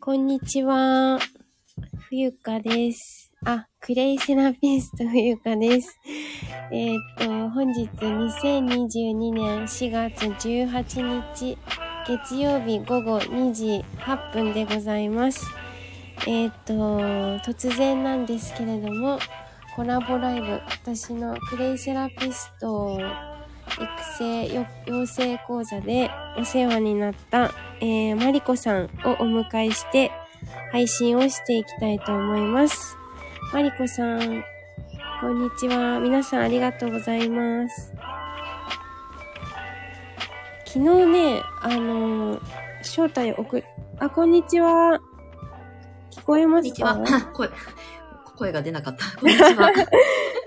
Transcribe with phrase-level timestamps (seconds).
[0.00, 1.18] こんにちは。
[2.08, 3.32] 冬香です。
[3.44, 5.98] あ、クレイセラピスト冬香です。
[6.70, 11.58] えーっと、本日2022年4月18日、
[12.06, 15.44] 月曜日午後2時8分でございます。
[16.26, 16.74] えーっと、
[17.40, 19.18] 突然なんですけれども、
[19.74, 22.98] コラボライブ、私のクレイセラピスト
[23.80, 23.88] 育
[24.18, 28.88] 成よ養成講座でお世話になった、えー、マリコさんをお
[29.24, 30.10] 迎えして
[30.72, 32.96] 配信をしていきたいと思います。
[33.52, 34.44] マリコさん、
[35.20, 35.98] こんにちは。
[36.00, 37.92] 皆さんありがとうございます。
[40.66, 43.62] 昨日ね、あのー招待を送、
[43.98, 45.00] あ、こんにちは。
[46.10, 47.26] 聞こえますこんにちはか。
[47.32, 47.50] 声、
[48.36, 49.18] 声が出なかった。
[49.18, 49.72] こんにちは。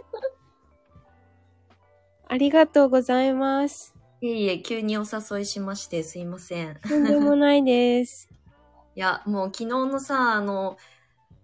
[2.31, 3.93] ありがとうございます。
[4.21, 6.79] いえいえ、急にお誘いしましてすいません。
[6.87, 8.29] とんでもないです。
[8.95, 10.77] いや、もう昨日のさ、あの、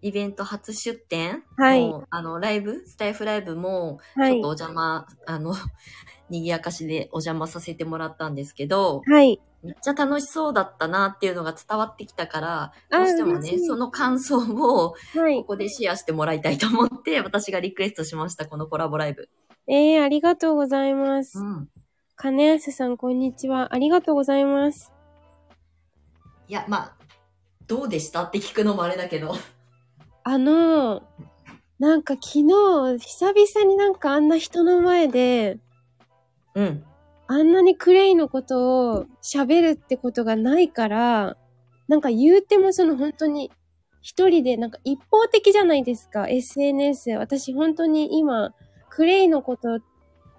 [0.01, 4.52] イベント初出店はいもうあの、ライブ、スタイフライブも、はいちょっとお。
[4.52, 5.53] 邪魔、あの、
[6.29, 9.41] 賑やかしでお邪魔させてもらったんですけど、はい。
[9.63, 15.47] めっちゃ楽しそうだったなっていうのが伝わってきたから、あどうしてもね、その感想をはいこ。
[15.47, 19.27] こでシェアしてもらいたいと思って、私がリクエストしました、このコラボライブ。
[19.69, 21.37] ええー、ありがとうございます。
[21.39, 21.69] うん。
[22.15, 23.73] 金安さん、こんにちは。
[23.75, 24.93] ありがとうございます。
[26.47, 26.95] いや、まあ、
[27.67, 29.35] どうでしたって聞くのもあれだけど。
[30.23, 31.03] あの、
[31.79, 35.59] なんか昨日、久々になんかあんな人の前で、
[36.55, 36.83] うん。
[37.27, 41.35] あんなにクレイのことを喋るってことがないから、
[41.89, 43.51] なんか言うてもその本当に
[44.01, 47.11] 一人でなんか一方的じゃないですか、SNS。
[47.17, 48.53] 私本当に今、
[48.98, 49.80] クレイのこと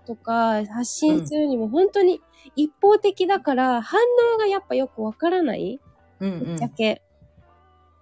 [0.04, 2.20] とか発信するにも本当に
[2.56, 4.00] 一方的だから、反
[4.34, 5.78] 応がやっぱよくわからない
[6.18, 6.68] うんうんぶっちゃ。
[6.68, 7.00] け。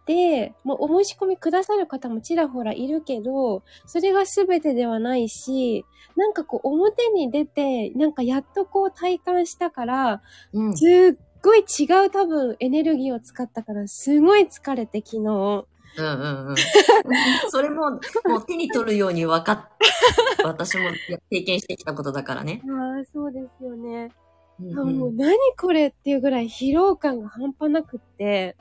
[0.07, 5.85] で、もうお申し込みくださる方もちらほらいるけど、それが全てではないし、
[6.17, 10.23] なんかこう表に出て、なんかやっとこう体感したから、
[10.55, 10.75] うん。
[10.75, 15.67] すっごい違う多分エネルギーを使ったから、すごい疲れて昨日。
[15.99, 16.57] うんうんうん。
[17.51, 17.99] それも、も
[18.39, 19.69] う手に取るように分かっ、
[20.45, 20.85] 私も
[21.31, 22.63] 経験してきたことだからね。
[22.65, 24.13] ああ、そうですよね。
[24.61, 28.57] うんあもう何これっていうぐらい疲労感が半端なくって、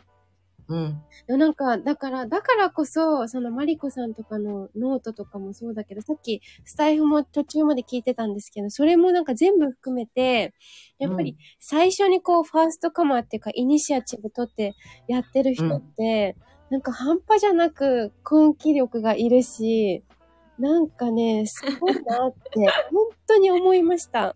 [0.68, 1.38] うん。
[1.38, 10.54] なんか、だから、だからこそ、そのマリコさんとかのノートとかもそうだけど、さっきスタイフも途中まで聞いてたんですけど、それもなんか全部含めて、
[10.98, 14.74] やっぱり最初にこう、 first comer っていうか、イニシアチブ取って
[15.08, 16.36] やってる人って、
[16.70, 20.04] なんか半端じゃなく根気力がいるし、
[20.58, 22.60] なんかね、すごいなって、
[22.92, 24.36] 本当に思いました。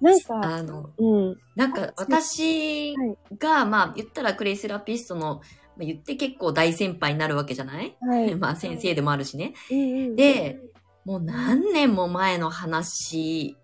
[0.00, 1.38] なんか、あの、うん。
[1.54, 7.96] なんか私はいが、まあ言ったらクレイセラピストの、まあ言って結構大先輩になるわけじゃない？
[8.00, 8.34] はい。
[8.36, 9.52] まあ先生でもあるしね。
[9.70, 9.82] うんう
[10.12, 10.60] ん、で、
[11.04, 13.56] もう何年も前の話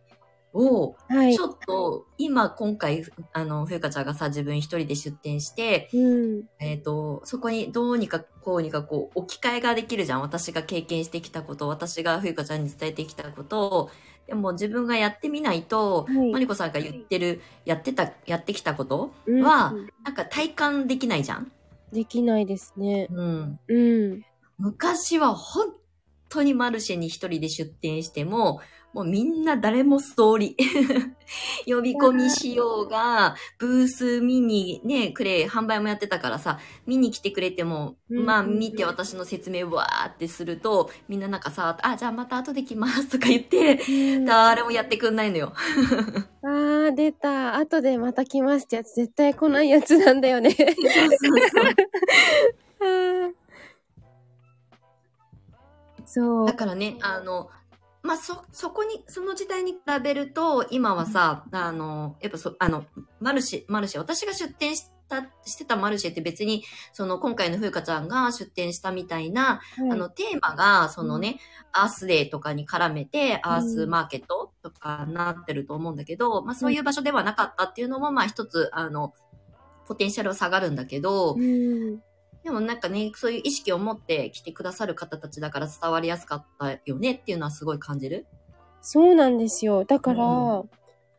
[0.56, 1.40] を、はいち。
[1.40, 6.44] ょっと、今、今回、あの、ふゆかちゃんがさ、自分一人で出店して、うん。
[6.58, 10.22] えっ、と、そこにどうにかこうにかこう、置き換えができるじゃん。
[10.22, 13.90] 私が経験してきたこと、私がふゆかちゃんに伝えてきたことを、
[14.26, 19.74] でも自分がやってみないと、はいマリコさんが言ってる、やってた、やってきたことうんは、
[20.04, 21.52] なんか体感できないじゃん。
[21.92, 23.06] できないですね。
[23.10, 23.60] うん。
[23.68, 24.22] うん。
[24.58, 25.72] 昔は本
[26.28, 28.60] 当にマルシェに一人で出店しても、
[28.96, 31.12] もうみんな誰もストーリー。
[31.66, 43.80] 呼び込みしようが、ブース見にね、くれ、販売もやってたからさ、見に来てくれても、うんまあ見て私の説明わーってすると、みんななんかさ、あ、じゃあまた後で来ますとか言って、
[44.24, 45.52] 誰もやってくんないのよ。
[46.42, 47.56] あー、出た。
[47.56, 50.56] 後でまた来ますってやつ絶対来ないやつなんだよね。
[52.80, 53.32] あー
[56.06, 56.54] そう だ。
[56.54, 57.50] からね、あの、
[58.06, 62.84] まあ、そ、そこに、その時代に比べると、今はさ、あの、やっぱそ、あの、
[63.20, 66.62] マルシェ、マルシェ、私が出店した、してたマルシェって別に、
[66.92, 69.90] その、今回のふうかちゃんが出店したみたいな、はい。
[69.90, 71.40] あの、テーマが、そのね、
[71.72, 79.14] アースデーとかに絡めて、アースマーケットとかなってると思うんだけど、まあ、そういう場所ではなかったっていうのも、まあ、一つ、あの、
[79.86, 82.00] ポテンシャルは下がるんだけど、うん。
[82.46, 88.24] でもなんかね、そういう意識を持って来てくださる方たちだから伝わりやすかったよねっていうのはすごい感じる。
[88.80, 89.84] そうなんですよ。
[89.84, 90.24] だから、
[90.58, 90.68] う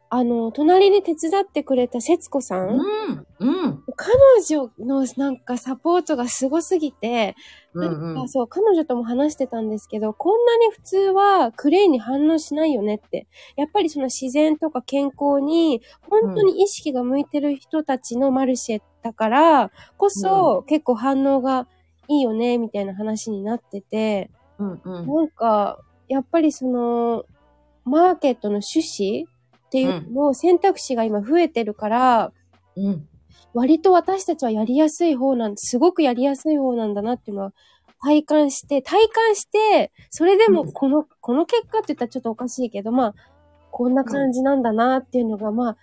[0.09, 3.27] あの、隣で手伝ってくれた節子さん、うん。
[3.39, 3.83] うん。
[3.95, 4.13] 彼
[4.47, 7.35] 女のなんかサポートがすごすぎて、
[7.73, 8.27] うんうんあ。
[8.27, 13.27] そう、彼女とも話してたんですけど、こんなに普通はクレイに反応しないよねって。
[13.57, 21.67] やっぱりその自然とか健康に、本当に意識が向いてる人たちのマルシェだから、こそ、結構反応が
[22.07, 25.07] いいよね、みたいな話になってて、うんうん。
[25.07, 27.25] なんか、やっぱりその、
[27.83, 29.36] マーケットの趣旨
[29.67, 32.31] っていうのを選択肢が今増えてるから、
[32.75, 33.07] うん。
[33.53, 37.53] 割と私たちはやりやすい方なんすごくやりやすい方なんだなっていうのは
[38.01, 43.15] 体感して、体感して、それでもうんこの、この結果って言ったらちょっとおかしいけど、まあ、
[43.71, 45.77] こんな感じなんだなっていうのが、まあ、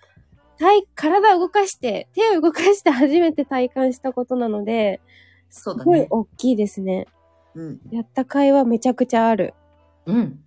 [0.57, 5.01] 体、体を動かして、手を動かして初めて体感したことなので、
[5.49, 6.07] すごいそうだね。
[6.09, 7.07] 大きいですね。
[7.53, 7.79] うん。
[7.91, 9.53] やった甲斐はめちゃくちゃある。
[10.05, 10.44] うん。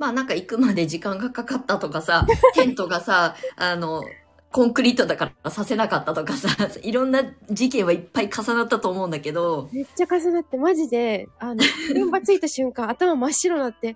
[0.00, 2.26] まあなんか行くまで時間がかかったとかさ、
[2.56, 4.02] テントがさ、あの、
[4.50, 6.48] コンクリートだからさせなかったとかさ、
[6.82, 13.94] いろんな事件はいっぱい重なったと思うんだけど、めっちゃ重なって、マジで、あの、現場ついた瞬間、頭真っ白になって、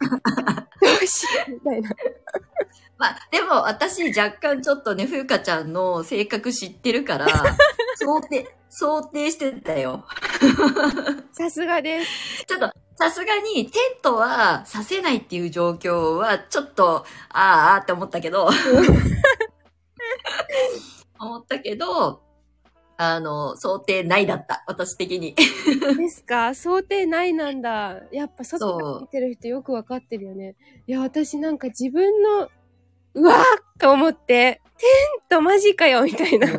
[0.80, 1.90] どうしよう、みたいな。
[2.96, 7.26] まあでも私若干ちょっとね、ふうかちゃんの性格知ってるから、
[7.98, 10.04] 想定、想定してたよ。
[11.32, 12.44] さすがです。
[12.46, 18.48] ちょっと、さすがにテントはさせないっていう状況は、ちょっと、あーあーって思ったけど、
[21.18, 22.22] 思ったけど、
[22.96, 24.62] あの、想定内だった。
[24.66, 25.34] 私的に。
[25.98, 26.54] ですか？
[26.54, 28.02] 想定内なんだ。
[28.12, 30.54] やっぱ外から見てる人よくわかってるよね。
[30.86, 32.48] いや、私なんか自分の、
[33.14, 36.46] うわーと思って、テントマジかよみたいな。
[36.50, 36.54] い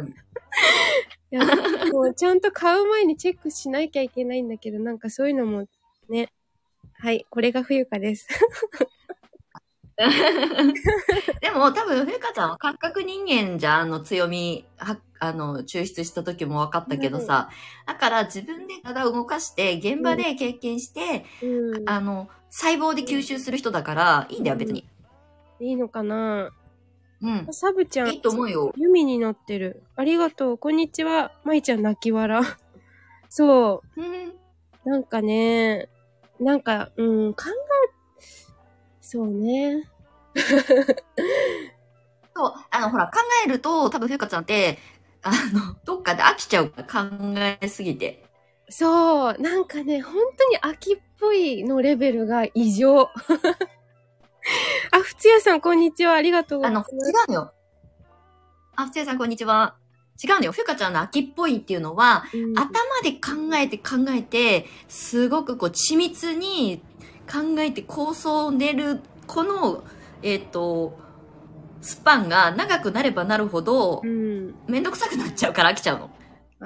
[1.32, 5.66] や、なんかこう、ちゃんと買う前にチェックしなきゃいけないんだけど、なんかそういうのも、
[6.10, 6.32] ね。
[6.98, 8.28] はい、これが冬香です。
[11.42, 17.50] でも多分、ふうかちゃんは感覚人間じゃん、あの強み、は、あの、抽出した時も分かったけどさ。
[17.86, 21.90] だから自分で体を動かして、現場で経験して、うん。
[21.90, 24.88] あの、細胞で吸収する人だから、いいんだよ、別に。
[25.60, 26.52] いいのかな
[27.22, 27.48] うん。
[27.52, 28.10] サブちゃん。
[28.10, 28.74] いいと思うよ。
[28.78, 29.84] 弓に乗ってる。
[29.96, 30.58] ありがとう。
[30.58, 31.32] こんにちは。
[31.44, 32.42] まいちゃん泣き笑。
[33.30, 34.02] そう。
[34.02, 34.34] うん。
[34.84, 35.90] なんかね、
[36.40, 38.24] なんか、うん、考え、
[39.02, 39.90] そうね。
[42.36, 43.14] そう、あの、ほら、考
[43.46, 44.78] えると、多分、ふうかちゃんって、
[45.24, 48.26] あの、どっかで飽きちゃうから、考えすぎて。
[48.70, 53.10] そう、なんかね、本当に秋っぽいのレベルが異常。
[54.92, 56.14] あ、ふつやさん、こんにちは。
[56.14, 57.12] ありがとうごあの、ざいます。
[57.12, 57.54] 違うのよ。
[58.76, 59.76] あ、ふつやさん、こんにちは。
[60.22, 60.52] 違うのよ。
[60.52, 62.68] ふうかちゃんの秋っぽいっていうのは、うん頭
[63.02, 66.82] で考えて考えて、すごくこう、緻密に
[67.32, 69.84] 考えて構想を練る、この、
[70.22, 71.05] えっ、と、
[71.86, 74.56] スパンが長くなればなるほどう、ん。
[74.68, 76.10] めんどくさくなっちゃうから飽きちゃうの。
[76.60, 76.66] あ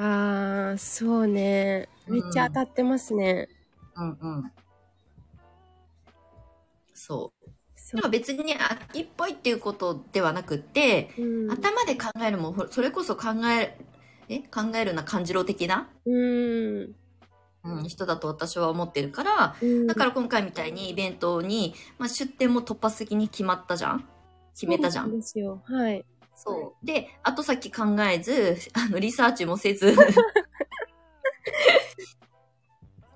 [0.76, 1.90] ー、そうね。
[2.08, 3.50] めっちゃ当たってますね。
[3.98, 4.52] うんうん。
[6.94, 7.50] そう。
[7.76, 11.52] そうでも別に秋っぽいっていうことではなくって、うん。
[11.52, 13.78] 頭で考えるも、ほそれこそ考え、
[14.30, 16.96] え考えるな感じろ的な、うん。
[17.66, 19.88] うん、人だと私は思ってるから、うん。
[19.88, 24.08] だから今回みたいにイベントに、まあ、出店も突発的に決まったじゃん
[24.54, 25.62] 決めたじゃそうですよ。
[25.66, 26.06] はい。
[26.36, 26.86] そう。
[26.86, 29.96] で、後先考えず、あの、リサーチもせず。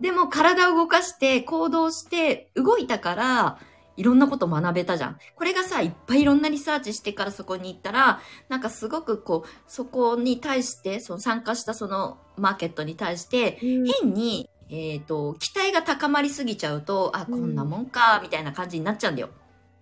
[0.02, 3.60] でも体を動かして、行動して、動いたから、
[3.96, 5.18] いろんなこと学べたじゃん。
[5.36, 8.20] これがさ、いっぱいいろんなリサーチしてからそこに行ったら、
[8.50, 19.30] なんかすごくこう、そこに対して、その参加したそのマーケットに対して、うん変に、えっ、と、期待が高まりすぎちゃうと、あ、こんなもんか、みたいな感じになっちゃうんだよ。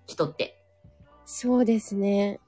[0.06, 0.61] 人って。
[1.26, 2.40] そうですね。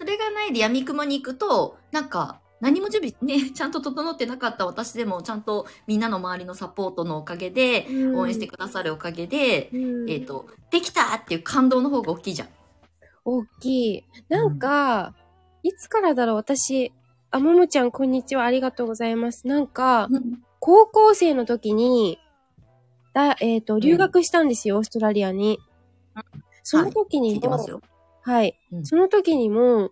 [0.00, 12.48] それがないで闇雲に行くと、なんか、何も準備ね、 ちゃんと整ってなかった私でも、ちゃんとみんなの周りのサポートのおかげで、応援してくださるおかげで、うんえっ、と、できたっていう感動の方が大きいじゃん。
[13.26, 14.04] 大きい。
[14.30, 15.14] なんか、
[15.62, 16.92] いつからだろう私、
[17.30, 18.44] あ、ももちゃんこんにちは。
[18.44, 19.46] ありがとうございます。
[19.46, 20.08] なんか、
[20.60, 22.18] 高校生の時に、
[23.12, 25.58] だ、えっ、と、留学したんですよ、オーストラリアに。
[26.70, 27.80] その時聞にも、いてますよ。
[28.22, 28.58] はい。
[28.72, 29.90] うんその時にも、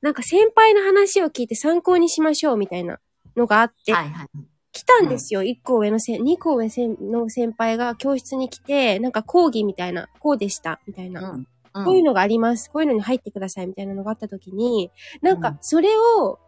[0.00, 2.98] なんか先輩の話を聞いて参考にしましょうみたいな
[3.36, 4.28] のがあって、はいはい。
[4.72, 5.42] 来たんですよ。
[5.42, 6.68] 1個上のせ、2個上
[7.00, 11.30] の先輩が教室に来て、なんか講義みたいな、こうでした、みたいな。
[11.30, 11.48] うん。
[11.84, 12.70] こういうのがあります。
[12.70, 14.90] こういうのに入ってくださいみたいなのがあった時に、
[15.22, 16.38] なんかうんそれを、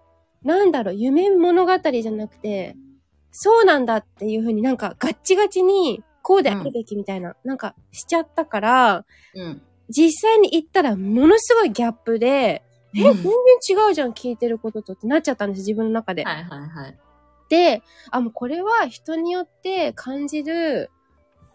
[0.42, 2.76] なんだろう、夢物語じゃなくて、
[3.32, 9.62] そうなんだっていうふうになんかガッチガチに、こうであるべきみたいな、なんかしちゃったから、うん。
[9.90, 12.62] 実際に行ったらものすごいギャップで、
[12.94, 13.32] え、うん全然
[13.86, 16.24] 違うじゃん、聞いてることとってなっちゃったんです、自分の中で。
[16.24, 16.98] はいはいはい。
[17.48, 20.90] で、あ、もうこれは人によって感じる、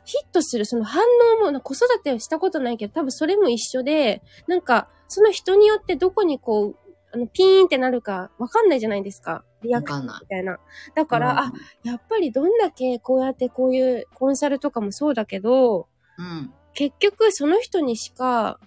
[0.04, 1.04] ヒットするその反
[1.42, 6.76] 応も、子育てをしたことないけど、多分それも一緒で、なんか、その人によってどこにこう、
[7.12, 9.44] あの、ピーンってなるかわかんないじゃないですか。
[9.64, 10.22] リアクションわかんない。
[10.22, 10.60] みたいな。
[10.96, 15.88] だから、うんあ、やっぱりどんだけこうやってこういうコンサルとかもそうだけど、
[16.18, 16.54] うん。
[16.76, 18.60] 結局その人にしか、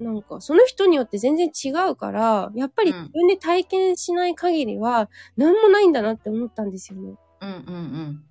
[0.00, 7.14] なんか、その人によって全然違うから、やっぱりうん自分で体験しない限りは、なんもないんだなって思ったんですよね。
[7.40, 8.24] うんうん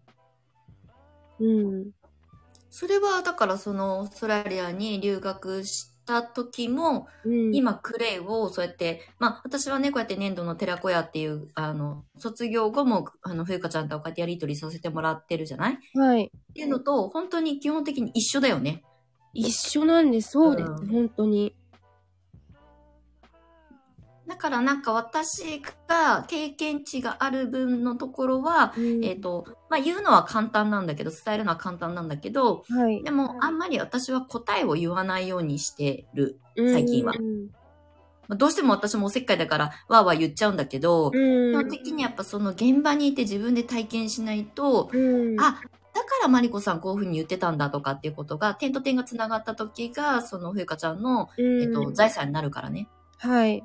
[1.39, 1.69] うん。
[1.69, 1.91] うん。
[2.69, 15.73] それは、だからその、オーストラリアに留学した時も、うん、今、クレイをそうやって、まあ、私はね、こうやって粘土の寺子屋っていう、あの、卒業後も、あの、冬香ちゃんとこうやってやりとりさせてもらってるじゃない？
[15.73, 16.31] っはい。
[16.53, 18.83] ていうのと、本当に基本的に一緒だよね。
[19.33, 20.31] 一緒なんです。
[20.31, 20.69] そうです。
[20.69, 21.55] うん本当に。
[24.27, 33.03] だからなんか私が経験値がある分のところは、うんえっ、と、まあ、言うのは簡単なんだけど、伝えるのは簡単なんだけど、はい。
[33.03, 36.39] でも、あんまり私は答えを言わないようにしてる。
[36.55, 37.47] 最近はうん。
[38.27, 41.51] まあどうしても私もおせっかいだから、わーわー言っちゃうんだけど、うん。
[41.51, 44.97] 基本的にやっぱその現場にいて自分で体験しないと、う
[45.35, 45.41] ん。
[45.41, 45.61] あ、
[46.01, 52.87] だからマリコさんこういうふうに言ってたんだとかっていうことが、点と点が繋がった時が、その冬香ちゃんの、うん、えっと、財産になるからね。
[53.19, 53.63] はい。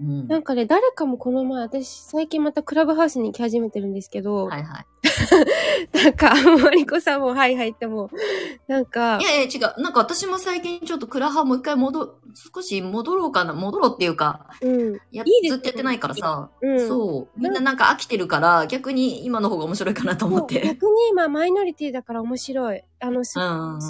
[0.00, 0.26] うん。
[0.26, 4.86] なんかね、誰かもこの前、私、最近またクラブハウスに行き始めてるんですけど、はいはい。
[5.92, 8.10] なんか、マリコさんも、はいはいっても、
[8.66, 9.80] なんかい、やいや違う。
[9.82, 12.18] なんか私も最近ちょっとクラハもう一回戻、
[12.54, 13.52] 少し戻ろうかな。
[13.52, 15.00] 戻ろうっていうか、うん。
[15.12, 16.88] やいずっとやってないからさ、うん。
[16.88, 17.40] そう。
[17.40, 20.60] みんななんか飽きてるから、逆に今の方が面白いかなと思って。
[20.60, 22.82] 逆に今、マイノリティだから面白い。
[23.00, 23.38] あの、す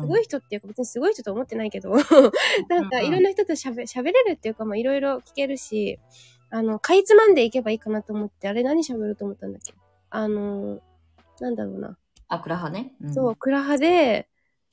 [0.06, 1.90] ごい人っていうか、別にすごい人と思ってないけど、
[2.68, 5.98] なんかいろんな人と喋、喋れるっていうか、まあいろいろ聞けるし、
[6.50, 9.74] あの、かいつまんでいけばいいかなと思って、あれ何喋ると思ったんだっけ？
[10.10, 10.80] あの、
[11.40, 11.96] なんだろうな。
[12.28, 12.94] あ、クラハね。
[13.00, 14.28] うん、そう、クラハで、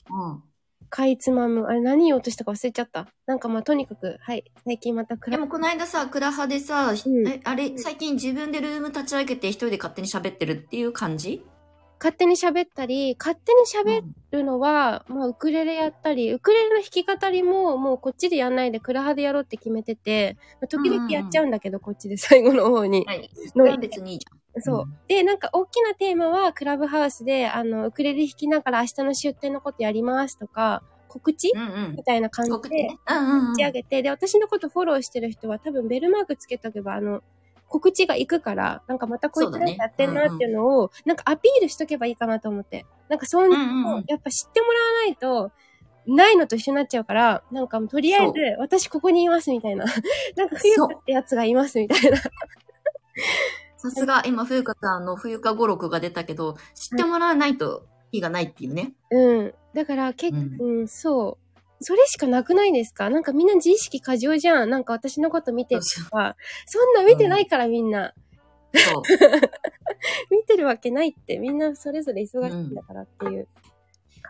[0.09, 0.43] うん。
[0.89, 1.65] かいつまむ。
[1.65, 3.07] あれ何言おうとしたか忘れちゃった。
[3.25, 4.43] なんかまあとにかく、はい。
[4.63, 11.43] 最近またクラでもこの間さ、クラハでさ、うんえあれ、最近自分でルーム立ち上げて一人で勝手に喋ってるっていう感じ？
[11.99, 23.03] 勝手に喋ったり、勝手に喋るのは、まあウクレレやったり、ウクレレの弾き語りももうこっちでやんないでクラハでやろうって決めてて、まあ時々やっちゃうんだけど、こっちで最後の方に。
[23.07, 23.31] はい。
[23.51, 24.39] それは別にいいじゃん。
[24.59, 24.81] そう。
[24.83, 32.03] うんで、なんか大きなテーマはクラブハウスで、あの、ウクレレ弾きながら明日の出店のことやりますとか、告知うんうんみ。
[32.03, 32.89] たいな感じで。
[33.05, 37.21] 打ち上げて、で、私のことフォローしてる人は多分ベルマークつけとけば、あの、
[37.67, 42.85] 告知が行くから、なんかまたこいつらそうだねやってんなっていうのを、なんかアピールしとけばいいかなと思って。
[43.09, 45.51] なんかそういうのうんうんうんやっぱ知ってもらわないと、
[46.05, 49.85] ないのと一緒になっちゃうから、なんかとりあえず私ここにいますみたいな。
[50.35, 52.17] なんか冬香ってやつがいますみたいな。
[53.83, 58.93] さすが、今、冬香さんの冬香語録が出たけど、知ってもらわないと火がないっていうね。
[59.11, 59.53] うん。
[59.73, 61.37] だから結うん構、うん、そ
[61.81, 61.83] う。
[61.83, 63.09] それしかなくないですか？
[63.09, 64.69] なんかみんな自意識過剰じゃん。
[64.69, 66.37] なんか私のこと見てるとか。
[66.65, 68.13] そんな見てないからみんな。
[68.73, 69.01] そう。
[70.31, 71.37] 見てるわけないって。
[71.39, 73.49] みんなそれぞれ忙しいんだからっていう。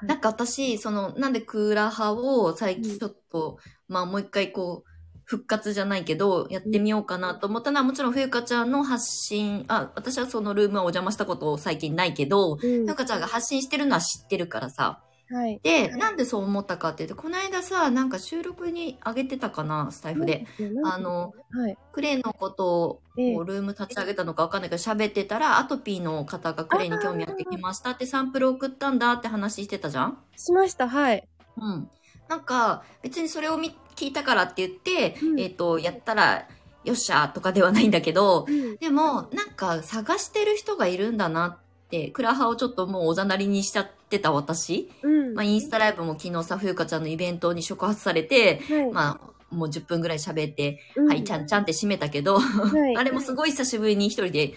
[0.01, 4.89] なんか私、その、なんでクーラー派を最近ちょっと、まあもう一回こう、
[5.33, 12.59] 復活じゃないけど、やってみようかなと思ったのは、もちろん冬香ちゃんの発信、あ、私はそのルームはお邪魔したこと最近ないけど、うん。
[12.59, 15.01] 冬香ちゃんが発信してるのは知ってるからさ。
[15.31, 15.59] はい。
[15.63, 20.45] で、なんでそう思ったかっていうと、この間さ、なんか収録に上げてたかな、スタイフで。
[20.83, 21.77] あの、はい。
[21.91, 31.27] クレイのことを、ルーム立ち上げたのかわかんないけど、喋ってたら、アトピーの方がクレイに興味あってきましたってサンプル送ったんだって話してたじゃんしました、はい。
[31.57, 31.89] うん。
[32.27, 36.47] なんか、別にそれを見聞いたからって言って、うんえっ、と、やったら、
[36.83, 38.77] よっしゃーとかではないんだけど、うん。
[38.77, 44.91] でも、なんか探してる人がいるんだなって、クラハをちょっともうおざなりにしちゃってた私。
[45.01, 45.33] うん。
[45.33, 48.91] まあ、インスタライブも昨日さ、冬香ちゃんのイベントに触発されて、はい。
[48.91, 52.95] まあ、もう10分ぐらい喋って、うんはい、ちゃんちゃんって締めたけど、はい。
[52.97, 54.55] あれもすごい久しぶりに一人で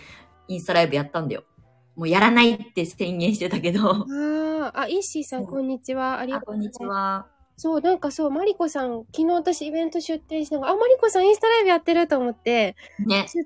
[0.49, 1.45] インスタライブやったんだよ。
[1.95, 3.91] もうやらないって宣言してたけど。
[3.91, 6.19] あーあ、イッシーさん、こんにちは。
[6.19, 7.27] ありがあ、とうこんにちは。
[7.59, 13.27] そう、なんかそう、マリコさん、昨日私イベント出店しながら、あ、マリコさんインスタライブやってると思って、ね。
[13.29, 13.39] し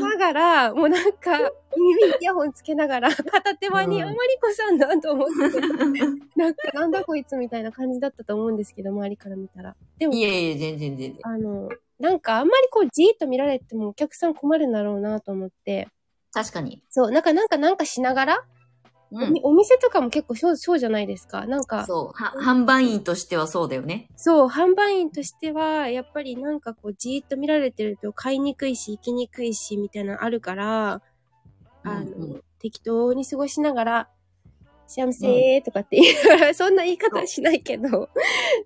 [0.00, 1.38] ながら、 もうなんか、
[1.76, 6.00] 耳にイヤホンつけながら、片手間に、うんあ、マリコさんだと思って、
[6.36, 9.76] なんか、なんだこいつみたいな感じだったと思うんですけど、周りから見たら。
[9.98, 11.18] でもい、えいえ、全然全然。
[11.22, 15.88] あの、なんかあんまりこう、じーっと見られてもお客さん困るんだろうなと思って、
[16.32, 16.82] 確かに。
[16.90, 18.44] そう、なんか、なんか、なんかしながら、
[19.10, 21.46] うんお店とかも結構そうそうじゃないですか。
[21.46, 22.22] なんか、そう。
[22.22, 24.08] は販売員としてはそうだよね。
[24.16, 31.02] そう、販売員としては、やっぱりなんかこう、じーっと見られてると買いにくいし、行きにくいし、みたいなのあるから、
[31.84, 34.08] あの、うんうん適当に過ごしながら、
[34.86, 38.08] 幸せーとかって言いながら、 そんな言い方はしないけど、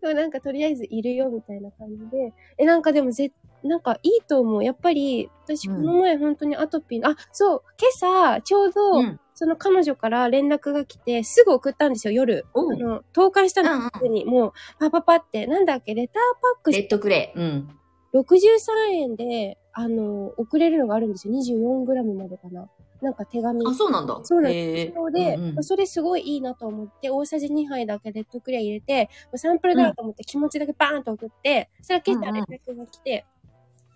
[0.00, 3.32] でもなんかとりあえずいるよみたいな感じで、え、なんかでもぜ、
[3.64, 4.64] なんかいいと思う。
[4.64, 7.62] やっぱり、私こうんの前本当にアトピー、あ、そう、
[8.00, 9.20] 今朝、ちょうど、うん。
[9.38, 12.44] その彼女から連絡が来て、すぐ送ったんですよ、夜。
[12.56, 14.24] あの、投函したうんうんの、すぐに。
[14.24, 17.38] もう、パパパって、なんだっけ、レターパックレッドクレイ。
[17.38, 17.68] うん。
[18.14, 18.58] 63
[18.94, 21.34] 円で、あの、送れるのがあるんですよ。
[21.34, 22.68] 24g までかな。
[23.00, 23.64] なんか手紙。
[23.64, 24.18] あ、そうなんだ。
[24.24, 33.24] そうなんへーなので、うんうんそれすごいいいなと思って、大さじ2杯だけレッドクレイ入れて、サンプルだと思って気持ちだけバーンと送って、それから結構連絡が来て、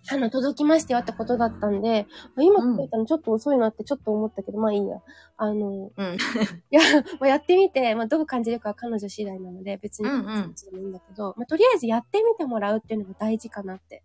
[0.09, 5.01] あの、届きましたよってことだったんで、まあ今届いたのちょっと遅いなってちょっと思ったけど、まあいいや。
[5.37, 6.17] あの、うん。
[6.71, 6.81] いや、
[7.19, 14.03] まあ、やってみて、まあ、どう感じるかは彼女次第なので、別に、うんうんでもいいんだけど、まあ、とりあえずやってみてもらうっていうのが大事かなって。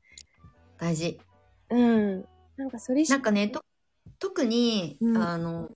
[0.79, 1.21] 大事。
[1.71, 2.25] うん。
[2.57, 3.65] なんかそれしなんかね、と、
[4.19, 5.71] 特に、うんあの、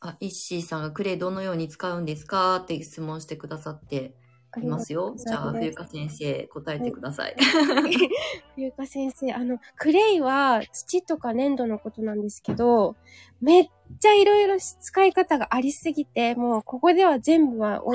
[0.00, 4.14] あ、イッシーさんがクレイどのように使うんですかって質問してくださって
[4.60, 5.14] いますよ。
[5.16, 7.36] じゃあ、冬香先生、答えてください。
[8.54, 12.96] 冬香先生、あの、クレイは土とか粘土のことなんですけど、
[13.40, 13.68] めっ
[14.00, 17.92] ちゃいろいろ使い方がありすぎて、もうここでは全部はお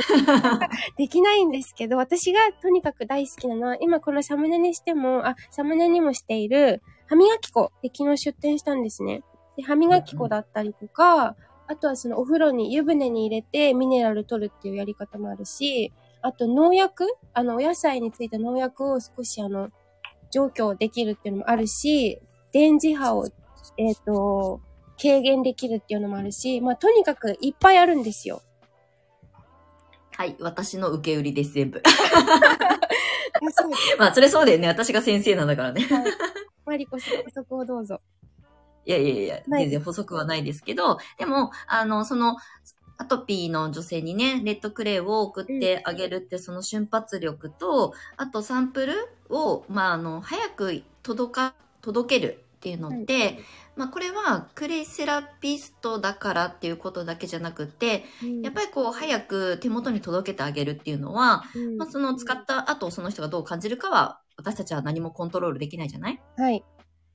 [0.97, 9.23] できないんですけど、 私がとにかく大好きなのは、今このサムネにしても、あ、サムネにもしている、歯磨き粉で昨日出店したんですね。
[9.57, 11.35] で、歯磨き粉だったりとか、
[11.69, 19.69] あとはそのお風呂に湯船に入れてミネラル取るっていうやり方もあるし、あと農薬あの、お野菜についた農薬を少しあの、
[20.31, 22.21] 除去できるっていうのもあるし、
[22.51, 23.27] 電磁波を、
[23.77, 24.61] えっ、と、
[25.01, 28.41] 軽減できるっていうのもあるし、まあ、とにかくいっぱいあるんですよ。
[30.11, 31.81] はい、私の受け売りです、全部。
[33.97, 34.67] まあ、それそうだよね。
[34.67, 35.81] 私が先生なんだからね。
[35.81, 36.03] はい。
[36.65, 38.01] マリコさん、補足をどうぞ。
[38.85, 42.35] いやいやいや、全然補足はないですけど、でも、あの、その、
[43.01, 48.93] アトピーの女性にね、レッドクレイを送ってあげるって、その瞬発力と、あとサンプル
[49.29, 53.39] を、まあ、あの、早く届か、届けるっていうのって、
[53.77, 58.03] まあ、これはクレイセラピストだからっていうことだけじゃなくて、
[58.43, 66.21] やっぱりこう、早く手元に届けてあげるっていうのは、りまあ、その使った後、その人がどう感じるかは、私たちは何もコントロールできないじゃない？
[66.37, 66.65] はい。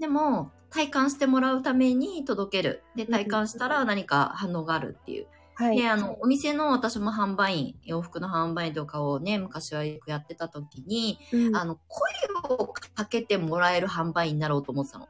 [0.00, 2.82] でも、体感してもらうために届ける。
[2.96, 5.26] で、体感したら何か反応があるっていう。
[5.56, 5.76] はい。
[5.76, 12.10] で、あの、お店の私も販売員、洋服の販売員とかをね、昔はよくやってた時に、うん、あの、声
[12.56, 15.08] をかけてもらえる販売員になろうと思ってたの。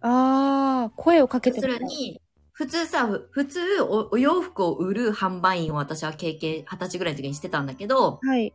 [0.00, 2.20] あー、声をかけてもらうるに、
[2.52, 8.52] 普通さ、ふ普通お、お洋服を売る販売員を私は経験、二十歳ぐらいの時にしてたんだけど、はい。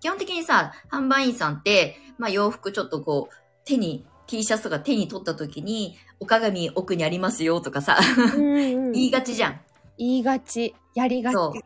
[0.00, 7.98] 基本的にさ、販売員さんって、まあ洋服ちょっとこう、手に、T シャツとか手に取った時に、お鏡奥にありますよとかさ、
[8.36, 8.92] うんうん。
[8.92, 9.60] 言いがちじゃん。
[9.98, 10.74] 言いがち。
[10.94, 11.34] やりがち。
[11.34, 11.60] そう。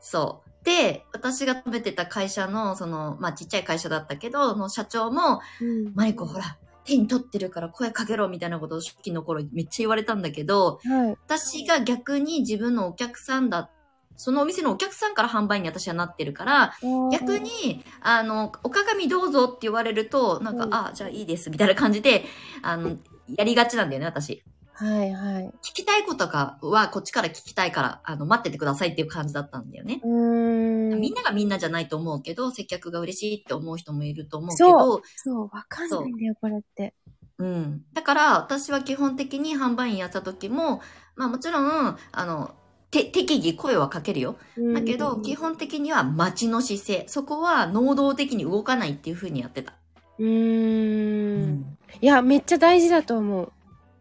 [0.00, 0.64] そう。
[0.64, 5.92] で、私が食べてた会社の、その、まあちっちゃい会社だったけど、の社長も、うん。
[5.94, 11.16] マリコほら、手に取ってるから声かけろみたいなことを初期の頃めっちゃ言われたんだけど、はい。
[11.26, 13.70] 私が逆に自分のお客さんだ、
[14.16, 16.74] そのお店のお客さんから販売に私はなってるから、
[17.12, 22.24] 逆に、あの、お鏡どうぞって言われると、なんか、うんあ、じゃあいいです、みたいな感じで、
[22.62, 22.96] あの、
[23.36, 24.42] やりがちなんだよね、私。
[24.78, 25.46] はいはい。
[25.62, 30.00] 聞きたいことかは、こっちから聞きたいから、あの、待っててくださいっていう感じだったんだよね。
[30.04, 31.00] うーん。
[31.00, 36.94] みんながみんなじゃないと思うけど、接客が嬉しいって思う人もいると思うけそど、そう、わかんないんだよ、これって。
[37.38, 37.84] うん。
[37.94, 40.82] だから、私は基本的に販売員やった時も、
[41.14, 42.54] まあもちろん、あの、
[42.90, 44.36] て適宜声はかけるよ。
[44.74, 47.04] だけど、基本的には待ちの姿勢。
[47.08, 49.74] そこは能動的に動かないっていう風にやってた。
[50.18, 51.78] うーん。
[52.00, 53.52] いや、めっちゃ大事だと思う。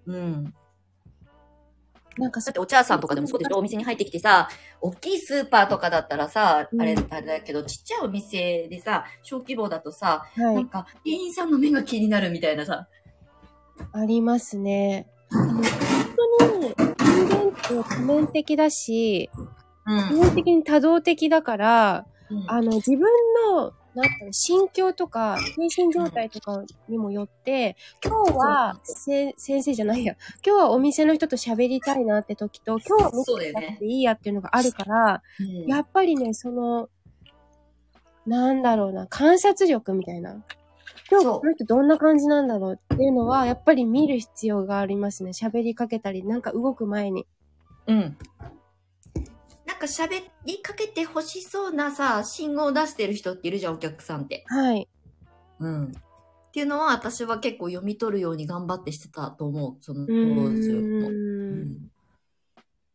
[0.07, 0.53] うん。
[2.17, 3.57] なんかだってお茶屋さんとかでもそうでしょ？
[3.57, 4.47] お店に入ってきてさ、
[4.81, 10.69] 大きいスーパーとかだったらさ、うんあれ、あれだけど、ちっちゃいお店でさ、小規模だとさ、はいなん。
[10.69, 12.87] か、店員さんの目が気になるみたいなさ。
[13.91, 15.07] ありますね。
[15.29, 15.61] 本
[16.39, 23.01] 当に人間って多面的だし、うん基本的に多動的だから、うんあの、自分
[23.51, 36.89] の、なんだろう、心境とか、精神状態とかにもよって、今日は、せ、先生じゃないや、今日はお店の人と喋りたいなって時と、今日は見てなくていいやっていうのがあるから、うんやっぱりね、その、
[38.25, 40.43] なんだろうな、観察力みたいな。
[41.09, 45.31] 今日この人どんな感じなんだろうっていうのは、やっぱり見る必要がありますね。
[45.31, 47.27] 喋りかけたり、なんか動く前に。
[47.87, 48.17] うん。
[49.75, 54.45] ななんか喋りかけて欲しそうなさ、信号を出してる人っているじゃん、お客さんって。
[54.47, 54.87] はい。
[55.59, 55.87] うん。
[55.87, 55.91] っ
[56.53, 59.83] ていうのは私は結構読み取るように頑張ってしてたと思う。
[59.83, 60.49] その当う時も。
[60.49, 61.09] ー。
[61.09, 61.91] うんん。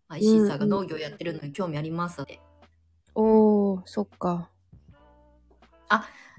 [0.08, 2.40] IC さんが農業やってるのに興味ありますって。
[3.14, 4.48] おー、そっか。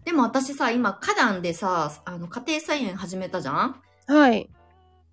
[0.04, 3.80] でも私さ、今、花壇でさ、あの、家庭菜園始めたじゃん？
[4.08, 4.50] はい。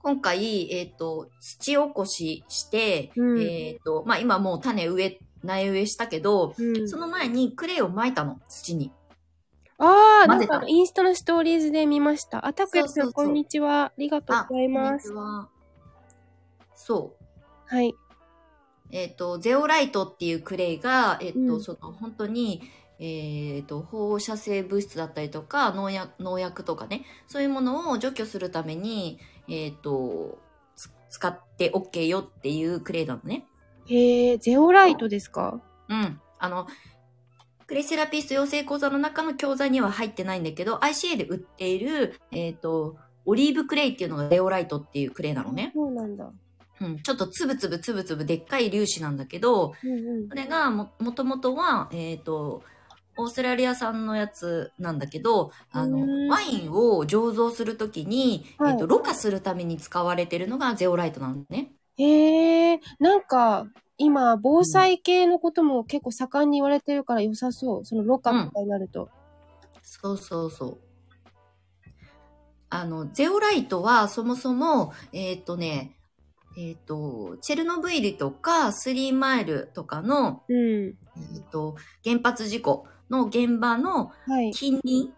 [0.03, 8.93] 今回、えっ、と、土起こしして、うんえっ、と、まあ、今もう種植え、苗植えしたけど、うんその前にクレイを撒いたの、土に。
[9.79, 12.47] あー、なんかインスタのストーリーズで見ました。
[12.47, 13.87] あ、たくやさ、んこんにちは。
[13.87, 15.13] ありがとうございます。
[15.13, 15.49] こんにちは
[16.75, 17.25] そう。
[17.67, 17.95] はい。
[18.91, 22.63] えっ、と、ゼオライトっていうクレイが、えっ、と、うんその、本当に、
[22.99, 30.39] えっ、と、放射性物質だったりとか、農薬、農薬とかね、そういうものを除去するために、えっ、と、
[30.77, 33.47] つ使って OK よっていうクレイなのね。
[33.87, 35.61] へー、ゼオライトですか？
[35.89, 36.21] うん。
[36.39, 36.67] あの、
[37.67, 45.73] クレイセラピスト養成講座の中の教材には入ってないんだけど、ICA で売っている、えっ、と、オリーブクレイっていうのがゼオライトっていうクレイなのね。
[45.75, 46.31] そうなんだ。
[46.81, 46.99] うん。
[47.03, 50.35] ちょっとつぶつぶつぶつぶでっかい粒子なんだけど、うんうんこ。
[50.35, 52.63] れがも、もともとは、えっ、と、
[53.19, 61.73] オーストラリア産のやつなんだけど、あのうーん、ワインを醸造するときに、はいえっ、と、ろ過するために使われてるのがゼオライトなのね。
[61.97, 67.85] へー、なんか、今、防災系のことも結構盛んに言われてるから良さそう。
[67.85, 69.09] そのろ過とかになると。
[69.83, 70.79] そうそうそう。
[72.71, 75.97] あの、ゼオライトはそもそも、えっ、とね、
[76.57, 80.87] えっ、と、チェルノブイリとかスリーマイルとかの、うん。
[80.87, 84.53] えっ、と、原発事故の現場のはい。
[84.53, 85.13] 近隣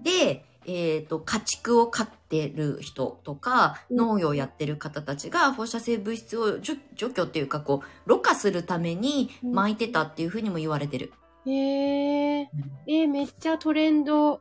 [0.00, 11.12] で、えっ、と、家畜を飼ってる人とか、うん農業をやってる方たちが放射性物質を除除去っていうか、こう、ろ過するために巻いてたっていうふうにも言われてる。
[11.46, 12.46] へー、
[12.86, 14.40] えー、めっちゃトレンド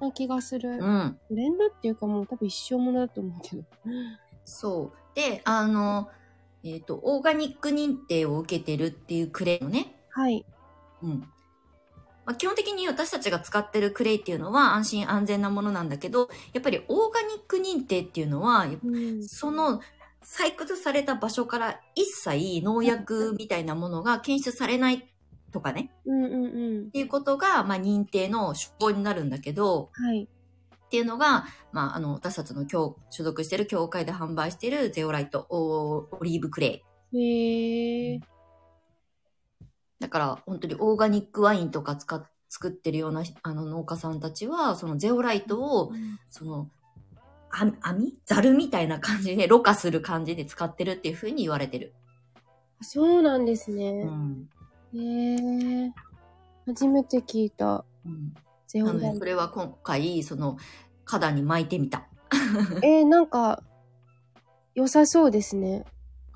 [0.00, 0.70] な気がする。
[0.70, 1.18] うん。
[1.28, 3.62] トレンドっていうかもう多分一生ものだと思うけど。
[4.44, 5.16] そう。
[5.16, 6.08] で、あの、
[6.62, 9.94] えっ、と、オーガニック認定を受けてるっていうクレイのね。
[10.10, 10.46] はい。
[11.02, 11.28] うん。
[12.26, 19.26] まあ、基本的に私たちが使ってるクレイっていうのは安心安全なものなんだけど、やっぱりオーガニック認定っていうのは、うん。
[19.26, 19.80] その
[20.22, 25.08] 採掘された場所から一切農薬みたいなものが検出されない
[25.52, 26.90] とかね、うんうんうんっ。
[26.90, 30.24] ていうことが、まあ、認定の手法になるんだけど、はい。
[30.24, 36.82] っていうのが、まあ、あの、私たちの教所属してる協会で販売してるゼオライト、オオリーブクレ
[37.12, 38.12] イ。
[38.12, 38.33] へー。
[40.04, 42.22] だから、本当にオーガニックワインとか使っ
[42.54, 45.92] 作ってるようなあの農家さんたちは、そのゼオライトを、
[46.30, 46.70] その、
[47.50, 48.14] あ網？
[48.26, 51.94] ザルみたいな感じで、ろ過する感じで使ってるっていう風に言われてる。
[52.80, 54.04] そうなんですうね。
[54.04, 54.48] ん。
[54.94, 55.90] へー。
[56.66, 57.84] 初めて聞いた。
[58.06, 58.34] うん、
[58.68, 60.56] ゼオライトなので、それは今回、その、
[61.04, 62.06] 花壇に巻いてみた。
[62.84, 63.64] えー、なんか、
[64.76, 65.84] 良さそうですね。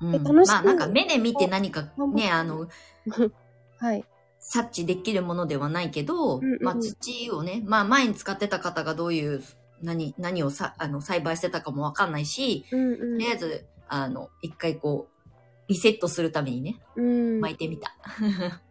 [0.01, 2.67] うん、え楽しいまあ、なんか目で見て何かね、あの、
[3.79, 4.05] はい。
[4.39, 9.43] 察知できるものではないけど、うんうんうんまあ土をね、まあ前に使ってた方がどういう、
[9.81, 15.29] 何、何をさ、あの、栽培してたかもわかんないし、うんとりあえず、あの、一回こう、
[15.67, 17.05] リセットするためにね、うん。
[17.05, 17.41] うん。
[17.41, 17.95] 巻いてみた。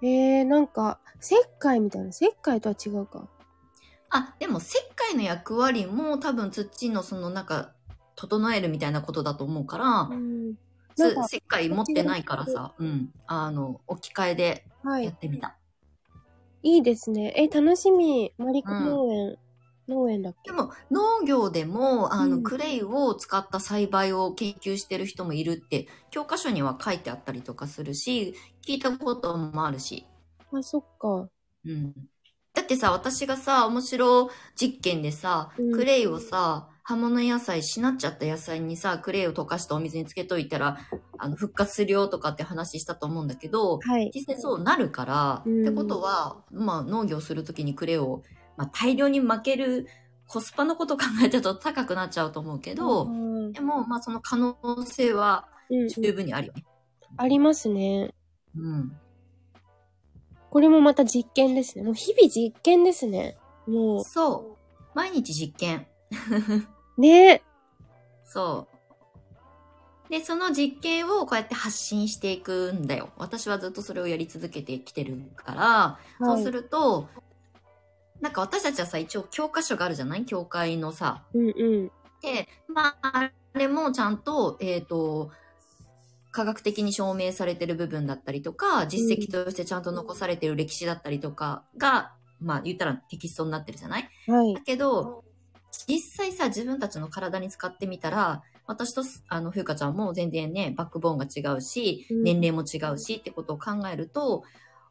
[0.00, 2.08] えー、なんか、石灰みたいな。
[2.10, 3.28] 石灰とは違うか。
[4.10, 7.72] あ、でも石灰の役割も多分土のそのなんか、
[8.14, 10.54] 整えるみたいなことだと思うからう、ん。
[10.98, 15.04] つ石灰持ってないからさ、うん、あの、置き換えではい。
[15.04, 15.56] やってみた。
[16.62, 17.32] いいですね。
[17.36, 18.32] え、楽しみ。
[18.36, 19.38] マリコ農園。
[19.88, 20.50] 農園だっけ？
[20.50, 28.34] でも農業でも、あの、うんクレイを使った栽培を研究してる人もいるって、教科書には書いてあったりとかするし、
[28.66, 30.06] 聞いたこともあるし。
[30.52, 31.28] あ、そっか。
[31.64, 31.94] うん。
[32.54, 40.78] だってさ、私がさ、面白実験でさ、うんクレイをさ、葉物野菜、しなっちゃった野菜にさ、クレイを溶かしたお水につけといたら、
[41.18, 44.10] あの、復活するよとかって話したと思うんだけど、はい。
[44.14, 48.22] 実際そうなるから、うんってことは、まあ農業するときにクレイを、
[48.56, 49.86] まあ大量に負ける
[50.26, 56.64] コスパのこと考えちゃうと高くなっちゃうと思うけど、うんでも、まあその可能性はうん十分にあるよね。
[57.18, 58.14] ありますね。
[58.56, 58.96] うん。
[60.48, 61.84] これもまた実験ですね。
[61.84, 63.36] もう日々実験ですね。
[63.66, 64.82] もそう。
[64.94, 65.86] 毎日実験。
[66.98, 67.00] う。
[67.00, 67.42] ね
[68.24, 68.66] そ
[70.06, 70.10] う。
[70.10, 73.10] で、その実験をこうやって発信していくんだよ。
[73.16, 76.62] 私はずっとそれをやり続けてきてるから、そうする。
[76.62, 77.08] ると、
[78.20, 80.24] なんか私たちはさ、一応教科書があるじゃない？
[80.24, 81.24] 教会のさ。
[81.34, 81.90] うんうん。
[82.22, 85.30] で、まあ、あれもちゃんと、えっ、と、
[86.32, 94.08] 科学的に証明されてる部分だったりとか、実績としてちゃんと残されてる歴史だったりとかが、まあ言ったらテキストになってるじゃない？
[94.26, 94.60] はいだ。
[94.62, 95.22] けど、
[95.86, 104.44] 実際さ、自分たちの体に使ってみたら、私と、あの、ふうかちゃんも全然ね、バックボーンが違うし、うん年齢も違うしってことを考えると、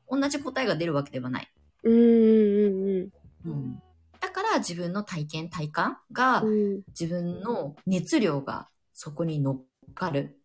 [0.10, 1.52] 同じ答えが出るわけではない。
[1.84, 3.10] うんうんうん
[3.46, 3.82] うん。
[4.20, 6.50] だから自分の体験、体感が、うん。
[6.50, 6.82] うん。
[6.88, 10.40] 自分の熱量がそこに乗っかる。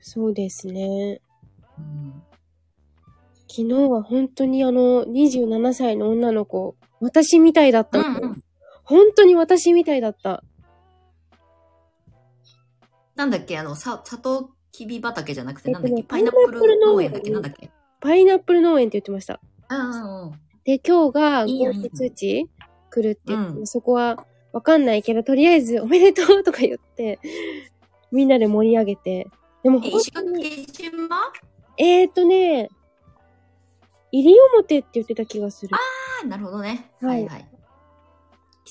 [0.00, 1.20] そうですね。
[1.78, 2.22] うん。
[3.48, 8.42] 昨日は本当にあの、27歳の女の子、私みたいだったの、うんうん
[8.84, 10.42] 本当に私みたいだった。
[13.14, 13.58] なんだっけ？
[13.58, 17.30] あの、さ、砂糖きび畑じゃなくて、なんだっけ、えっとねパイナップル農園だっけ？
[17.30, 17.70] なんだっけ？
[18.00, 19.40] パイナップル農園って言ってました。
[19.68, 20.32] うんうんうん。
[20.64, 22.50] で、今日がいいよ合格通知
[22.90, 27.20] 来るって言って、うんそこはわかんないけど、とりあえずおめでとうとか言って、
[28.10, 29.28] みんなで盛り上げて。
[29.62, 31.08] でも石垣島？
[31.78, 32.68] えーとね、
[34.12, 35.74] 西表って言ってた気がする。
[35.74, 35.78] あ
[36.24, 36.90] あ、なるほどね。
[37.00, 37.48] ははいいはい。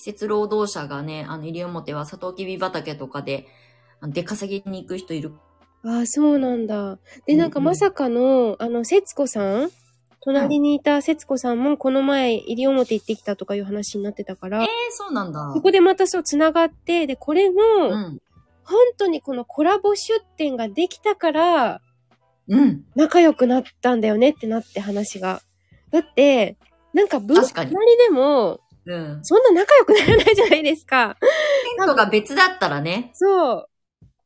[0.01, 3.45] 季節労働者がね、あの、西表はサトウキビ畑とかで、
[4.07, 5.31] 出稼ぎに行く人いる。
[5.85, 6.97] ああ、そうなんだ。
[7.27, 9.69] で、なんかうんうんまさかの、あの、節子さん？
[10.23, 15.51] 隣にいた節子さんもこの前、西表行ってきたとかいう話になってたからええ、そうなんだ。
[15.53, 18.21] そこでまたそう繋がって、で、これも、うん。
[18.63, 21.81] 本当にこのコラボ出店ができたから、
[22.47, 22.85] うん。
[22.95, 25.41] 仲良くなったんだよねってなって話が。
[25.91, 26.57] だって、
[26.93, 29.20] なんかぶ隣でも、うん。
[29.24, 31.17] そんな仲良くならないじゃないですか。
[31.78, 33.12] テントが別だったらね。
[33.13, 33.67] そう。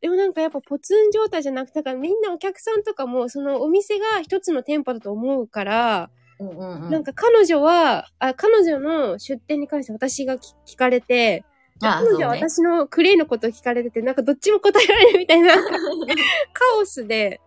[0.01, 6.91] でもなんかやっぱポツン状態じゃなくて、だからみんなお客さんとかも、そのお店が一つの店舗だと思うから、うんうんうん。
[6.91, 11.43] なんか彼女は、あ、彼女の出店に関して私が聞聞かれて、
[11.81, 15.55] あ彼女は私のクレイのことを聞かれてて、なんかどっちも答えられるみたいな
[16.53, 17.41] カオスで、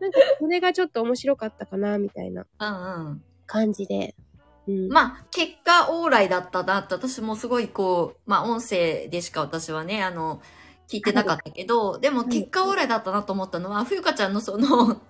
[0.00, 3.22] なんかそれがちょっと面白かったかな、みたいなうんうん。
[4.68, 4.88] うん。
[4.88, 10.40] まあ、結果、往来だったなって、私もすごいこう、まあ、音声でしか私はね、あの、
[10.88, 15.00] 聞いてなかったけど、でもはい結果往来だったなと思ったのは、ふゆかちゃんのその、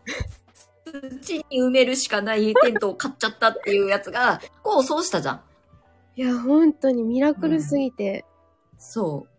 [1.21, 5.41] 土に埋めるしかないテントを買っちゃったっていうやつが、こう、そうしたじゃん。
[6.17, 8.25] いや、本当にミラクルすぎて。
[8.79, 9.32] そう。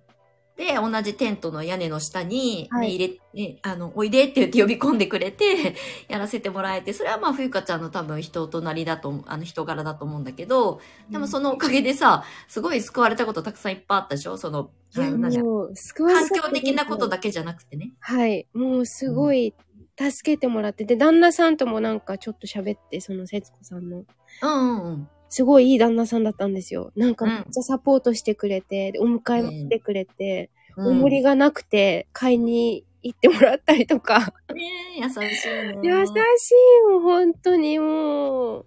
[0.55, 5.75] で、同じテントの屋根の下に、ねはい入れ、ね、あの、おいでって言って呼び込んでくれて、
[6.07, 14.37] やらせてもらえて、それはまあ、ふゆかちゃんの多分人となりだとあの人柄だと思うんだけど、でもそのおかげでさ、すごい救われたことたくさんいっぱいあったでしょ？
[14.37, 14.99] その、い
[15.39, 17.93] もう、救われ環た境的なことだけじゃなくてね。
[17.99, 18.47] はい。
[18.53, 19.55] もうすごい
[19.99, 24.05] 助けてもらって、で、旦那さんともなんかちょっと喋って、その節子さんの。
[24.41, 25.09] うんうんうん。
[25.33, 26.91] すごいいい旦那さんだったんですよ。
[26.95, 34.31] なんかうんめっちゃサポートしてくれて、でお迎えも来てくれて、うん、お盛りがなくて買いに行ってもらったりとか。
[34.53, 34.63] ね
[34.95, 35.79] え優しいね。
[35.81, 38.65] 優しいもう本当にもう、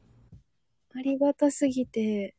[0.93, 2.35] ありがたすぎて。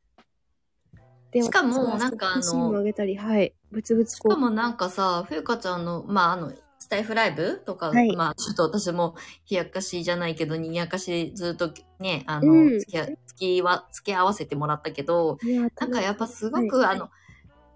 [1.31, 3.53] でしかもなんかあの写真もあげたり、はい。
[3.71, 6.51] ぶつぶつしかもなんかさ、ふゆかちゃんの、まあ、あの、
[6.88, 9.15] スタイフライブとか、はいまあ、ちょっと私も、
[9.52, 15.38] 冷やかしじゃないけど、にやかしずっとね、あの、うん付き合、付きは、付き合わせてもらったけど、
[15.78, 17.10] なんかやっぱすごく、はいあの、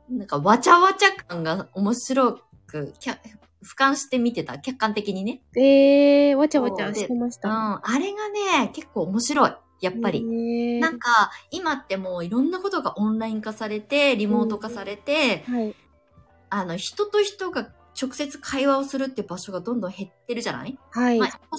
[0.10, 2.93] なんかわちゃわちゃ感が面白く、
[3.62, 5.41] 俯瞰して見てた、客観的にね。
[5.58, 7.41] えー、わちゃわちゃしてましうん。
[7.41, 7.82] た。
[7.84, 9.54] あれがね、結構面白い。
[9.82, 10.21] やっぱり。
[10.21, 15.76] りなんか、今ってもういろんなことがオンライン化されて、リモート化されて、はい。
[16.50, 17.69] あの、人と人が
[18.01, 21.19] 直接会話をするって場所がどんどん減ってるじゃない、はい。
[21.19, 21.57] まあ、こ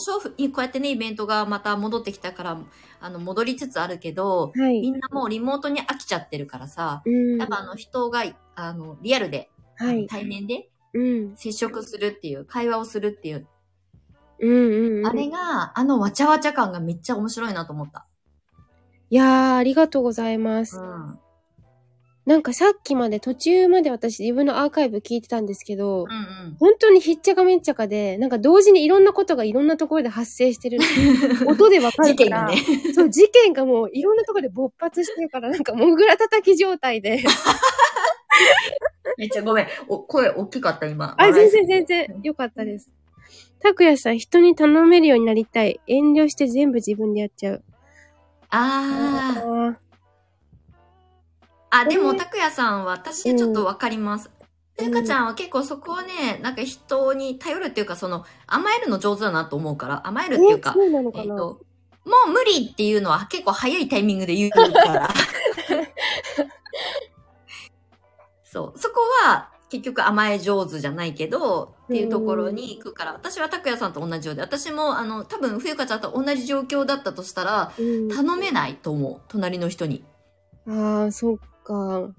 [0.59, 2.59] うやってね、イベントがまた戻ってきたから、
[3.01, 4.81] あの、戻りつつあるけど、はい。
[4.81, 7.39] みんなもうリモートに飽きちゃってるからさ、うん。
[7.39, 8.25] やっぱあの、人が、
[8.57, 10.07] あの、リアルで、はい。
[10.09, 11.37] 対面でうん。
[11.37, 13.47] 接触するっていう、会話をするっていう、
[14.41, 15.07] うんうんうん。
[15.07, 18.07] あれが、あのわちゃわちゃ感がめっちゃ面白いなと思った。
[19.11, 20.79] いやー、ありがとうございます。
[20.79, 21.19] うん。
[22.25, 26.57] なんかさっきまで途中まで私自分のアーカイブ聞いてたんですけど、うんうん。
[26.61, 30.79] 本当にひっちゃかめっちゃかで、なんか同時にいろんなことがいろんなところで発生してる。
[31.49, 32.15] 音でわかるから。
[32.15, 32.57] 事件がね。
[32.95, 37.25] そう、事件がもういろんなところで勃発してるから、なんかモグラ叩き状態で。
[39.19, 39.67] めっちゃごめん。
[39.89, 41.17] お声大きかった、今。
[41.19, 42.07] あ、全然全然。
[42.07, 42.89] 然よかったです。
[43.61, 45.81] 拓也さん、人に頼めるようになりたい。
[45.89, 47.65] 遠慮して全部自分でやっちゃう。
[48.51, 49.82] ああ。
[51.73, 54.31] ーあ、でも、えーたくやさんは、私ちょっとわかります。
[54.81, 61.61] ゆかちゃんは結構そこはね、なんか人に頼るっていうか、その、甘えるの上手だなと思うから、甘えるっていうかえ、っと、
[62.05, 65.09] もう無理っていうのは結構早いタイミングで言うから。
[68.45, 68.79] そう。
[68.79, 79.21] そこは結局甘え上手じゃないけど、っていうところに行くから、私は拓也さんと同じようで、私も、あの、多分、冬香ちゃんと同じ状況だったとしたら、うん頼めないと思う。
[79.29, 80.05] 隣の人に。
[80.69, 82.11] ああ、そっか。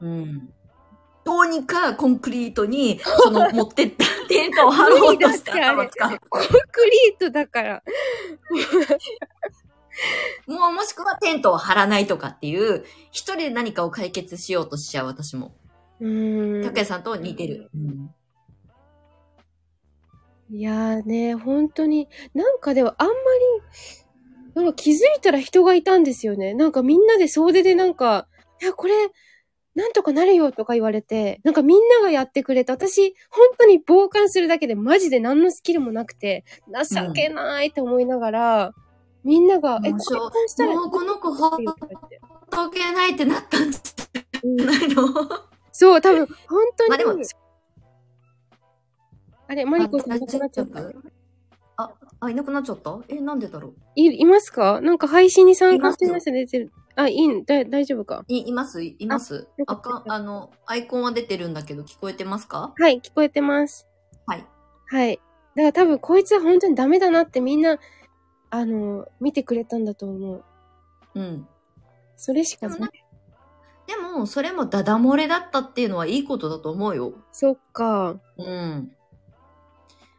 [0.00, 0.52] うん。
[1.24, 6.20] どうにかコンクリートに、 その持ってったテントを張ろうとして頭使う。
[6.30, 7.82] コンクリートだから。
[10.46, 15.54] もうもしくはテントを張らないとかっていう、一人で何かを解決しようとしちゃう私も。
[16.00, 16.62] うーん。
[16.62, 17.70] 拓也さんと似てる。
[17.74, 18.14] うん。
[20.50, 23.18] いやーね、本当に、なんかでもあんまり、
[24.54, 26.54] なんか気づいたら人がいたんですよね。
[26.54, 28.27] なんかみんなで総出でなんか、
[28.60, 28.94] いや、これ、
[29.74, 36.44] なんとかなるよとか言われて、なんかみんながやってくれて、私、本当に傍観するだけでマジで何のスキルもなくて、
[36.90, 38.74] 情けないって思いながら、
[39.22, 41.50] みんなが、え、こもうしたらもうこの子ほっ
[42.50, 43.78] とけないってなったんじ
[44.42, 45.04] うんゃないの
[45.70, 47.04] そう、多分、本当に。
[47.04, 47.16] まあ
[49.50, 50.80] あれ、マリコさんいなくなっちゃった。
[51.80, 52.98] あ、あ、いなくなっちゃった？
[53.08, 53.74] え、なんでだろう？
[53.94, 54.80] い、いますか？
[54.80, 56.72] なんか配信に参加してました、出てる。
[56.96, 58.24] あ、いいん、だ、大丈夫か？
[58.26, 58.82] い、います？
[58.82, 59.46] います？
[59.68, 62.74] あかん、あの、アイコンは出てるんだけど、聞こえてますか？
[62.76, 63.86] はい、聞こえてます。
[64.26, 64.44] はい。
[64.86, 65.20] はい。
[65.54, 67.78] だから多分こいつは本当にダメだなってみんな、
[68.50, 70.44] あの、見てくれたんだと思う。
[71.14, 71.46] うん。
[72.16, 72.90] それしかない
[73.86, 77.14] でも、それもダダ漏れだったっていうのはいいことだと思うよ。
[77.30, 78.18] そっか。
[78.36, 78.92] うん。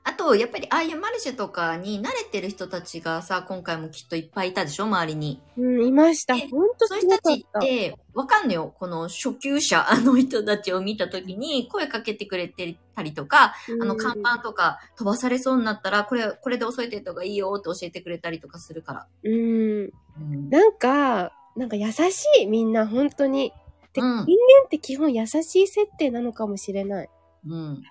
[0.09, 4.85] あと、やっぱり、ああいうマルシェとかに慣れてる人たちがさ、今回もきっといっぱいいたでしょ？
[4.85, 5.39] 周りに。
[5.55, 6.35] うん、いました。
[6.35, 8.73] え本当そういう人たちって、わかんのよ？
[8.79, 19.07] この初級者 の人たちを見たときに、声かけてくれてたりとか、あの、看板とか飛ばされそうになったら、これ、これで押さえてった方がいいよって教えてくれたりとかするから。
[19.23, 19.31] うん。
[19.31, 20.49] うん。
[20.49, 23.53] なんか、なんか優しい、みんな、本当に。
[23.93, 27.09] で、うん人間って基本優しい設定なのかもしれない。
[27.47, 27.83] うん。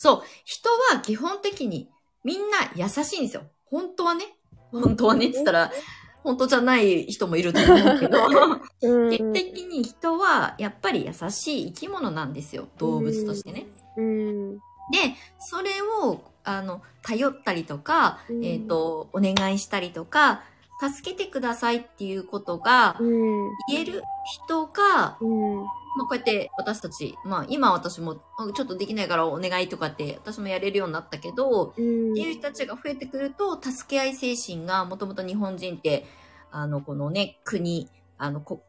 [0.00, 0.22] そう。
[0.46, 1.90] 人は基本的に
[2.24, 3.42] みんな優しいんですよ。
[3.66, 4.34] 本当はね。
[4.72, 5.70] 本当はねって言ったら、
[6.24, 8.18] 本当じゃない人もいると思うけど、
[8.80, 9.10] うん。
[9.10, 12.68] 基本的に人はやっぱり優しい生き物なんですよ。
[12.78, 13.66] 動物としてね。
[13.98, 14.54] うん。
[14.56, 14.60] で、
[15.38, 20.44] それを、あの、頼ったりとか、うんえっ、と、お願いしたりとか、
[20.80, 23.50] 助けてくださいっていうことがうん。
[23.68, 25.56] 言える人が、うん。
[25.96, 32.12] まあ、こうやって私たち、まあ、今私もあちょっとできないからお願いとかって私もやれるようになったけど、うん。
[32.12, 36.06] っていう人たちが増えてくると、助け合い精神がもともと日本人って、
[36.50, 37.88] あの、このね、国、
[38.18, 38.60] あの、国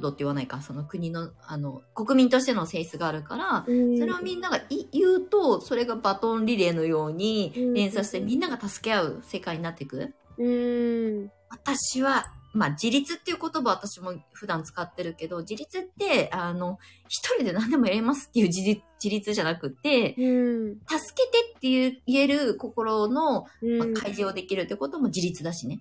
[0.00, 10.14] 土って言わないか、その国の、あの、国民としての性質があるから、うんそれをみんながい言うと、それがバトンリレーのようにうん連鎖してみんなが助け合う世界になっていく。
[10.38, 11.30] うん。
[11.50, 20.28] 私は、まあ、自立っていう言葉私も普段使ってるけど、自立って、あの、一人で何でもやりますっていう自立自立じゃなくて、う
[20.72, 20.78] ん。
[20.86, 25.80] 助けてっていう言える心の、まあうん、開示をできるってことも自立だしね。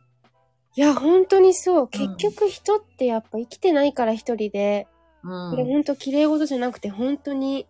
[0.75, 1.87] いや、本当にそう。
[1.87, 4.87] 結局人ってやっぱ生きてないから一人で、
[5.23, 5.51] うん。
[5.51, 7.65] これ本当綺麗事じゃなくて本当に、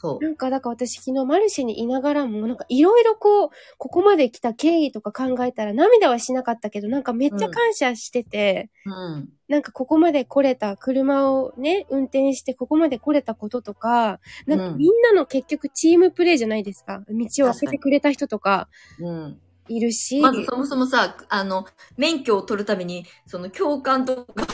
[0.00, 0.24] そう。
[0.24, 9.28] なんかだから私昨日マルシェにいながらも、なんかいろいろこう、ここまで来た経緯とか考えたら涙はしなかったけど、なんかめっちゃ感謝してて、うん。
[9.48, 17.02] なんかここまで来れた、車をね、運転してここまで来れたこととか、なんかうんみんなの結局チームプレイじゃないですか。
[17.06, 19.38] 道を開けてくれた人とかうん。
[19.68, 20.20] いるし。
[20.20, 21.66] まずそもそもさ、あの、
[21.98, 24.46] 免許を取るために、その共感とか、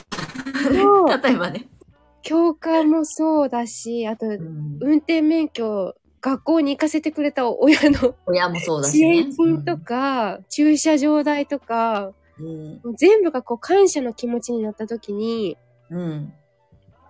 [1.22, 1.68] 例えばね。
[2.26, 9.16] 教官もそうだし、あと、うん運転免許、学校に行かせてくれた親の親もそうだし支ね。
[9.18, 12.80] 援金とか、駐車場代とか、うん。
[12.82, 15.56] もう全部がこう感謝の気持ちになった時に、
[15.88, 16.32] うん。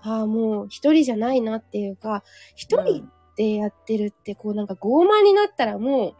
[0.02, 2.22] ああ、もう一人じゃないなっていうか、
[2.55, 6.14] 一人でやってるって、こうなんか傲慢になったらもう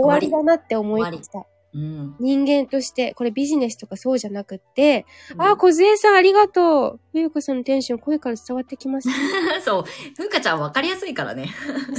[0.00, 1.44] 終わりだなって思いました。
[1.74, 2.16] うん。
[2.20, 5.06] 人間として、これビジネスとかそうじゃなくって、
[5.38, 7.00] ああ、あ、小杖さんありがとう。
[7.12, 9.08] 冬子さんのテンション声から伝わってきます。
[9.64, 9.84] そう。
[10.16, 11.48] ふうかちゃん分かりやすいからね。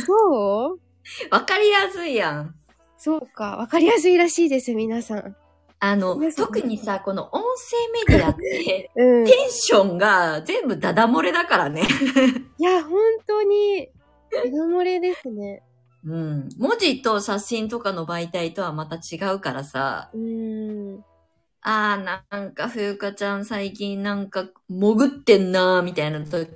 [0.05, 0.79] そう？
[1.29, 2.55] 分かりやすいやん。
[2.97, 3.57] そうか。
[3.57, 5.35] わかりやすいらしいです、皆さん。
[5.79, 9.25] あの特にさ、この音声メディアって、 うん。
[9.25, 11.81] テンションが全部ダダ漏れだからね。
[12.57, 13.89] いや、本当に、
[14.45, 15.61] ダダ漏れですね。
[16.05, 16.49] うん。
[16.57, 21.03] 文字と写真とかの媒体とはまた違うからさ、うーん。
[21.61, 26.49] あーなんかふうかちゃん最近なんか潜ってんなーみたいな時、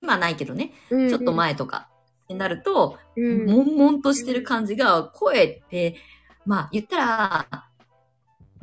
[0.00, 1.88] 今ないけどね、うんちょっと前とか、
[2.28, 3.46] になると、うん。
[3.46, 5.96] 悶々としてる感じが、声って、
[6.44, 7.68] まあ言ったら、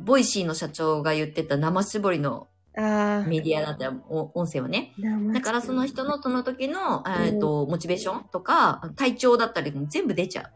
[0.00, 2.46] Voicy の社長が言ってた生絞りの
[2.76, 3.28] ああ。
[3.28, 4.92] メディアだったらお音声はね。
[4.98, 10.50] 生だからその人のその時の、えっ、と、モチベーションとか、体調だったりも全部出ちゃう。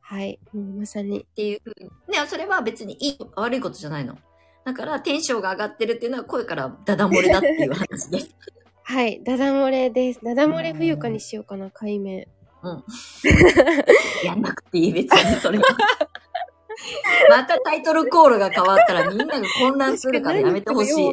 [0.00, 0.38] はい。
[0.54, 1.20] もうまさに。
[1.20, 1.60] っていう。
[2.10, 4.16] ね、それは別にいい、悪いことじゃないの。
[4.64, 8.34] だからテンションが上がってるっていうのは声からダダ漏れだっていう話です。
[8.84, 9.22] はい。
[9.22, 10.20] ダダ漏れです。
[10.22, 12.24] ダダ漏れ冬かにしようかな、解明。
[14.24, 15.64] やんなくていい別にそれは。
[17.30, 21.12] またタイトルコールが変わったらみんなが混乱するからやめてほしい。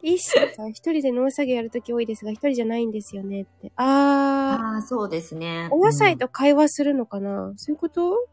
[0.00, 3.72] 一緒さ、一人で農作業やるとき多いですが、一人じゃないんですよねって。
[3.76, 4.64] あー。
[4.64, 5.68] ああ、そうですね。
[5.72, 8.28] お野菜うんと会話するのかな、そういうこと？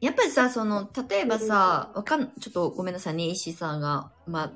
[0.00, 4.52] やっぱりさ、その、例えばさ、わかん、ちょっとごめんなさいね、石井さんが、まあ、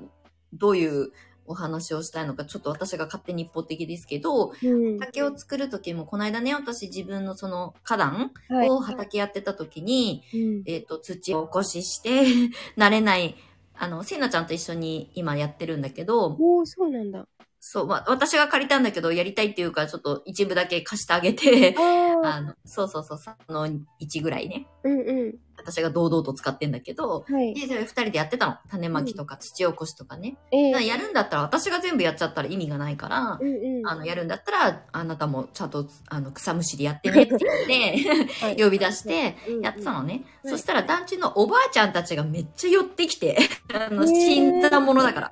[0.51, 1.11] どういう
[1.47, 4.99] お話をしたいのか、ちょっと私が勝手に一方的ですけど、うん。
[4.99, 8.69] 竹を作る時も、この間ね、私自分のその花壇はい。
[8.69, 12.23] を畑やってた時に、うんえっ、と、土を起こしして、
[12.77, 13.35] 慣れない、
[13.75, 17.27] あの、せいなちゃんと一緒に今やってるんだけど、おー、そうなんだ。
[17.59, 21.75] そう、まあ、私が借りたんだけど、やりたいっていうか、ちょっと一部だけ貸してあげて。
[22.23, 24.67] あの、そうそうそう、その1ぐらいね。
[24.83, 25.35] うんうん。
[25.67, 27.53] 私が堂々と使ってんだけど、はい。
[27.53, 28.55] で、それ二人でやってたの。
[28.69, 30.37] 種まきとか土起こしとかね。
[30.51, 33.87] えーだからやるんだったら、私が全部やっちゃったら意味がないからう、んうん。
[33.87, 40.23] あの、やるんだったら、あなたもちゃんと、あの、草むしりやってねって言って、 はい呼び出して、やってたのね。
[40.43, 43.37] うんそしたら団地のおばあちゃんたちがめっちゃ寄ってきて、
[43.73, 45.31] あの、死んだものだから。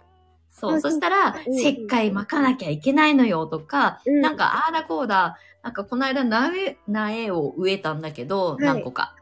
[0.52, 0.76] そう。
[0.76, 9.16] あそしたら、うん石灰撒かなきゃいけないのよとか、うんなんか、ああだこうだ、なんかこの間苗、苗を植えたんだけど、い何個か。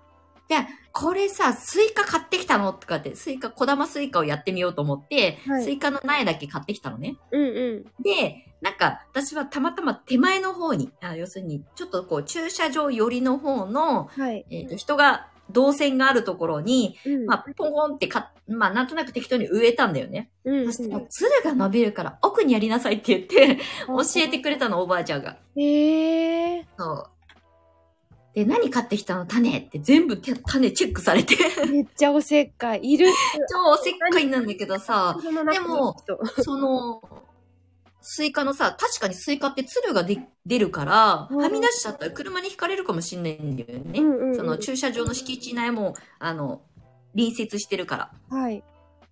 [0.47, 0.55] で、
[0.91, 2.73] これさ、スイカ買ってきたの？
[2.73, 7.17] とかって、スイカ、小玉スイカをやってみようと思って、はいスイカの苗だけ買ってきたのね。
[7.31, 7.45] うんう
[7.99, 8.03] ん。
[8.03, 14.45] で、なんか、私はたまたま手前の方に、あ要するに、ちょっとこう、駐車場寄りの方の、はい。
[14.49, 17.25] えっ、と、人が、動線があるところに、うん。
[17.25, 20.29] まあ、ポンポンってか、まあ、なんとなく適当に植えたんだよね。
[20.45, 20.73] うんうん。
[20.73, 25.37] そしたら、つるが伸びるから、奥にやりなさいって言って、教えてくれたの、おばあちゃんが。
[25.57, 27.12] へえそう。
[28.33, 29.25] で、何買ってきたの？
[29.25, 31.71] 種って全部手種チェックされて、ー。
[31.71, 32.81] めっちゃおせっかい。
[32.83, 33.07] いる。
[33.51, 35.17] 超おせっかいなんだけどさ、
[35.51, 35.95] でも、
[36.41, 37.01] その、
[38.01, 43.99] スイカのさ、確かにスイカってつるがで出るから、うんはみ出しちゃったら車にひかれるかもしんないんだよね。
[43.99, 46.63] うんうんうんその駐車場の敷地内も、あの、
[47.15, 48.11] 隣接してるから。
[48.35, 48.63] はい。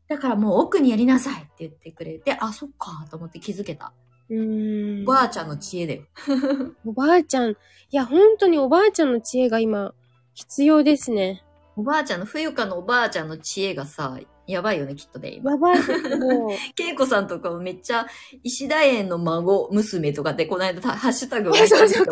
[0.08, 3.94] だからもう奥にやりなさいって言ってくれて、あ、そっかと思って気づけた。
[4.32, 5.04] うーん。
[5.04, 6.04] おばあちゃんの知恵だよ。
[6.86, 7.52] おばあちゃん。
[7.52, 7.56] い
[7.92, 9.94] や、本当におばあちゃんの知恵が今、
[10.34, 11.44] 必要ですね。
[11.76, 14.18] おばあちゃんの、冬香のおばあちゃんの知恵がさ、
[14.48, 15.52] やばいよね、きっとね、今。
[15.52, 16.52] やばいですもう。
[16.82, 18.08] 恵子さんとかもめっちゃ、
[18.44, 22.06] 石田園の孫、娘とかで、この間、ハッシュタグをそうそうそう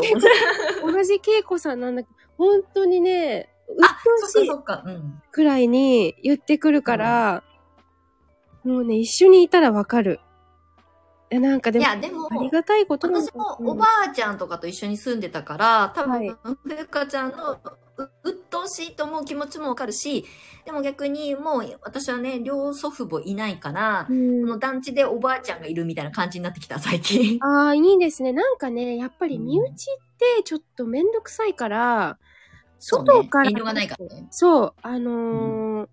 [0.92, 4.92] 同じ恵子さんなんだけど、本当にね、うっあ、とうしいそっかそっか。
[4.92, 5.22] うん。
[5.32, 7.44] くらいに言ってくるから、
[8.64, 10.20] もうね、一緒にいたらわかる。
[11.32, 20.26] え、なんかでも、いや、でも、ありがたいこと私だもおばあちゃんとかと一緒に住んでたから、多はい分、ふうかちゃんのう鬱陶しいと思う気持ちもわかるし、
[20.66, 27.38] でも逆にもう私はね、両祖父母いないから、うんこの団地でおばあちゃんがいるみたいな感じになってきた、最近。
[27.42, 28.34] ああ、いいですね。
[28.34, 29.76] なんかね、やっぱり身内っ
[30.18, 32.18] てちょっとめんどくさいから、
[32.80, 34.28] そうね外から、遠慮がないからね。
[34.32, 35.90] そう、あのー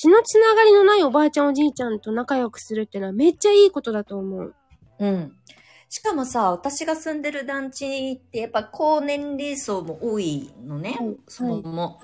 [0.00, 4.54] 血のつながりのないおばあちゃんおじいちゃんと仲良くするってのはめっちゃいいことだと思う。
[5.00, 5.32] うん。
[5.88, 10.96] しかもさ、私が住んでる団地ってやっぱ高年齢層も多いのね。
[10.96, 12.00] はいそもそも。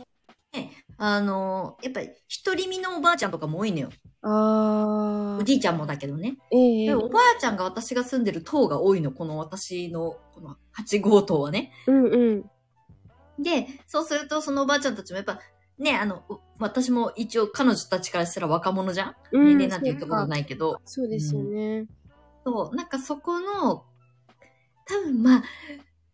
[0.53, 2.11] ね、あの、やっぱり
[2.45, 3.91] 独り身のおばあちゃんとかも多いのよ。
[4.23, 6.37] ああ、おじいちゃんもだけどね。
[6.51, 11.71] ええでおばあちゃんが私が住んでる棟が多いの、この私の、この8号棟はね。
[11.87, 12.51] うんうん。
[13.41, 15.39] で、そうするとそのおばあちゃんたちもやっぱ、
[15.79, 19.15] ね、あの、う私も一応彼女たちからしたら若者じゃん？
[19.33, 20.81] うん年齢なんて言ったことないけど。
[20.85, 21.87] そうですよね。
[22.45, 23.85] そう、なんかそこの、
[24.87, 25.43] 多分まあ、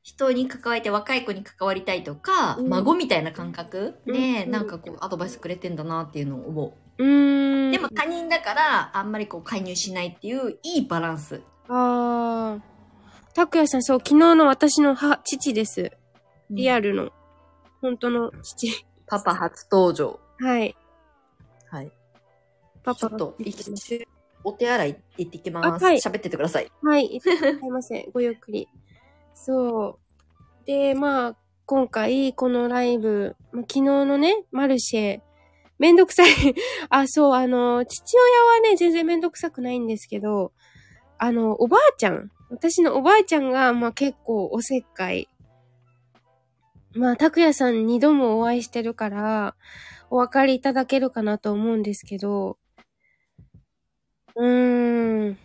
[0.02, 7.68] 人に関わりたい、若い子に関わりたいとか、うん孫みたいな感覚で、うんなんかこう、アドバイスくれてんだなっていうのを思うーう。
[7.68, 7.72] ん。
[7.72, 11.42] でも他人だから、あんまりこう、介入しないっていう、いいバランス。
[11.68, 12.62] ああ。
[13.34, 15.92] 拓也さん、そう、昨日の私の母、父です。
[16.50, 16.92] リアル。
[16.92, 17.10] ルの。
[17.82, 18.86] 本当の父。
[19.10, 20.20] パパ初登場。
[20.38, 20.76] はい。
[21.68, 21.90] はい。
[22.84, 24.06] パパちょっと、一瞬、
[24.44, 25.84] お手洗い行ってきます。
[25.84, 26.70] あはい喋っててください。
[26.82, 27.20] はい。
[27.20, 28.10] すいません。
[28.14, 28.68] ごゆっくり。
[29.34, 29.98] そ
[30.62, 30.66] う。
[30.66, 31.36] で、まあ、
[31.66, 35.20] 今回、このライブ、まあ、昨日のね、マルシェ、
[35.80, 36.28] めんどくさい。
[36.90, 40.52] あ、そう、あの、父親はね、全然めんどくさくないんですけど、
[41.18, 45.28] あの、おばあちゃん、私のおばあちゃんが、まあ結構おせっかい。
[46.94, 49.54] まあ、拓也さん二度もお会いしてるから、
[50.10, 52.58] お分かりいただけるかなと思うんですけど、
[54.34, 55.38] うーん。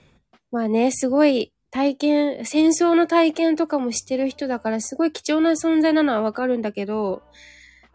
[0.51, 7.21] まあね、すごい体験、戦争の体験とかもしてる人だから、すごい貴重な存在なのはわかるんだけど、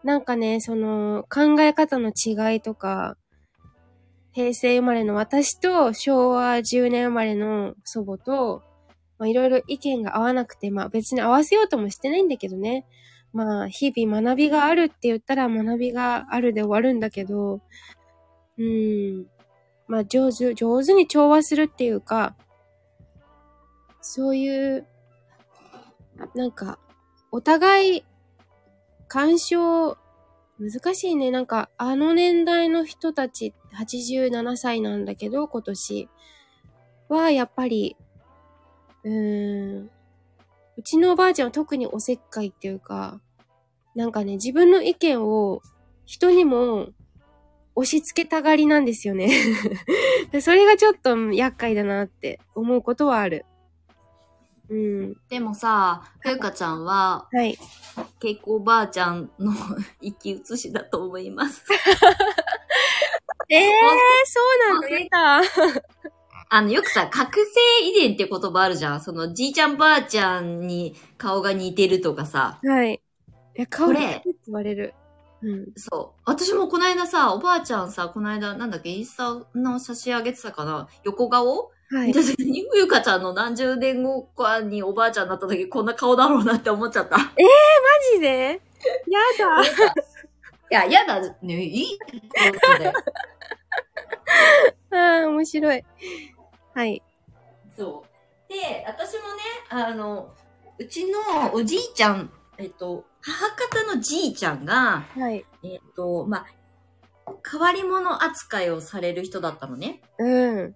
[0.03, 3.17] なんかね、その、考え方の違いとか、
[4.33, 8.63] 平成生まれの私と昭和10年生まれの祖母と、
[9.17, 12.85] まあいろいろ意見が合わなくて、まあ別に合わせようともしてないんだけどね。
[13.33, 17.61] まあ日々学びがあるって言ったら学びがあるで終わるんだけど、
[18.57, 19.25] うん。
[19.87, 22.35] まあ上手、上手に調和するっていうか、
[24.01, 24.87] そういう、
[26.35, 26.79] なんか、
[27.31, 28.05] お互い、
[29.07, 29.97] 干渉、
[30.59, 31.31] 難しいね。
[31.31, 36.09] なんか、あの年代の人たち、87歳なんだけど、今年
[37.09, 37.95] は、やっぱり、
[39.03, 39.91] うーん、
[40.77, 43.19] うちのおばあちゃんは特におせっかいっていうか、
[43.95, 45.61] なんかね、自分の意見を
[46.05, 46.89] 人にも
[47.75, 49.31] 押し付けたがりなんですよね。
[50.31, 53.45] でそれがちょっと厄介だなって思うことはある。
[54.69, 55.17] うん。
[55.27, 57.57] でもさ、ふゆかちゃんは、はい。
[58.19, 59.51] けいこおばあちゃんの
[60.01, 61.65] 生き写しだと思います。
[63.49, 63.71] え えー、
[64.25, 66.20] そうなのやだ。
[66.53, 69.01] あの、よくさ、覚醒遺伝って言葉あるじゃん。
[69.01, 72.59] その、じいちゃんばあちゃんに顔が似てるとかさ。
[72.61, 73.01] はい。
[73.55, 74.93] え、顔これがって言われる。
[75.41, 75.67] うん。
[75.77, 76.21] そう。
[76.25, 80.89] 私もこの間さ、おばあちゃんさ、この間、なんだっけ、インスタの写真あげてたかな？
[81.05, 81.71] 横顔？
[81.89, 82.07] はい。
[82.07, 87.15] 見た時に、ふゆかちゃんの何十年後かにおばあちゃんになった時、こんな顔だろうなって思っちゃった。
[87.15, 87.27] いマ
[88.13, 88.61] ジで？
[89.07, 89.63] やだ。
[90.69, 92.05] や、やだ、ね、いいこ
[92.61, 92.93] とだよ。
[94.91, 95.83] あ あ、面白い。
[96.73, 97.01] はい。
[97.75, 98.51] そう。
[98.51, 100.33] で、私もね、あの、
[100.77, 105.45] うちのおじいちゃん、えっと、母方のじいちゃんが、はい。
[105.63, 106.45] えっと、まあ、
[107.49, 110.01] 変わり者扱いをされる人だったのね。
[110.17, 110.75] うん。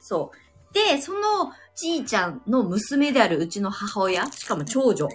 [0.00, 0.74] そう。
[0.74, 5.08] で、そのじいちゃんの娘であるうちの母親、しかも長女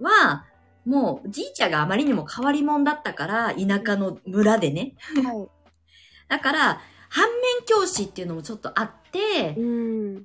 [0.00, 0.44] は、
[0.84, 4.94] もう、じいちゃんがあまりにも変わり者だったから、田舎の村でね。
[5.24, 5.48] は
[6.28, 6.80] だから、
[7.14, 10.24] 反面教師っていうのもちょっとあってい。、うん。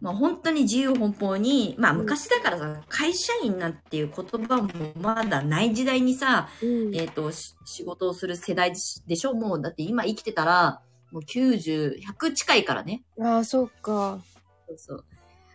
[0.00, 4.68] まあ本当に自由奔放に、まあうん昔だからさ、会社員なんていう言葉も
[5.00, 6.94] まだない時代にさ、うん。
[6.96, 8.72] えっ、と、し仕事をする世代
[9.06, 9.34] でしょ？
[9.34, 10.82] もう、だって今生きてたら、
[11.12, 13.04] もう90、100近いからね。
[13.20, 14.18] ああ、そっか。
[14.66, 15.04] そうそう。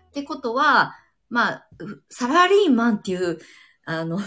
[0.07, 0.95] ってことは、
[1.29, 3.39] まあ、うサラリーマンっていう、
[3.83, 4.19] あの、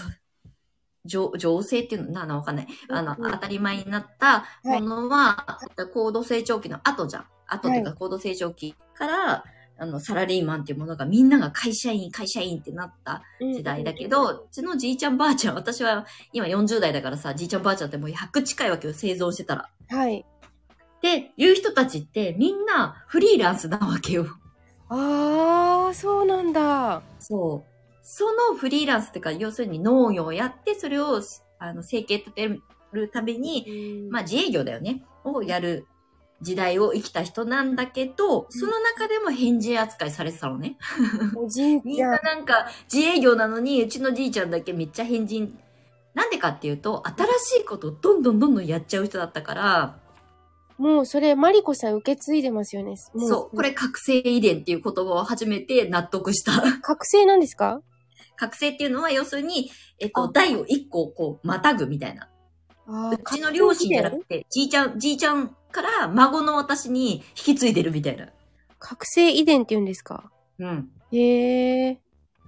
[1.05, 2.67] 情情勢っていうの、なのわかんない。
[2.89, 5.59] あの、当たり前になったものは、
[5.93, 7.27] 高度成長期の後じゃん。
[7.47, 9.45] 後っていうか高度成長期から、
[9.79, 19.71] あの、サラリーマンっていうものがみんなが会社員、会社員ってなった時代だけど、うちのじいちゃんばあちゃん、私は今40代だからさ、じいちゃんばあちゃんってもう100近いわけよ、生存してたら。
[19.89, 20.25] はい。
[21.01, 24.27] で、いう人たちってみんなフリーランスなわけよ。
[24.89, 27.03] ああ、そうなんだ。
[27.19, 27.72] そう。
[28.03, 31.21] そのフリーランスっていうか、要するに農業をやって、それを、
[31.59, 32.61] あの、生計立て
[32.93, 35.05] るために、まあ自営業だよね。
[35.25, 35.87] をやる
[36.41, 40.77] 時代を生きた人なんだけど、その中でも返事扱いされてたのね。
[41.37, 42.09] おじいみんちゃ。
[42.09, 45.57] なんなんか自営業なのに、うちのじいちゃんだけめっちゃ変人。
[46.15, 49.99] なんでかっていうと、新しいことをどんどんどんどんやっちゃう人だったから、
[50.79, 52.97] もうそれ、マリコさん受け継いでますよね。
[53.15, 53.73] もそう、これ。
[53.73, 56.53] 覚醒遺伝っていう言葉を初めて納得した。
[56.81, 57.81] 覚醒なんですか？
[58.37, 62.29] 覚醒っていうのは要するに、えっあと、代を一個こう、またぐみたいな。
[62.87, 68.29] あうちの両親じゃなくて、じいちゃん、じいちゃんから孫の私に引き継いでるみたいな。
[68.79, 70.31] 覚醒遺伝って言うんですか？
[70.59, 70.91] うん。
[71.13, 72.01] へえ。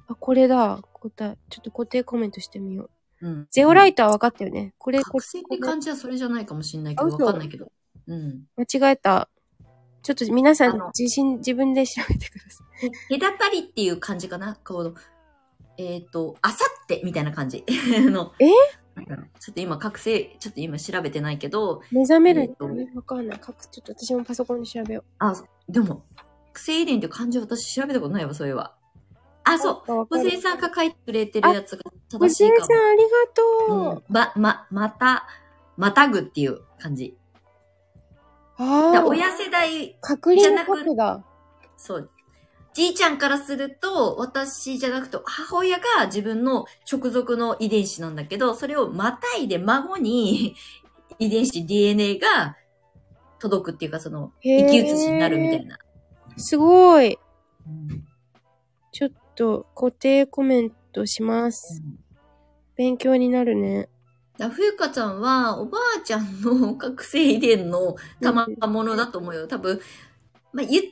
[0.08, 0.80] あ、これだ。
[0.92, 1.38] 答え。
[1.48, 3.28] ちょっと固定コメントしてみよう。
[3.28, 3.48] うん。
[3.50, 4.74] ゼオライター分かったよね。
[4.78, 7.70] これ、こ覚醒って感じはそれじゃないかもしれないけど、わあ嘘かんないけど。
[8.08, 8.42] うん。
[8.56, 9.28] 間違えた。
[10.02, 12.64] ちょっと皆さん自信、自分で調べてくださ
[13.10, 13.18] い。
[13.20, 14.58] 隔たりっていう感じかな？
[14.64, 14.94] こう、
[15.78, 17.64] えっ、と、あさってみたいな感じ。
[18.10, 18.46] のえ？
[19.40, 23.40] ちょっと今、覚醒、ちょっと今調べてないけど、目覚めるとわかんない。
[23.40, 25.34] ちょっと私もパソコンで調べよあ、
[25.68, 26.04] でも、
[26.52, 28.76] 覚醒遺伝って漢字私調べたことないわ、それは。
[29.42, 29.58] あ、う。
[29.58, 30.06] そう。
[30.06, 33.74] 小杉さんが書いてくれてるやつが小正しいか杉さん、ありがも。
[33.74, 33.90] とう。
[33.90, 34.02] うん。
[34.08, 35.26] ま、ま、また、
[35.76, 37.16] またぐっていう感じ。
[38.56, 38.92] ああ。
[38.92, 41.24] だ親世代、隔離の核だ。
[41.76, 42.10] そう。
[42.74, 50.56] じいちゃんからすると、私じゃなくて、母親が自分の直属の遺伝子なんだけど、それをまたいで孫に
[51.18, 52.56] 遺伝子 DNA が
[53.38, 55.78] 届くっていうか、その、生き写しになるみたいな。
[56.36, 57.18] すごい。
[57.66, 58.04] うん
[58.94, 61.82] ちょっと固定コメントします。
[62.76, 63.88] 勉強になるね。
[64.38, 69.48] だ冬香ちゃんは、おばあちゃんの覚醒遺伝の賜物だと思うよ。
[69.48, 69.80] 多分、
[70.52, 70.84] まあ、言っ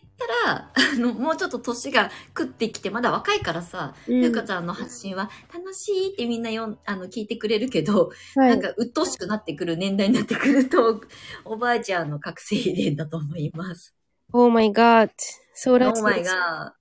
[0.44, 11.02] たら、あの、もうちょっと年が食ってきて、まだ若いからさ、うん冬香ちゃんの発信は楽しいってみんなよんあの聞いてくれるけど、はいなんか鬱陶しくなってくる年代になってくると、
[11.44, 13.94] おばあちゃんの覚醒遺伝だと思います。
[14.32, 15.10] Oh my god.
[15.54, 16.30] そうらしいお前です。
[16.30, 16.74] が、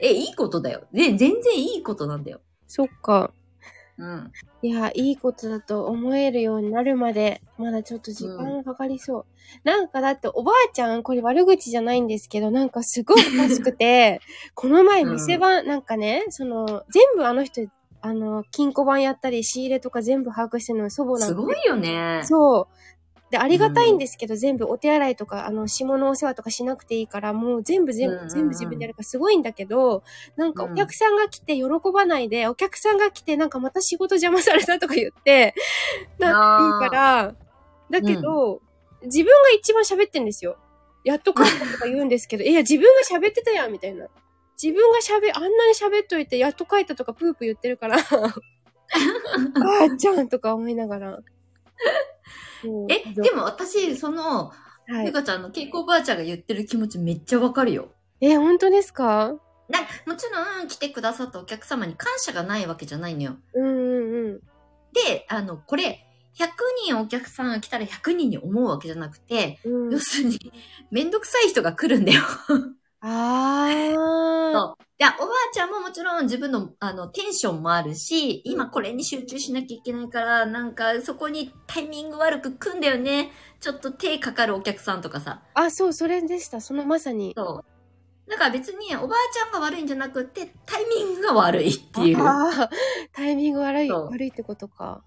[0.00, 0.86] え、いいことだよ。
[0.92, 2.40] ね、全然いいことなんだよ。
[2.66, 3.32] そっか。
[3.96, 4.32] うん。
[4.62, 9.26] いや、いいことだと思えるようになるまで、まだちょっと時間がかかりそう。
[9.62, 14.20] なんかだっておばあちゃん、これ悪口じゃないんですけど、なんかすごいおかしくて、
[14.54, 17.66] この前店番、なんかね、その、全部あの人、
[18.00, 22.20] あの、金庫番やったり、仕入れとか全部把握してるの祖母なんですごいよね。
[22.24, 22.66] そう。
[23.34, 30.04] で、ありがたいんですけど、全部お手洗いとか、あの、下のお世話とかしなくていいから、もう全部全部、全部自分でやるからすごいんだけど、
[30.36, 35.56] なんかうんお客さんが来て喜ばないで、お客さんが来てなんかまた仕事邪魔されたとか言って、
[36.20, 37.34] なんて言うから、
[37.90, 38.62] だけど、
[39.02, 40.56] 自分が一番喋ってんですよ。
[41.02, 44.06] やっと帰ったとか言うんですけど、 いや、自分が喋ってたやん、みたいな。
[44.62, 51.18] 自分が喋、あんなに喋っといて、やっと帰ったとかプープー言ってるから、 あーちゃんとか思いながら。
[52.88, 54.52] え、でも私、その、
[54.86, 55.06] はい。
[55.06, 57.88] ゆかちゃんの稽古おばあちゃんが言ってる気持ちめっちゃわかるよ。
[58.20, 59.34] え、本当ですか？
[59.68, 63.36] なもちろん来てくださったお客様に感謝がないわけじゃないのよ。
[63.54, 64.40] うんうんうん。
[64.92, 66.06] で、あの、これ、
[66.38, 66.48] 100
[66.86, 70.38] 人お客さんが来たら100人に思うわけじゃなくて、うん要、するに、
[70.90, 72.22] めんどくさい人が来るんだよ。
[73.00, 73.94] あー。
[74.52, 74.84] そう。
[75.04, 83.30] で、おばあちゃんももちろん自分の、あの、テンションもあるし、今これに集中しなきゃいけないから、なんかそこにタイミング悪く来んだよね。
[83.60, 85.42] ちょっと手かかるお客さんとかさ。
[85.54, 86.60] あ、そう、それでした。
[86.60, 87.34] そのまさに。
[87.36, 87.64] そ
[88.26, 88.30] う。
[88.30, 92.22] だから別におばあちゃんが悪いんじゃなくて、タイミングが悪いっていう。
[92.22, 92.70] ああ、
[93.12, 95.02] タイミング悪い、悪いってことか。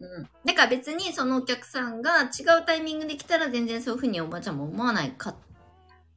[0.00, 0.28] うん。
[0.44, 5.36] だから別にそのお客さんが違うタイミングで来たら全然そういうふうにおばあちゃんも思わないかっ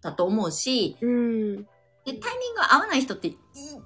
[0.01, 1.67] たと思うし、うん。
[2.05, 3.37] でタイミングが合わない人ってい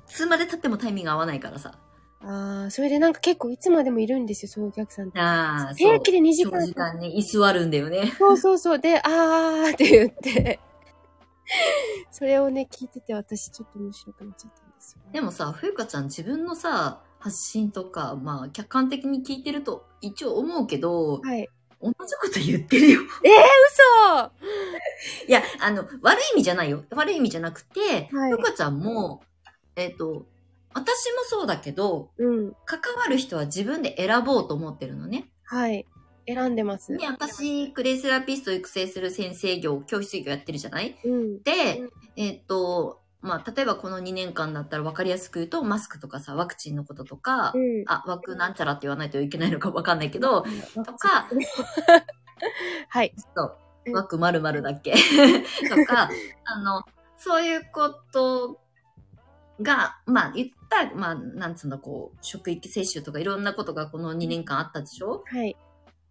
[0.07, 1.77] つまで経ってもタイミング合わないからさ。
[2.21, 5.19] ああ、それでなんか結構いつまでもいるんですよ、そういうお客さんって。
[5.19, 5.73] ああ。
[5.75, 6.51] 平気で2時間。
[6.61, 8.13] 長時間ね、居座るんだよね。
[8.17, 8.79] そうそうそう。
[8.79, 10.59] で、あーって言って。
[12.11, 15.01] それをね、聞いてて私ちょっと面白くなっちゃったんですよ。
[15.11, 21.47] でもさ、ふゆかちゃん自分のさ、発信とか、まあ、客観的に聞いてると一応思うけど、はい。
[21.81, 23.01] 同じこと言ってるよ。
[23.01, 24.31] 嘘
[25.27, 26.83] いや、あの、悪い意味じゃないよ。
[26.91, 29.21] 悪い意味じゃなくて、はいふゆかちゃんも、
[29.75, 30.25] えっ、と、
[30.73, 32.53] 私もそうだけど、うん。
[32.65, 35.29] 関わる人は自分で選ぼうと思ってるのね。
[35.43, 35.85] はい。
[36.27, 36.97] 選んでます？
[36.97, 40.97] で、私、クレイセラピストを育成する先生業、教室業やってるじゃない？
[41.03, 41.43] うん。
[41.43, 47.83] でうん、えっ、と、まあ、例えばこの2年間だったら分かりやすく言うと、マスクとかさ、ワクチンのこととか、うん。
[47.87, 50.43] あ、枠なんちゃらって言わないといけないのか分かんないけど、
[50.85, 51.27] とか、
[52.89, 53.13] はい。
[53.35, 53.57] そう
[53.87, 54.93] うん枠まるまるだっけ？
[55.69, 56.09] とか、
[56.45, 56.83] あの、
[57.17, 58.59] そういうこと
[59.61, 65.23] が、まあ言ったら、まあ、なんつうんだ、こう、職域接種とかいろんなことがこの2年間あったでしょ？
[65.25, 65.55] はい。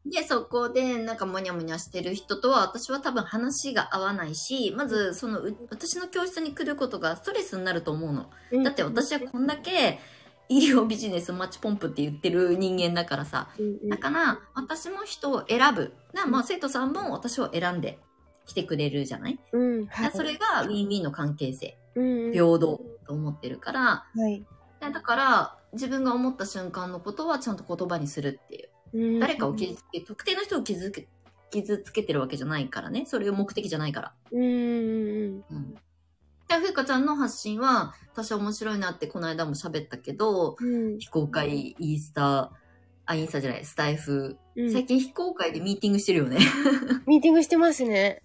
[0.06, 8.30] で、そこでなんかモニャモニャしてる人とは私は多分話が合わないし、まずそのう私の教室に来ることがストレスになると思うの。
[8.62, 9.98] だって私はこんだけ
[10.48, 13.48] 医療ビジネスマッチポンプって言ってる人間だからさ。
[13.88, 15.94] だから私も人を選ぶ。
[16.12, 17.98] なまあ生徒さんも私を選んで
[18.46, 19.86] 来てくれるじゃない、うん。
[19.86, 20.10] はい。
[20.12, 21.78] それがウィンウィンの関係性。
[21.94, 22.58] 平等
[23.06, 24.44] と思ってるから、はい。
[24.80, 28.68] でだから自分が思った瞬間のことはちゃんと言葉にするっていう。
[28.94, 31.08] うん誰かを傷つけ、特定の人を傷つけ、
[31.50, 33.04] 傷つけてるわけじゃないからね。
[33.06, 34.14] それを目的じゃないから。
[34.32, 35.44] うんうん
[36.60, 40.64] ふうかちゃんの発信は、私は面白いなってこの間も喋ったけど、う
[40.94, 42.52] ん非公開インスタ、
[43.06, 44.38] あ、インスタじゃない、スタイフ。
[44.56, 46.38] うん最近非公開でミーティングしてるよね。
[47.06, 48.22] ミーティングしてますね。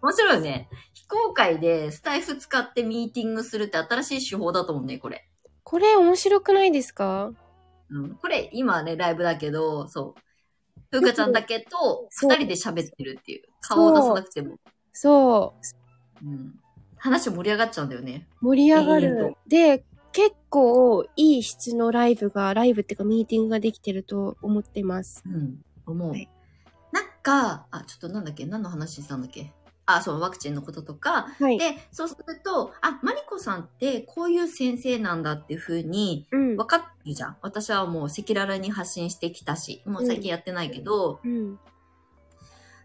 [0.00, 0.68] 面白いよね。
[0.94, 5.28] 非公開でスタイフ使ってミーティングするって新しい手法だと思うね、これ。
[5.64, 7.32] これ面白くないですか？
[7.92, 8.14] うん。
[8.16, 10.20] これ、今はね、ライブだけど、そう。
[10.90, 13.42] ふうかちゃんだけと 二人で喋ってるっていう。
[13.60, 14.58] 顔を出さなくても。
[14.92, 15.54] そ
[16.22, 16.26] う。
[16.26, 16.60] うん。
[16.96, 18.28] 話盛り上がっちゃうんだよね。
[18.40, 19.36] 盛り上がる。
[19.46, 25.22] で、結構いい質のライブが、ライブっていうかミーティングができてると思ってます。
[25.26, 25.62] うん。
[25.86, 26.10] 思う。
[26.10, 26.28] はい
[26.92, 28.44] なんか、あ、ちょっとなんだっけ？
[28.44, 29.52] 何の話したんだっけ？
[29.96, 31.28] あ、そう、ワクチンのこととか。
[31.38, 31.58] はい。
[31.58, 36.56] で、そうすると、あ、マリコさんってこういう先生なんだっていう風にうん。
[36.56, 37.36] 分かってるじゃん。
[37.42, 41.58] 私はもう赤裸々に発信してきたし、もう最近やってないけど、うん。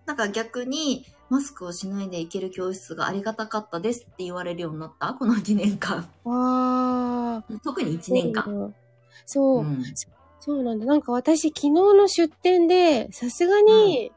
[0.05, 5.13] なんか逆に、マスクをしないでいける教室がありがたかったですって言われるようになった？
[5.13, 6.09] この2年間。
[6.25, 8.01] あ特にー。
[8.01, 8.73] 1年間。
[9.25, 9.59] そう。
[9.59, 9.83] うん
[10.39, 10.85] そうなんだ。
[10.85, 14.13] なんか私昨日の出店で、さすがに、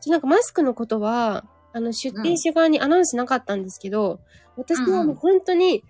[0.00, 1.44] ちょなんかマスクのことは、
[1.74, 4.20] あの、出店者側にアナウンスなかったんですけど、
[4.56, 5.82] 私はもう本当に、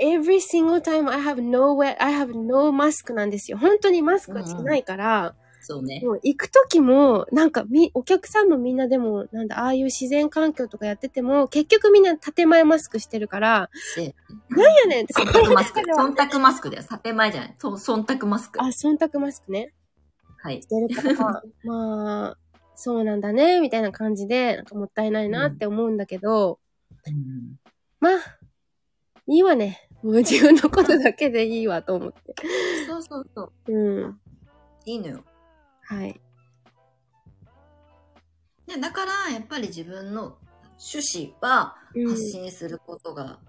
[0.00, 3.58] every single time I have nowhere, I have no mask なんですよ。
[3.58, 6.00] 本当にマスクがしてないから、そうね。
[6.02, 14.14] もう行くときも、なんかみ、お客さんもみんなでも、なんだ、ああいう自然環境とかやってても、結局みんな建前マスクしてるから、で
[14.48, 15.80] なんやねんって忖度マスク。
[15.80, 15.84] 忖
[16.32, 16.84] 度マスクだよ。
[17.02, 17.54] 建前じゃない。
[17.58, 18.62] そう、忖度マスク。
[18.62, 19.74] あ、忖度マスクね。
[20.42, 20.66] はいし。
[20.66, 22.38] てるから、まあ、
[22.82, 26.58] そうなんだね、みたいな感じで、なんかもったいないなって思うんだけど、
[27.06, 27.60] うん
[28.00, 28.38] まあ、
[29.26, 29.86] いいわね。
[30.02, 32.34] もう自分のことだけでいいわと思って。
[32.88, 33.70] そうそうそう。
[33.70, 34.20] うん。
[34.86, 35.24] いいのよ。
[35.82, 36.18] はい。
[38.66, 40.38] でだから、やっぱり自分の
[40.94, 43.40] 趣旨はうん発信することが、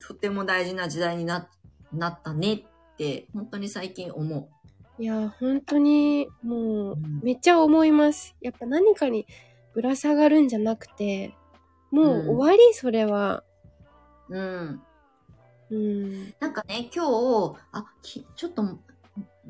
[0.00, 1.48] とても大事な時代にな
[1.92, 2.64] なったねっ
[2.96, 4.50] て、本当に最近思
[4.98, 8.34] いや、本当に、もううん、めっちゃ思います。
[8.40, 9.26] やっぱ何かに
[9.72, 11.34] ぶら下がるんじゃなくて、
[11.90, 13.44] もう終わり、それは。
[14.28, 14.36] う。
[14.36, 14.82] うん。
[15.70, 16.34] うん。
[16.40, 18.78] なんかね、今日、あ、きちょっと、2、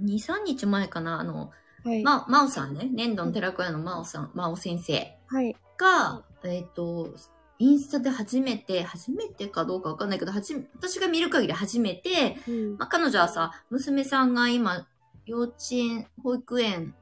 [0.02, 1.50] 3日前かな、あの、
[1.84, 2.02] はい。
[2.02, 5.56] ま、まおさんね、粘土の寺子屋のまおさん、まお先生はい。
[5.78, 7.14] が、えっ、と、
[7.58, 14.86] インスタで初めて、初めてかどうかわかんないけど、はじめ、私が見る限り初めて、うんまあ、彼女はさ、娘さんが今、
[15.28, 16.94] 幼稚園、保育園、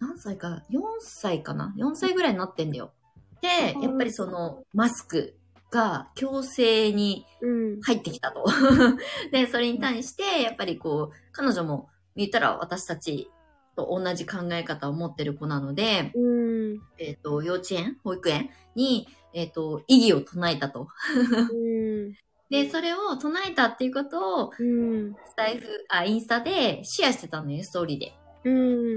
[0.00, 2.90] 何歳か、4歳かな ?4 歳ぐらいになってんだよ。
[3.40, 5.36] で、やっぱりその、マスク
[5.70, 7.80] が強制にうん。
[7.82, 8.44] 入ってきたと。
[9.30, 13.30] で、それに対して、やっぱりこう、彼女も言ったら私たち
[13.76, 16.82] と同じ考え方を持ってる子なので、うん。
[16.98, 20.88] えっ、と、幼稚園保育園に、えっ、と、意義を唱えたと。
[21.14, 22.14] うん。
[22.50, 25.14] で、それを唱えたっていうことを、うん。
[25.24, 28.12] スタイフ、あ、インスタでシェアしてたのよ、ストーリーで。
[28.44, 28.50] う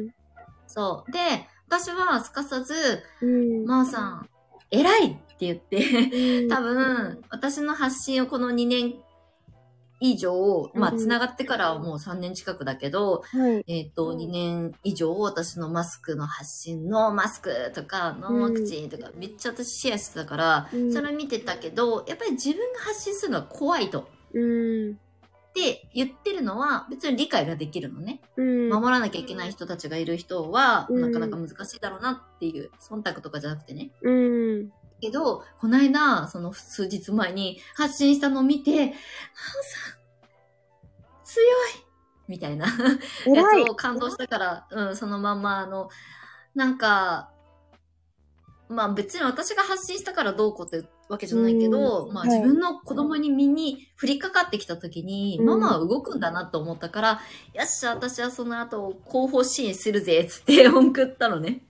[0.08, 0.10] ん。
[0.68, 1.12] そう。
[1.12, 1.20] で、
[1.68, 3.66] 私はすかさず、うん。
[3.66, 4.30] まー、さん、
[4.72, 8.96] 偉いって言って、うん多分、私の発信をこの2年
[10.06, 13.64] 以上、まあ、うんつながってからはもう3年近くだけど、はい。
[13.68, 24.10] えっ、と、2年以上、私のマスクの発信、ノーマスクとか、ノーワクチンとか、めっちゃ私シェアしてたから、うんそれ見てたけど、やっぱり自分が発信するのは怖いと。
[24.34, 24.92] うん。
[24.92, 24.96] っ
[25.54, 28.20] て言ってるのは、別に理解ができるのね。
[28.36, 28.70] うん。
[28.70, 33.92] 守らなきゃいけない人たちがいる人は、うんなかなか難しいだろうなっていう、忖度とかじゃなくてね。
[34.02, 34.70] うん。
[35.04, 38.96] けど、この間、その数日前に発信したのを見て、ハオさ
[41.20, 41.48] ん、強い
[42.28, 42.66] みたいな
[43.28, 45.90] やつを感動したから、うん、そのまんま、あの、
[46.56, 47.30] なんか、
[48.70, 55.46] まあ別に私が発信したからどうこうってわけじゃないけど、まあ自分の子供に身に降りかかってきた時に、うん。
[55.46, 57.10] ママは動くんだなと思ったから、
[57.54, 61.62] よっしゃ、私はその後後方支援するぜ、つって送ったのね。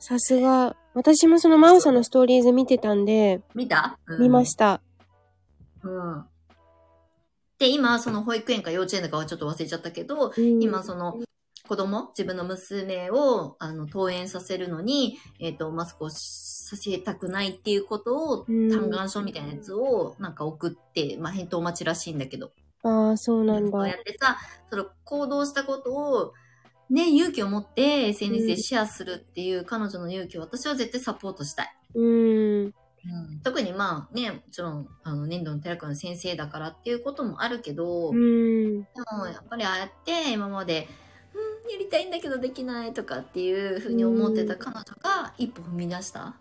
[0.00, 0.74] さすが。
[0.92, 4.80] 私もそのマオさんのストーリーズ見てたんで、見た、うん見ました。
[5.84, 6.24] うん。
[7.58, 11.20] で、今、その保育園か幼稚園だかはちょっと忘れちゃったけど、うん今、その、
[11.68, 22.50] 子供、自分の娘を、あの、登園させるのに、えっ、と、マスクをさせたくないっていうことを、うん嘆願書みたいなやつを、なんか送って、まあ、返答待ちらしいんだけど。
[22.82, 23.94] ああ、そうなんだこうや。
[23.94, 24.38] ってさ、
[24.70, 26.32] その行動したことを、
[26.90, 31.74] ね、勇気を持って SNS でシェアするっていう彼女の勇気を私は絶対サポートしたい。
[31.94, 32.64] うん。
[32.64, 38.82] うん特にまあね、もちろん、あの、粘土の寺子の先生だからっていうこともあるけど、うん。
[38.82, 40.86] でもやっぱりああやって今まで、
[41.64, 46.36] うん、やりたいんだけどできないとかっていうふうに思ってた彼女が一歩踏み出した?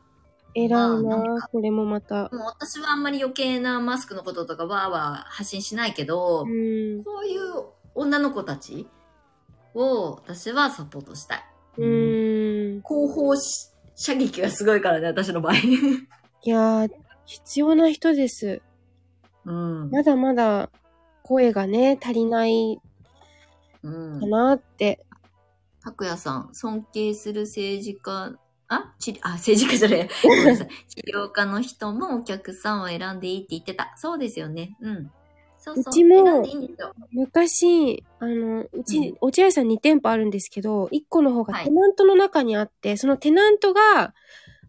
[0.56, 0.70] 偉い
[1.04, 2.24] なこれもまた。
[2.24, 7.04] もう私はあんまり余計なマスクのこととかわーわー発信しないけど、うん。
[7.04, 7.64] こういう
[7.96, 8.88] 女の子たち
[9.74, 11.44] を私はサポートしたい。
[11.78, 11.86] う
[12.78, 12.82] ん。
[12.82, 15.56] 後方し射撃がすごいからね、私の場合。
[16.44, 16.92] いやー、
[17.26, 18.62] 必要な人です。
[19.46, 19.90] うん。
[19.90, 20.70] まだまだ
[21.24, 22.80] 声がね、足りない
[23.84, 24.28] うんか。
[24.28, 25.06] なって。
[25.82, 28.94] 拓也さん、尊敬する政治家、あ？
[29.00, 30.10] 治あ、政治家じゃない。
[30.24, 30.68] ごめんなさい。
[30.88, 33.94] 治療家の人もお客さんを選んでいいって言ってた。
[33.98, 34.78] そうですよね。
[34.80, 35.12] うん。
[35.60, 35.84] そうそう。
[35.88, 36.46] うちも。
[37.12, 44.14] 昔、あの、うち、うん落合さん2店舗あるんですけど、1個の方がはいテナントの中にあって、そのテナントが、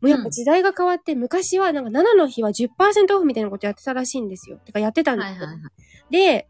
[0.01, 4.59] もうやっうんぱ時代が変わって、昔はなんか7の日は10%オフみたいなことやってたらしいんですよ。
[4.64, 5.32] てかやってたんですよ。
[5.32, 6.12] はいはいはい。
[6.12, 6.49] で、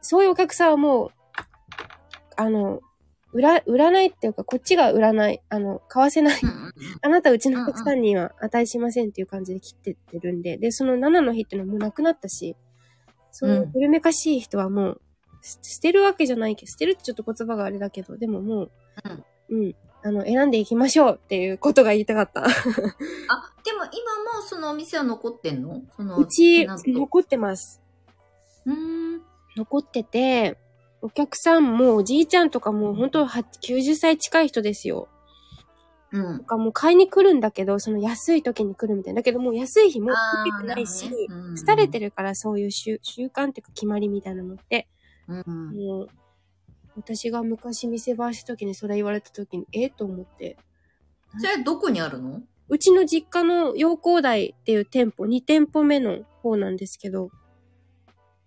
[0.00, 1.10] そういうお客さんはもう、
[2.36, 2.80] あの、
[3.32, 6.40] 売ら、売らないっていうか、こっちが売らない、あの、買わせない。
[6.42, 6.70] うんうんうん
[7.02, 12.56] あなたうちのお客さんには値しませんっていう感じで切ってってるんで、で、その7の日っていうのはもうなくなったし、
[13.32, 15.00] そういう古めかしい人はもう
[15.42, 18.70] す捨てるわけじゃないけど、捨てるってちょっと言葉があれだけど、でももう、
[19.50, 19.74] うん。
[20.02, 22.42] あの、選んでいきましょうっていうことが言いたかった。
[22.42, 22.64] あ、でも
[23.84, 25.82] 今もそのお店は残ってんの？
[25.94, 27.82] その、うち、残ってます。
[28.64, 29.22] うーん。
[29.56, 30.56] 残ってて、
[31.02, 35.08] お客さんもおじいちゃんとかもう本当は90歳近い人ですよ。
[36.12, 36.44] うんと。
[36.44, 39.20] かもう買いに来るんだけど、その安い時に来るみたいな。
[39.20, 44.88] だけどもう安い日も来てないし、ねうん廃れてるからそういう習習慣っていうか決まりみたいなのって、
[45.28, 45.72] うん。
[45.74, 46.08] もう、
[46.96, 50.56] 私が昔店番した時にそれ言われた時に、えと思って。
[51.38, 52.42] それはどこにあるの？
[52.68, 57.30] うちの実家の陽光台っていう店舗、2店舗目の方なんですけど、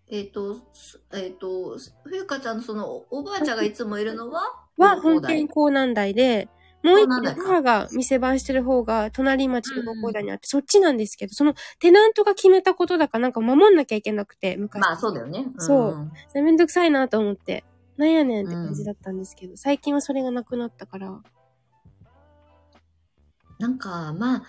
[0.10, 4.42] えっ、と、すえっ、と、冬香ちゃんのそのおばあちゃんがいつもいるのは
[4.78, 6.50] は本店港南台で、
[6.84, 14.82] もう一個母が店番してる方が隣町の陽光台にあって、そっちなんですけど、そのテナントが決めたことだからなんか守んなきゃいけなくて、昔。
[14.82, 15.46] まあそうだよね。
[15.58, 16.12] そうん。
[16.28, 17.64] それめんどくさいなと思って、
[17.98, 21.22] なんやねんって感じだったんですけど、最近はそれがなくなったから、
[23.60, 24.44] なんか、まあ、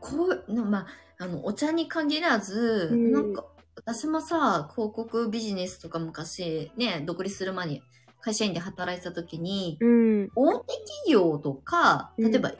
[0.00, 0.86] こう、のまあ、
[1.18, 3.12] あの、お茶に限らず、うん。
[3.12, 3.44] なんか、
[3.74, 7.82] 私もさ、広告ビジネスとか昔、ね、独立する前に
[8.20, 10.30] 会社員で働いてた時に、うん。
[10.34, 12.52] 大手企業とか、うん例えば、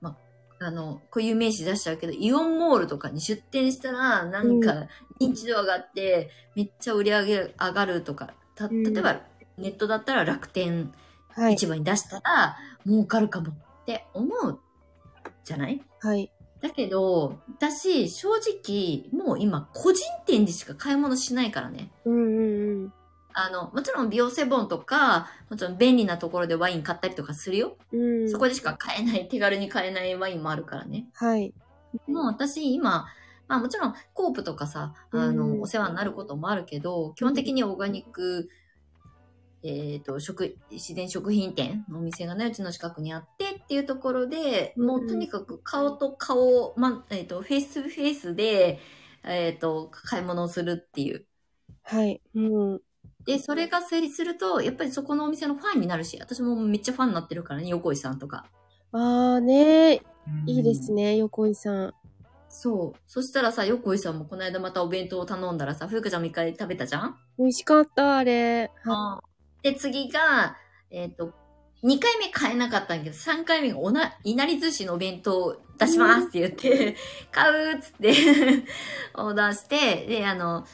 [0.00, 0.16] ま
[0.60, 4.88] あ、あの、こういう名詞出しちゃうけど、イオンモールとかに出店したら、なんか、
[5.20, 9.20] 認知度上がって、めっちゃ売り上げ上がるとか、た、うん例えば、
[9.56, 10.92] ネットだったら楽天
[11.30, 11.58] はい。
[11.58, 13.54] 市場に出したら、儲かるかもっ
[13.86, 14.58] て思う
[15.44, 15.80] じゃない？
[16.00, 16.32] はい。
[16.60, 21.92] だけど、私、正直、もう今、個人店でしか買い物しないからね。
[22.04, 22.92] うんうんうん。
[23.40, 27.76] あの、もちろん美容セボンとか、もちろん便利なところでワイン買ったりとかするよ。
[27.92, 28.28] うん。
[28.28, 31.06] そこでしか買えない、手軽に買えないワインもあるからね。
[31.14, 31.54] はい。
[32.08, 33.06] もう私、今、
[33.46, 38.48] まあもちろん、コープとかさ、あの、うんお世話になることもあるけど、基本的にオーガニック、
[39.62, 48.80] えっ、と、食、自然食品店のお店がね、うちの近くにあってっていうところで、うんもうとにかく顔と顔を、ま、えっ、と、フェイスフェイスで、
[49.22, 51.24] えっ、と、買い物をするっていう。
[51.84, 52.20] はい。
[52.34, 52.82] もう、
[53.28, 58.46] で、それが成立すると、やっぱりそこのお店のファンになるし、私もめっちゃファンになってるからね、横井さんとか。
[58.90, 60.00] あーね
[60.46, 61.02] いいですね。
[61.02, 61.94] ね、横井さん。
[62.48, 63.00] そう。
[63.06, 67.16] そしたらさ、横井さんもこの間またお弁当を頼んだらさ、ふうかちゃんも一回食べたじゃん？
[67.38, 68.70] 美味しかった、あれ。
[68.84, 69.22] は
[69.62, 70.56] で、次が、
[70.90, 71.34] えっ、と、
[71.84, 76.96] 2回目買えなかったんだけど、3回目がおな、いなり寿司のお弁当を出しますって言って、
[77.30, 78.14] 買うっつって、
[79.16, 80.64] オーダーして、で、あの、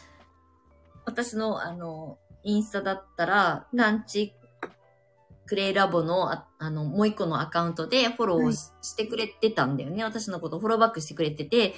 [1.05, 4.35] 私の、あの、インスタだったら、ランチ
[5.47, 10.03] クレイラボの、ああの、もう一個のアカウントでフォローをし,、してくれてたんだよね。
[10.03, 11.75] 私のことをフォローバックしてくれてて、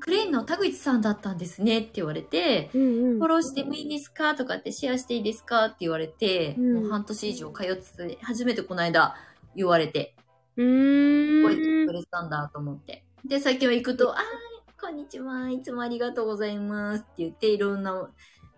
[0.00, 3.26] クレイの田口さんだったんですねって言われて、うんうんフォ。
[3.28, 9.14] ローしてもいいですかとかってシェアしていいですかって言われて、うんもう半年以上通ってて、初めてこの間
[9.56, 10.14] 言われて、
[10.56, 11.92] うー覚えてんく。
[11.94, 13.04] れたんだと思って。
[13.24, 18.10] で、最近は行くと、あー、こんにちは、いつもありがとうございますって言って、いろんな、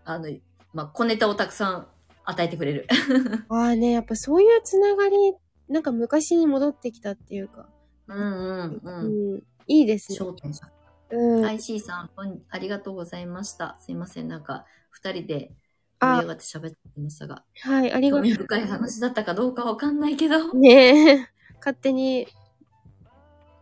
[0.05, 0.28] あの、
[0.75, 1.87] まあ、小ネタをたくさん
[2.25, 2.87] 与えてくれる。
[3.49, 5.35] ああね、やっぱそういうつながり、
[5.68, 7.68] なんか昔に戻ってきたっていうか。
[8.09, 9.37] うんうんううん。
[9.37, 9.43] ん。
[9.66, 10.18] いいですね。
[10.18, 10.70] 商店さん。
[11.11, 11.47] うん。
[11.47, 12.11] IC さん、
[12.51, 13.79] ありがとうございました。
[13.81, 15.55] すいません、なんか、二人で
[16.01, 20.51] 盛り上がって喋ってましたが、はい、ありがと興味深い話だったかどうかわかんないけど。
[20.51, 20.57] う。
[20.59, 21.29] ねえ。
[21.59, 22.27] 勝手に、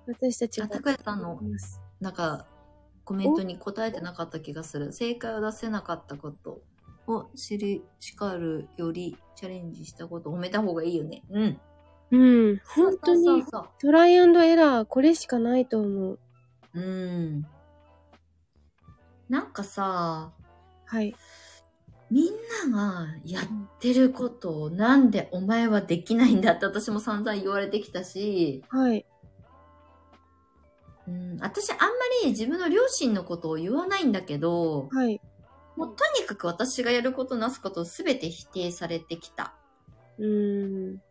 [0.07, 0.77] 私たちあ、が。
[0.77, 1.41] 高谷さんの
[2.01, 2.47] なんか、
[3.05, 4.93] コメントに答えてなかった気がする。
[4.93, 6.63] 正解を出せなかったこと
[7.07, 11.23] を知り、叱るよりチャレンジしたことを褒めた方がいいよね。
[11.31, 11.61] うん。
[12.11, 12.61] うん。
[12.77, 16.19] 本当にそうそうそうトライアンドエラー、これしかないと思う。
[16.75, 17.47] うん。
[19.29, 20.33] なんかさ、
[20.87, 21.15] はい。
[22.11, 23.45] みんながやっ
[23.81, 29.07] てることをなんでお前はできないんだって私も散々言われてきたし、はい。
[31.09, 31.87] うん、私あんま
[32.23, 35.21] り自分の両親のことを言わないんだけど、はい。
[35.77, 39.55] もうとにかく私がやることなすことを全て否定されてきた。
[40.19, 41.03] うーん。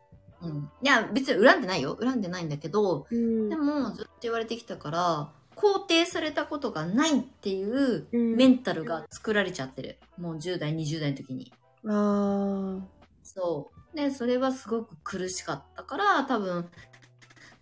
[0.41, 0.71] うん。
[0.81, 1.97] いや、別に恨んでないよ。
[2.01, 3.49] 恨んでないんだけど、うん。
[3.49, 9.99] でもずっと言われてきたから、肯定されたことがないっていううんメンタルが作られちゃってる。
[10.17, 11.51] もう10代、20代の時に。
[11.87, 13.01] ああ。
[13.23, 13.97] そう。
[13.97, 16.69] で、それはすごく苦しかったから、多分、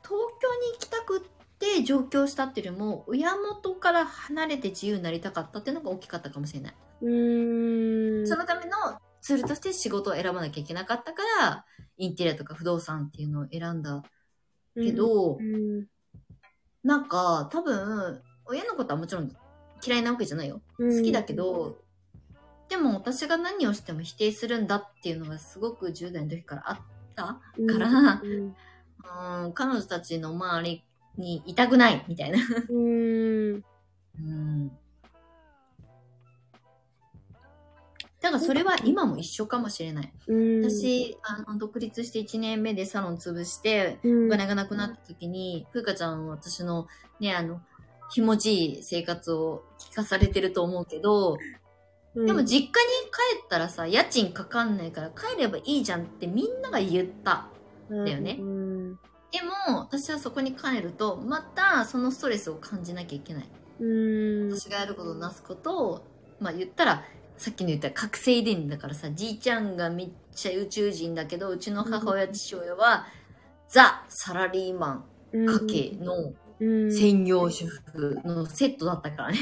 [0.03, 1.21] 東京に行きたくっ
[1.59, 6.75] て上京したっていうよりも、親元から離れて自由になりたかったっていうのが大きかったかもしれない。
[7.01, 8.27] うーん。
[8.27, 11.65] そのためのツールとして仕事を選ばなきゃいけなかったから、
[11.97, 14.03] インテリアとか不動産っていうのを選んだ
[14.75, 15.87] けど、うん。
[16.83, 19.31] なんか多分、親のことはもちろん
[19.85, 20.61] 嫌いなわけじゃないよ。
[20.77, 21.77] うん好きだけど、
[22.69, 26.79] でも私が何をしても否定するんだっていうのがすごく10代の時からあっ
[27.15, 27.41] たか
[27.77, 28.55] ら、うん。
[29.45, 30.83] うん、彼女たちの周り
[31.17, 32.39] にいたくないみたいな。
[32.69, 33.63] うん。
[38.21, 40.11] だからそれは今も一緒かもしれない。
[40.27, 40.69] うん。
[40.69, 46.87] 私、あの、独立して1年目でサロン潰して、うん、お金がなくなった時に、ふうかちゃんは私の
[47.21, 47.61] ね、あの、
[48.11, 51.37] 気持ちいい生活を聞かされてると思うけど、
[52.15, 57.47] うん、でも実家に帰ったらさ、家賃かかんないから帰ればいいじゃんってみんなが言った。
[57.89, 58.93] だよねうん。
[59.31, 63.49] でも、私はそこに帰ると、またそのストレスを感じなきゃいけない。
[63.79, 64.51] うん。
[64.51, 66.01] 私がやることをなすことを、
[66.39, 67.03] まあ言ったら、
[67.39, 73.07] さっきの言った覚醒遺伝だからさ、じいちゃんがめっちゃ宇宙人だけど、うちの母親、父親は、
[73.69, 76.91] ザ・サラリーマン家系のうん。
[76.91, 79.37] 専業主婦のセットだったからね。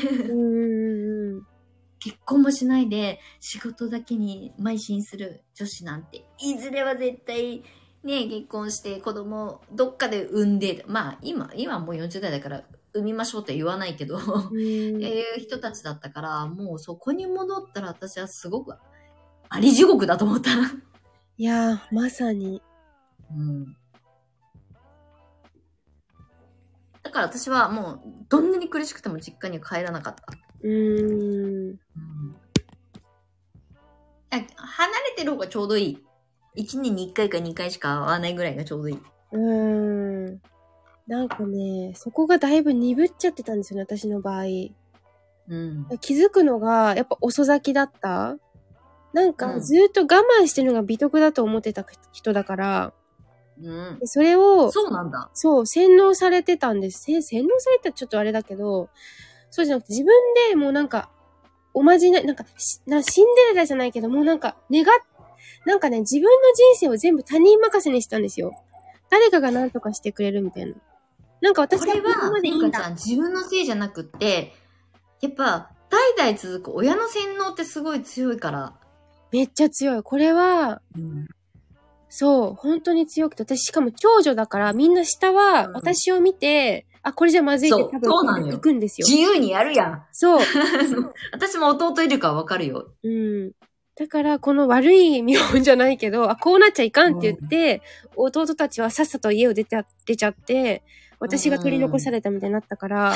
[1.99, 7.63] 結婚もしないで仕事だけに邁進する女子なんて、いずれは絶対
[8.03, 12.63] ね、結婚して子供どっかで産んで、まあ今、今もう40代だから
[12.97, 14.21] 産みましょうって言わないけど、うん。
[14.51, 18.75] っていう人たちだったから、もうそこに戻ったら私はすごく、
[19.49, 20.51] あり地獄だと思った。
[21.37, 22.61] いやー、まさに。
[23.35, 23.77] うん。
[27.03, 30.23] だから私はもう、どんなに苦しくても実家には帰らなかった。
[30.61, 31.79] うーん。
[34.29, 36.03] あ離れてる方がちょうどいい。
[36.57, 38.99] 1年に1回か2回しか会わないぐらいがちょうどいい。
[39.31, 40.41] うーん。
[41.07, 44.43] なんかね、そこがだいぶ鈍っちゃってたんですよね、私の場合。
[45.49, 45.87] うん。
[46.01, 48.37] 気づくのが、やっぱ遅咲きだった
[49.13, 50.05] なんうんかずーっと我
[50.41, 52.93] 慢してるのが美徳だと思ってた人だから、
[53.61, 53.99] うん。
[53.99, 55.29] でそれを、そうなんだ。
[55.33, 57.03] そう、洗脳されてたんです。
[57.03, 58.89] せ洗脳されてたらちょっとあれだけど、
[59.49, 60.13] そうじゃなくて自分
[60.49, 61.09] でもうなんか、
[61.73, 64.85] おまじない、なんかしな、シンデレラじゃないけど、もうなんか、願っ、
[65.65, 68.51] なんかね、自分の人生を全部他人任せにしたんですよ。
[69.09, 70.73] 誰かが何とかしてくれるみたいな。
[71.41, 74.53] なんか私これはまでいいん自分のせいじゃなくって、
[75.21, 78.73] やっぱ、代々続く親の洗脳ってすごい強いから。
[79.31, 80.03] めっちゃ強い。
[80.03, 81.27] これは、うん。
[82.09, 89.07] そう、本当に強くて、私しかも長女だから、みんな下はうん私を見て、あ、これじゃまずいって多分行くんですよ。
[89.07, 90.05] 自由にやるやん。
[90.11, 90.39] そう。
[91.31, 92.91] 私も弟いるからわかるよ。
[93.03, 93.51] うん。
[93.95, 97.81] だから、この悪い見本じゃないけど、あ、こうなっちゃいかんって言って、
[98.15, 100.83] 弟たちはさっさと家を出て、出ちゃって、
[101.19, 103.15] 私が取り残されたみたいになったから、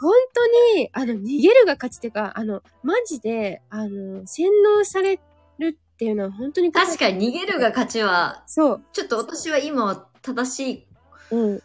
[0.00, 5.20] 本当に、あの、逃げるが勝ちっていうか、あの、マジで、あの、洗脳され
[5.58, 8.82] るっていうのは本当に確かに逃げるが勝ちは、そう。
[8.92, 10.86] ちょっと私は今は正しい
[11.32, 11.62] うん。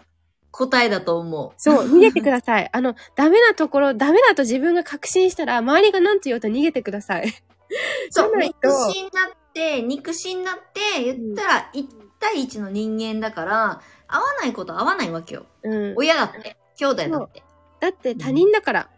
[0.51, 1.51] 答えだと思う。
[1.57, 2.69] そう、逃げてください。
[2.71, 7.33] あの、ダメなところ、ダメだと自分が確信したら、周りが何と言おうと逃げてください。
[8.09, 11.87] そう、肉親になって、肉親になって、言ったら1
[12.19, 15.45] 対1の人間だから、合わないこと合わないわけよ。
[15.63, 15.93] うん。
[15.95, 17.43] 親だって、兄弟だって。
[17.79, 18.89] だって他人だから。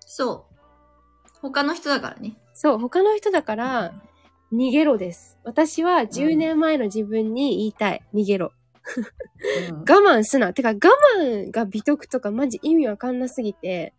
[0.00, 1.38] そう。
[1.40, 2.36] 他の人だからね。
[2.52, 3.94] そう、他の人だから、
[4.52, 5.38] 逃げろです。
[5.44, 8.02] 私は10年前の自分に言いたい。
[8.14, 8.46] 逃げろ。
[8.46, 8.54] うん
[9.80, 10.52] 我慢すな。
[10.52, 10.78] てか、我
[11.18, 13.94] 慢が美徳とかマジ意味わかんなすぎて、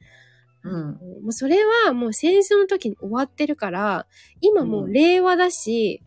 [0.63, 0.91] うん。
[1.23, 4.05] もうそれはもう戦争の時に終わってるから、
[4.41, 6.03] 今もう令和だし、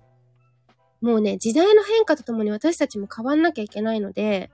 [1.04, 4.50] もうね、時代の変化とともに私たちも変わんなきゃいけないので、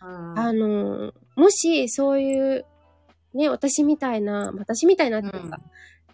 [0.00, 2.66] あの、もしそういう、
[3.32, 5.60] ね、私みたいな、私みたいなっていうか、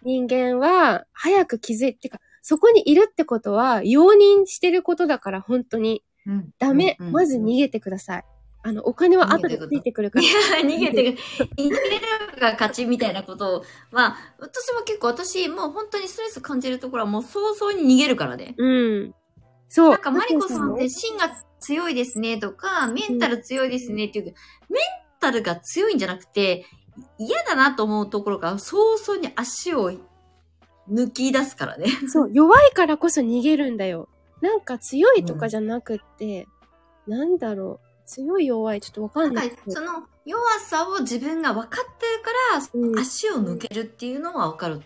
[0.03, 6.03] 人間は早く気づいてか、そこにいるってことは容認してることだから、本当に。
[6.27, 8.23] うんダメ、うんまず逃げてください。
[8.61, 10.25] あの、お金は後でついてくるから。
[10.25, 11.19] いや、逃げてく、
[11.55, 11.79] 逃げる
[12.39, 18.53] が勝ちみたいなことは、私は結構私、もう本当にストレス感じるところはもう早々に逃げるからね。
[18.59, 19.15] うん。
[19.73, 19.89] そう。
[19.91, 24.37] なんかマリコさんって芯が強いですねとか、メンタル強いですねっていうけど、
[24.69, 24.81] メン
[25.21, 26.65] タルが強いんじゃなくて、
[27.17, 29.93] 嫌だなと思うところから早々に足を
[30.91, 31.87] 抜き出すからね。
[32.09, 34.09] そう、弱いからこそ逃げるんだよ。
[34.41, 36.49] なんか強いとかじゃなくって、
[37.07, 37.87] なんだろう。
[38.05, 39.53] 強い弱い、ちょっとわかんない。
[39.69, 44.81] その弱さを自分が分かってるから、うん足を抜けるっていうのは分かる。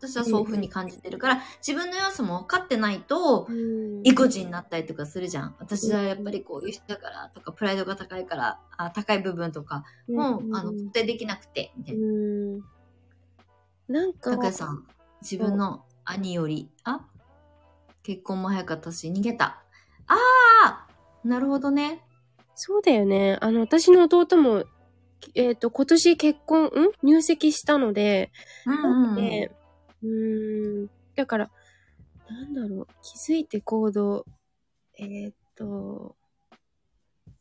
[0.00, 5.56] 私はそういう風に感じてるから、自分の弱さも分かってないと、うん意固地になったりとかするじゃん。
[5.58, 12.06] 私はやっぱりこういう人だからとか、プライドが高いから、あ高い部分とかも、うんあの、固定できなくて、みたいな。
[12.06, 12.58] うん。
[13.88, 14.86] なんか、高谷さん、
[15.20, 17.04] 自分の兄より、あ
[18.04, 19.62] 結婚も早かったし、逃げた。
[20.06, 20.16] あ
[20.64, 20.86] あ
[21.24, 22.04] なるほどね。
[22.54, 23.36] そうだよね。
[23.40, 24.64] あの、私の弟も、
[25.34, 26.70] えっ、と、今年結婚、ん？
[27.02, 28.30] 入籍したので、
[28.66, 29.16] うんうんうん。
[29.16, 29.52] で
[30.02, 30.90] うーん。
[31.16, 31.50] だから、
[32.28, 32.86] なんだろう。
[33.02, 34.26] 気づいて行動。
[34.98, 36.16] えーっと、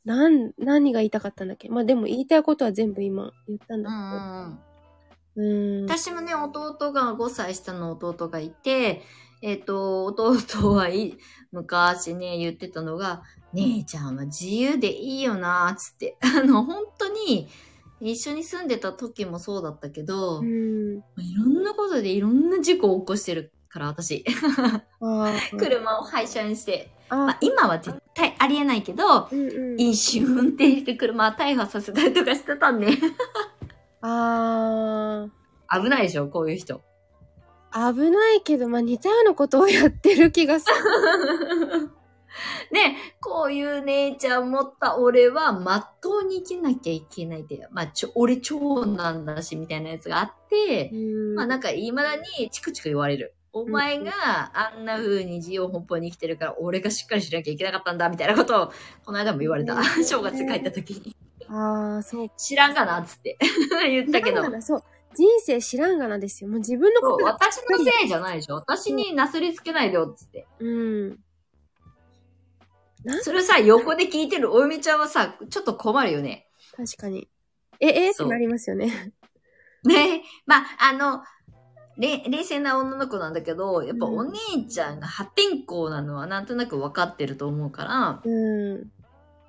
[0.05, 1.69] なん、何が言いたかったんだっけ？
[1.69, 4.11] まあでも言いたいことは全部今言ったんだうんうん
[4.45, 4.59] うん。
[5.35, 5.43] けど。
[5.43, 5.85] うーん。
[5.85, 9.01] 私もね、弟が5歳下の弟がいて、
[9.41, 11.17] えっ、と、弟はい、
[11.51, 16.17] 昔ね、言ってたのが、姉ちゃんは自由でいいよな、つって。
[16.21, 17.47] あの、本当に、
[17.99, 20.97] 一緒に住んでた時もそうだったけど、うーん。
[20.97, 24.23] いろんなことでいろんな事故を起こしてるから、私。
[25.57, 26.91] 車を廃車にして。
[27.09, 29.81] まああ、、今は絶対ありえないけど、うんうん。
[29.81, 32.97] 飲酒運転して車を大破させたりとかしてたんね。
[34.01, 35.27] あ
[35.71, 36.81] 危ないでしょ、こういう人。
[37.71, 40.73] ー、危ないけど、まあ似たようなことをやってる気がする。
[42.71, 50.91] ね、こういう姉ちゃん持った俺は、まっとうに生きなきゃいけないって、まあ、ちょ、俺長男だし、みたいなやつがあって、
[51.35, 53.33] まあなんか、未だにチクチク言われる。
[53.53, 54.11] お前が
[54.53, 58.71] あんな風に自由奔放に生きてるから、俺がしっかりしなきゃいけなかったんだ、みたいなことを、
[59.05, 59.73] この間も言われた。
[59.73, 61.15] うん 正月帰った時に。
[61.49, 62.29] ああ、そう。
[62.37, 63.37] 知らんがな、つって
[63.89, 64.83] 言ったけどそう。
[65.15, 66.49] 人生知らんがなですよ。
[66.49, 68.55] もう自分のことが私のせいじゃないでしょ。
[68.55, 70.45] 私になすりつけないでよ、つって。
[70.59, 71.19] うん。
[73.21, 76.49] それをさ、横で聞いてるお嫁ちゃんはさ、ちょっと困るよね。
[76.75, 77.27] 確かに。
[77.79, 79.13] え、えってなりますよね。
[79.83, 81.23] ね まあ、あの、
[81.97, 88.91] れ冷静な女の子なんだけど、やっぱうんお姉ちゃんが破天荒なのはなんとなく分かってると思うから、うん。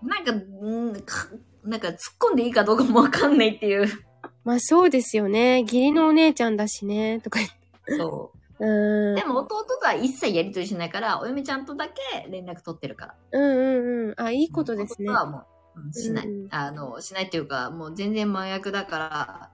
[0.03, 1.29] なんか、んか
[1.65, 3.87] なんか突っ込んでいいかどうかも分かんないっていう。
[4.45, 5.61] まあそうですよね。
[5.63, 7.21] 義理のお姉ちゃんだしね。
[7.21, 7.97] とか言って。
[7.97, 9.13] そうう。
[9.13, 9.15] ん。
[9.15, 13.15] でも弟とは一切やりとりしないから、お嫁ちゃんとだけ連絡取ってるから。
[13.33, 14.15] うんうんうん。
[14.17, 15.19] あ、いいことですね弟。
[15.19, 15.39] はも
[15.77, 19.51] う、うんしない、あの、しないっていうか、もう全然真逆だから、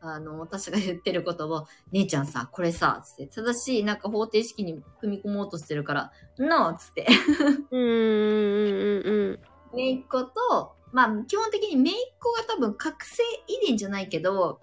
[0.00, 7.06] あの、私が言ってることを、姉ちゃんさ、これさ、つって、正しいなんか方程式に組み込もうとしてるから、ノーつって。
[7.70, 9.40] うんうんうんうん
[9.74, 14.60] めいっ子と、まあ、基本的にめいっ子が多分覚醒遺伝じゃないけど、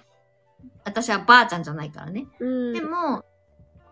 [0.85, 2.27] 私はばあちゃんじゃないからね。
[2.39, 2.47] うん。
[2.47, 2.73] うん。
[2.73, 3.23] でも、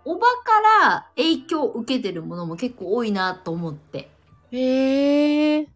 [0.06, 4.10] おばから影響を受けてるものも結構多いなと思って。
[4.52, 5.62] へえ。
[5.62, 5.68] う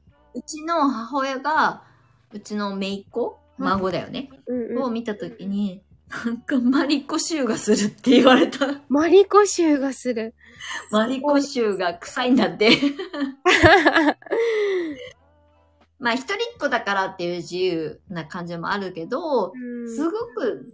[0.45, 1.83] ちの母親が、
[2.31, 4.29] うちのめいっ子孫だよね。
[4.47, 4.83] うんうん。
[4.83, 5.81] を見たときに、
[6.25, 8.81] なんかマリコ臭がするって言われた。
[8.89, 10.33] マリコ臭がする。
[10.91, 12.71] マリコ臭が臭いんだって。
[15.99, 19.53] まあ一人っ子だからっていう自由な感じもあるけど、
[19.95, 20.65] すごく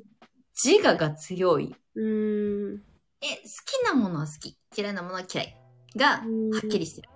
[0.64, 1.76] 自我が強い。
[1.96, 2.82] うん。
[3.22, 4.58] え、好きなものは好き。
[4.76, 5.58] 嫌いなものは嫌い。
[5.96, 6.22] が、は
[6.66, 7.10] っきりしてる。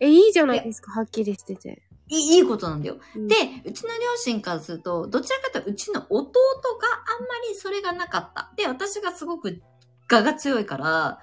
[0.00, 1.82] え、いいじゃないですか、はっきりしてて。
[2.08, 2.98] いいいいことなんだよ。
[3.14, 6.88] うんで、うちの両親からすると、どちらかというとうちの弟が
[7.20, 8.52] あんまりそれがなかった。
[8.56, 9.62] で、私がすごく
[10.10, 11.20] 我が強いから。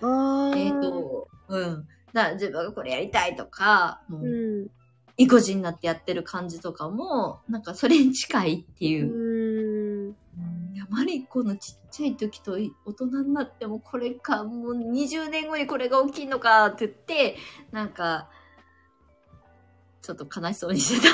[0.56, 1.88] えっ、と、うん。
[2.14, 4.68] だから自分がこれやりたいとか、もう、うん。
[5.18, 9.10] 意固地になってやってる感じとかも、なんかそれに近いっていうう。
[10.78, 12.54] や、マリコのちっちゃい時と
[12.86, 17.38] 大人になってもこれか、もう20年後にこれが起きんのかって言って、
[17.72, 18.30] なんか、
[20.02, 21.08] ちょっと悲しそうにして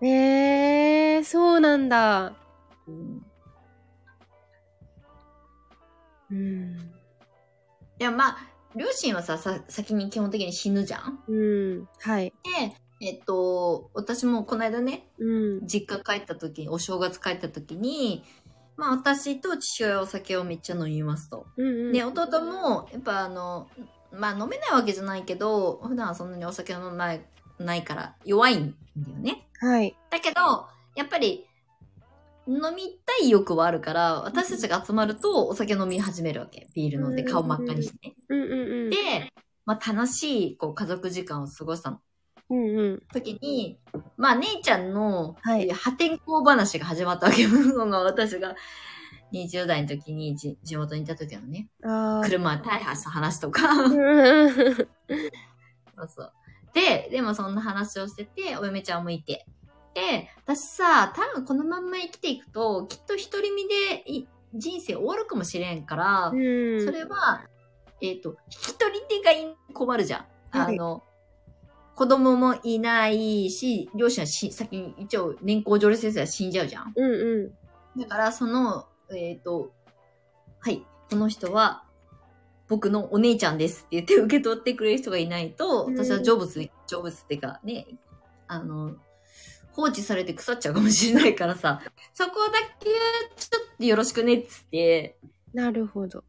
[0.00, 0.06] た。
[0.06, 2.34] へ え、そうなんだ。
[2.86, 3.26] うん
[6.30, 6.76] うん。
[7.98, 8.38] いや、まあ、
[8.76, 11.22] 両親はさ、さ、先に基本的に死ぬじゃん？
[11.26, 11.88] うん。
[11.98, 12.32] はい。
[12.60, 15.66] で、えっと、私もこの間ね、うん。
[15.66, 18.24] 実家帰った時に、お正月帰った時に、
[18.80, 21.46] まあ私と父親はお酒をめっちゃ飲みますと。
[21.58, 21.92] うんうん。
[21.92, 23.68] で、弟も、やっぱあの、
[24.10, 27.20] まあ飲めないわけじゃないけど、普段はそんなにお酒飲まない
[27.58, 29.46] ないから弱いんだよね。
[29.60, 29.94] はい。
[30.08, 30.40] だけど、
[30.96, 31.46] やっぱり、
[32.48, 36.66] 飲みたい欲はあるから、私たちが集まるとお酒飲み始めるわけ。
[36.74, 38.14] ビール飲んで顔真っ赤にして。
[38.88, 39.30] で、
[39.66, 42.00] まあ楽しい、こう、家族時間を過ごしたの。
[42.50, 43.02] うんうん。
[43.12, 43.78] 時に、
[44.16, 47.46] まあ姉ちゃんの、はい破天荒話が始まったわけ。
[47.46, 48.54] その私が
[49.32, 51.68] 20代の時にじ地元にいた時のね。
[51.80, 53.72] 車大破した話とか。
[53.72, 56.32] うんそうそう。
[56.74, 59.46] で、でもそんな話をしてて、お嫁ちゃんもいて。
[59.94, 66.84] で、私さ、多分このまんま生きていくと、きっと独り身でい人生終わるかもしれんから、うん。
[66.84, 67.44] それは、
[68.00, 70.26] えっ、と、引き取り手がい困るじゃん。
[70.52, 71.04] あはいの、
[72.00, 76.94] 子供もいないし、両親はし先に一応年功序列先生は死んじゃうじゃん。
[76.96, 77.52] うん
[77.94, 78.00] うん。
[78.00, 79.70] だから、その、えっ、と、
[80.60, 81.84] はい、この人は、
[82.68, 87.86] 僕のお姉ちゃんですって言って受け取ってくれる人がいないと、うん私は成仏、成仏っていうかね、
[88.48, 88.96] あの、
[89.72, 91.82] 放置されて腐っちゃうかもしれないからさ、
[92.14, 92.88] そこだけ
[93.36, 95.18] ちょっとよろしくねっつって、
[95.52, 96.24] なるほど。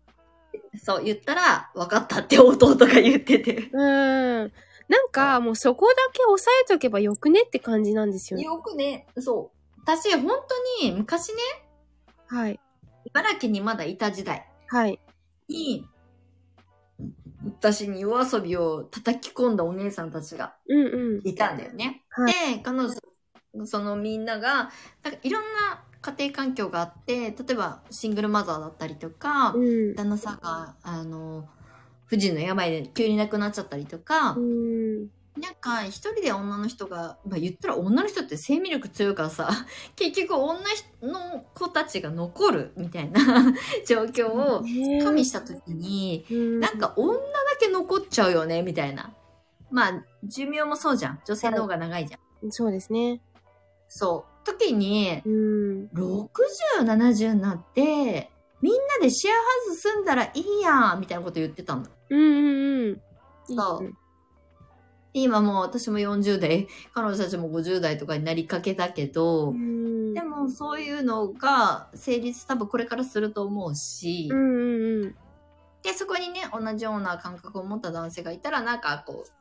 [0.83, 3.69] そう、言ったら、分かったって弟が言ってて。
[3.71, 4.51] うん。
[4.91, 8.43] なんか、もうそこだけ押さえとけばよくねって感じなんですよね。
[8.43, 9.81] よくね、そう。
[9.83, 10.27] 私、本
[10.81, 11.35] 当に、昔ね、
[12.27, 12.59] はい。
[13.05, 14.99] 茨城にまだいた時代はい。
[15.47, 15.87] に、
[17.45, 21.27] 私に夜遊びを叩き込んだお姉さんたちがうんうん。
[21.27, 22.03] いたんだよね。
[22.09, 22.33] はい。
[22.57, 22.93] で、彼女、
[23.65, 24.71] そのみんなが、
[25.03, 29.95] なんかいろんな家庭環境があって、例えばシングルマザーだったりとか、うん。
[29.95, 31.47] 旦那さんが、あの、
[32.11, 35.03] 不治の病で急に亡くなっちゃったりとか、うん。
[35.39, 39.49] なんか一人で女の人が、まあ言ったら女の人って生命力強いからさ、
[39.95, 40.59] 結局女
[41.01, 43.21] の子たちが残るみたいな
[43.87, 47.21] 状況をね加味した時に、うんなんか女だ
[47.61, 49.13] け残っちゃうよね、みたいな。
[49.69, 51.21] まあ、寿命もそうじゃん。
[51.25, 52.51] 女性の方が長いじゃん。
[52.51, 53.21] そうですね。
[53.87, 54.45] そう。
[54.45, 55.87] 時にう、ん。
[55.93, 56.27] 60、
[56.83, 58.30] 70になって、
[58.61, 59.39] みんなでシェアハ
[59.71, 61.89] ウス住んだらいいやん、みたいなこと言ってたんだ。
[62.09, 63.01] うんうんうん。
[63.55, 63.93] そう
[65.13, 70.13] 今もう私も40代、 彼女たちも50代とかになりかけたけど、うん。
[70.13, 75.15] でもそういうのが成立多分これからすると思うし、うんうんうん。
[75.83, 79.31] で、そこにね、同じような感覚を持った男性がいたら、なんかこう、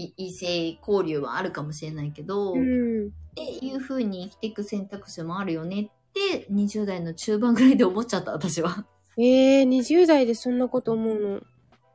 [0.00, 3.10] い異性交流はあるかもしれないけど、っうん。
[3.34, 5.90] ていう風に生きていく選択肢もあるよね
[6.36, 8.86] って、20代の中盤ぐらいで思っちゃった、私は。
[9.16, 11.40] ええー、20代でそんなこと思うの。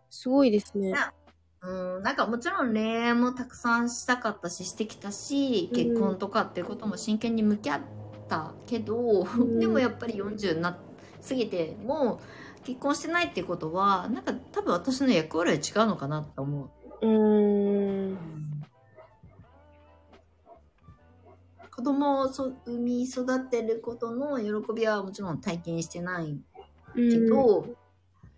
[0.10, 0.94] すごいですね。
[1.62, 7.82] うん、なんかもちろん恋愛もたくさんしたかったし、してきたし、うん結婚とかっていうことも真剣に向き合っ
[8.28, 10.78] たけど、んでもやっぱり40な、
[11.28, 12.20] 過ぎても、
[12.66, 16.70] 結婚してないっていうことは、なんか多分私の役割は違うのかなって思う。
[17.02, 18.18] うーん。
[21.84, 26.38] 子供をそ産み育てることの喜びはもちろん体験してない
[26.96, 27.68] けど、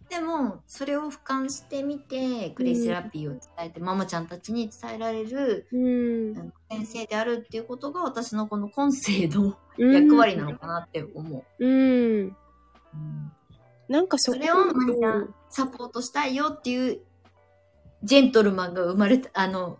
[0.09, 6.53] でもそれを俯瞰してみてグレイセラピーを伝えて、ママちゃんたちに伝えられるうん。
[6.71, 9.93] 先生であるっていうことが私のこの今世のうん。
[9.93, 11.65] 役割なのかなって思う。
[11.65, 12.19] うん。
[12.21, 12.35] うん
[13.87, 17.01] なんかそれをマリナサポートしたいよっていう
[18.01, 19.77] ジェントルマンが生まれた、あの、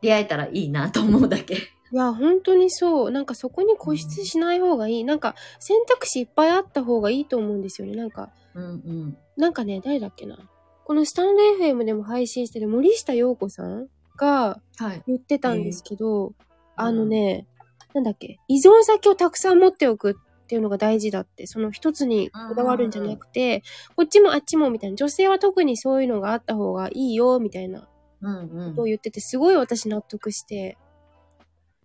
[0.00, 1.56] 出会えたらいいなと思うだけ。
[1.92, 3.10] いや、本当にそう。
[3.10, 5.04] なんかそこに固執しない方がいい。
[5.04, 7.96] なんか選択肢いっぱいあった方がいいと思うんですよね。
[7.96, 9.18] なんか、うんうん。
[9.36, 10.38] なんかね、誰だっけな。
[10.84, 15.02] このスタンレー FM でも配信してる森下陽子さんがはい。
[15.06, 16.34] 言ってたんですけど、
[16.76, 17.46] あのね、
[17.94, 23.62] なんだっけ、依存先をたくさん持っておくっていうのが大事だって、その一つにこだわるんじゃなくて、
[23.96, 27.88] こっちもあっちもみたいな、女性は特にそういうのがあった方がいいよ、みたいな
[28.20, 30.78] ことを言ってて、すごい私納得して。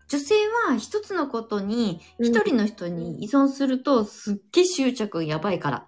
[0.08, 0.36] 女性
[0.70, 5.88] は一つのことにうん一人の人に依存するとすっげえ執着やばいから。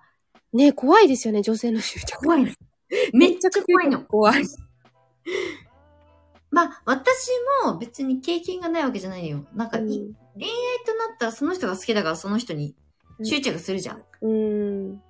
[0.54, 2.18] ね怖いですよね、女性の執着。
[2.26, 2.52] 怖い の。
[3.14, 4.02] めっちゃ怖いの。
[4.02, 4.44] 怖い。
[6.50, 7.30] まあ、私
[7.66, 9.46] も別に経験がないわけじゃないのよ。
[9.54, 9.98] なんか恋愛
[10.86, 12.76] となったらその人が好きだからその人に
[13.24, 14.04] 執着するじゃん。
[14.22, 14.94] うん。
[14.96, 15.02] っ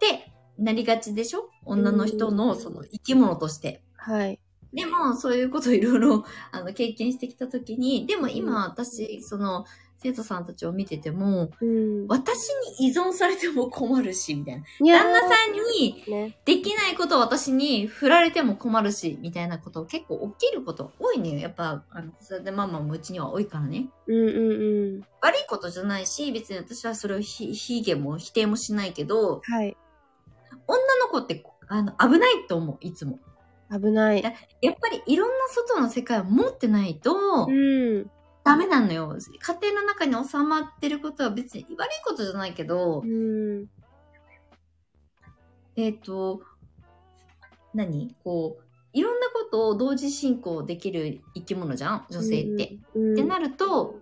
[0.00, 1.50] てなりがちでしょ？
[1.64, 3.82] 女の人のその生き物として。
[3.96, 4.40] はい。
[4.74, 9.64] でも、そういうことをいろいろ、あの、経験してきたときに、でも今私、その、
[10.04, 12.06] 生徒さんたちを見てても、うん。
[12.08, 12.48] 私
[12.78, 14.64] に依存されても困るし、みたいな。
[14.80, 16.38] 旦那さんにね。
[16.44, 21.38] できないことを私に振られても困るし、みたいなこと結構起きること多いのよ。
[21.38, 23.88] やっぱ、あの、子育てママもうちには多いからね。
[24.06, 25.06] うんうんうん。
[25.22, 29.74] 悪いことじゃないし、別に私はそれをひ、ひげも否定もしないけど、はい。
[30.66, 33.20] 女の子って、あの、危ないと思う、いつも。
[33.78, 34.22] 危ない。
[34.22, 34.32] やっ
[34.80, 38.10] ぱりいろんな外の世界を持ってないと、うん。
[38.44, 39.16] ダメなのよ。
[39.16, 43.66] 家庭の中に収まってることは別に悪いことじゃないけど、うん。
[45.76, 46.42] えっ、と、
[47.72, 48.14] 何？
[48.22, 52.06] こう、いろんなことを同時進行できる生き物じゃん？
[52.10, 52.78] 女性って。
[52.94, 53.12] うん。
[53.14, 53.96] ってなると、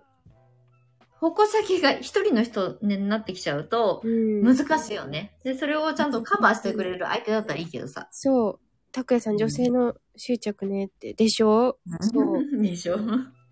[1.21, 4.43] 矛先が一人の人になってきちゃうと、うん。
[4.43, 5.37] 難しいよね。
[5.45, 8.09] で、それをちゃんとカバーしてくれる相手だったらいいけどさ。
[8.11, 8.62] そう。
[8.93, 11.13] 拓也さん、女性の執着ねって。
[11.13, 11.77] でしょ？
[11.99, 12.45] そう。
[12.61, 12.97] でしょ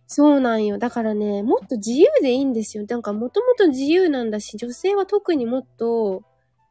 [0.07, 0.77] そうなんよ。
[0.77, 2.85] だからね、もっと自由でいいんですよ。
[2.87, 6.23] なんか、もともと自由なんだし、女性は特にもっと、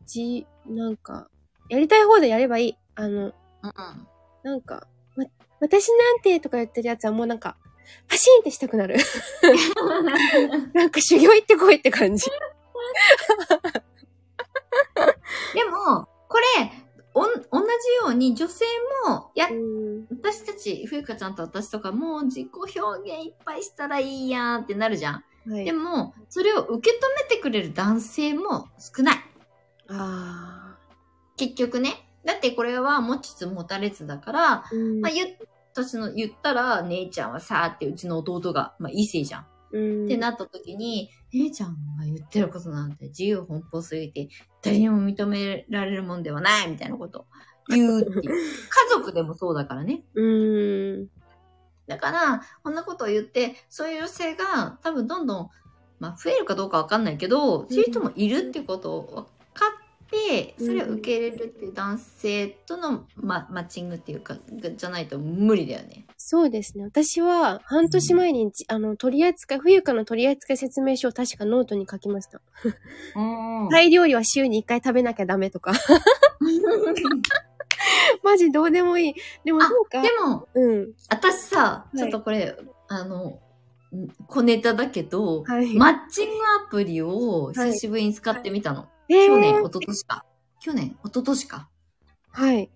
[0.07, 1.31] じ、なんか、
[1.69, 2.77] やりたい方でやればいい。
[2.95, 3.33] あの、うん
[4.43, 4.87] なんか、
[5.17, 5.25] わ、
[5.61, 7.57] 私なんてとか言ってるやつはもうなんか、
[8.09, 8.97] パシーンってしたくなる。
[10.75, 12.27] なんか修行行ってこいって感じ。
[15.55, 16.71] でも、これ、
[17.15, 17.45] おん、同じ
[18.05, 18.65] ように女性
[19.07, 20.07] も、やう、ん。
[20.11, 25.25] 私たち、ふゆかちゃんと私とかも自己表現いっぱいしたらいいやんってなるじゃん。
[25.51, 25.65] はい。
[25.65, 29.17] でも、それを受け止めてくれる男性も少ない。
[29.89, 30.77] あ
[31.37, 32.07] 結局ね。
[32.25, 35.31] だってこれは持ちつ持たれつだから、うんまあ、言っ
[35.73, 39.47] 私の言ったら、姉ちゃんはさーってうちの弟が、まあ、異性じゃん。
[39.73, 44.29] うんってなった時に、姉ちゃんが言ってることなんて自由奔放すぎて、
[44.63, 47.27] 誰にも認められるもんではないみたいなことを
[47.69, 48.23] 言うっていう。
[48.69, 50.03] 家族でもそうだからね。
[50.15, 51.09] うん。
[51.87, 55.51] だから、こんなことを言って、そういう女性が多分どんどん、
[55.99, 59.29] まあ増えるかどうかわかんないけど、そういう人もいるってことを
[60.11, 64.37] て、それを受け入れるっていう男性との、ま、マッチングっていうか、
[64.77, 66.07] じゃないと無理だよね。
[66.17, 66.85] そうですね。
[66.85, 72.41] 私は半年前に、あの、取り扱い、冬香の取り扱い説明書を確かノートに書きました。
[73.17, 73.21] う
[73.67, 75.73] んタイ料理は週に1回食べなきゃダメとか。
[78.23, 79.15] マジどうでもいい。
[79.45, 80.93] でもなんか、でも、うん。
[81.09, 82.57] 私さ、いちょっとこれ、
[82.89, 83.39] あの、ん
[84.27, 85.75] 小ネタだけど、はい。
[85.75, 86.35] マッチング
[86.67, 88.89] アプリを久しぶりに使ってみたの。
[89.09, 90.25] えー去年、一昨年か。
[90.61, 91.69] 去年、一昨年か。
[92.31, 92.71] はい。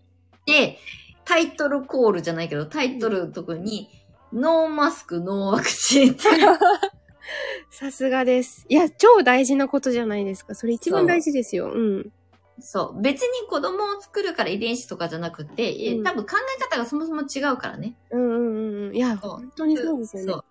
[0.46, 0.78] で、
[1.24, 3.88] タイトルコールじゃないけど、タイトルのとこに、
[4.32, 6.22] ノーマスク、ノーワクチンって。
[7.70, 8.66] さすがです。
[8.68, 10.54] いや、超大事なことじゃないですか。
[10.54, 11.70] それ一番大事ですよ。
[11.72, 12.12] うん。
[12.60, 13.00] そう。
[13.00, 17.96] 別に子供を作るから遺伝子とかじゃなくて、えうん多分考え方がそもそも違うからね。
[18.10, 18.96] うんうんうんうん。
[18.96, 20.42] いや、本当にそうですよね。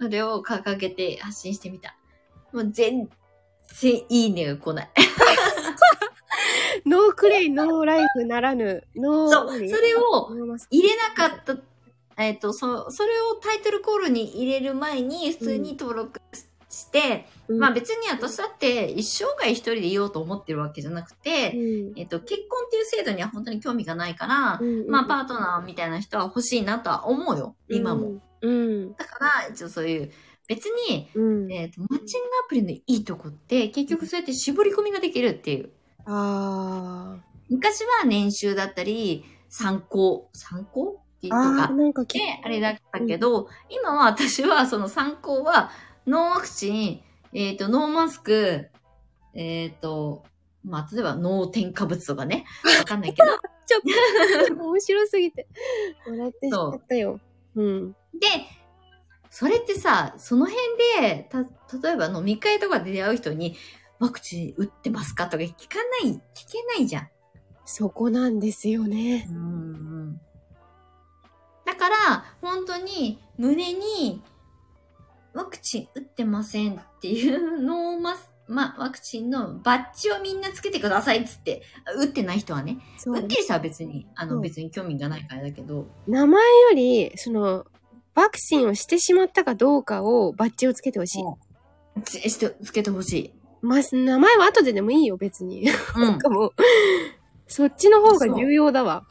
[0.00, 1.96] それを掲げて発信してみた。
[2.52, 3.08] もう全
[3.80, 4.90] 然いいねが来ない。
[6.86, 9.30] No clay, no life ならぬ、 no。
[9.30, 9.48] そう。
[9.48, 10.30] そ何れを
[10.70, 11.56] 入れなかった、
[12.22, 16.51] えっ、と、そ、それをタイトルコールに入れる前に普通に登録して、
[17.48, 28.22] うんまあ別に私だって一生涯一人でいようと思ってるわけじゃなくて、うんえっ、と、結婚っていう制度には本当に興味がないから、うんまあパートナーみたいな人は欲しいなとは思うよ、今も。。
[28.42, 28.94] うん。
[28.94, 30.10] だから、一応そういう、
[30.48, 31.52] 別に、うん。
[31.52, 35.70] えっ、と、マッチングアプリのいいとこって、結局そうやって絞り込みができるっていう。
[36.04, 37.16] あ
[37.48, 41.00] 昔は年収だったり、参考、参考。
[41.22, 45.70] とかああ、、なんかで、あれだったけど、今は私はその参考は、
[46.06, 47.00] ノーワクチン、
[47.32, 48.68] えっ、と、ノーマスク、
[49.34, 50.24] えっ、と、
[50.64, 52.44] まあ、例えばノー添加物とかね。
[52.78, 53.28] わかんないけど。
[53.66, 55.46] ちょっと、面白すぎて、
[56.06, 57.20] 笑ってしまったよ。
[57.54, 57.92] うん。
[57.92, 57.96] で、
[59.30, 60.62] それってさ、その辺
[61.00, 61.42] で、た、
[61.78, 63.56] 例えば飲み会とかで出会う人に、
[63.98, 67.08] ワクチン打ってますかとか聞かない、聞けないじゃん。
[67.64, 69.26] そこなんですよね。
[69.30, 70.20] うん
[71.64, 74.22] だから、本当に胸に
[75.34, 78.16] ワクチン打ってませんっていうのをま、
[78.48, 81.62] ま、ワクチンのバッジをみんなつけてくださいっつって、
[81.96, 82.78] 打ってない人はね。
[82.98, 85.86] そう打ってる人は別に、あの、別に興味がないからだけど。
[86.06, 87.64] 名前より、その、
[88.14, 91.24] ワクチンをしてしまったかどうかをバッジをつけてほしい。
[92.04, 93.32] つつけてほしい。
[93.62, 95.70] まあ、名前は後ででもいいよ、別に。
[95.96, 96.52] うんなんかもう、
[97.46, 99.06] そっちの方が重要だわ。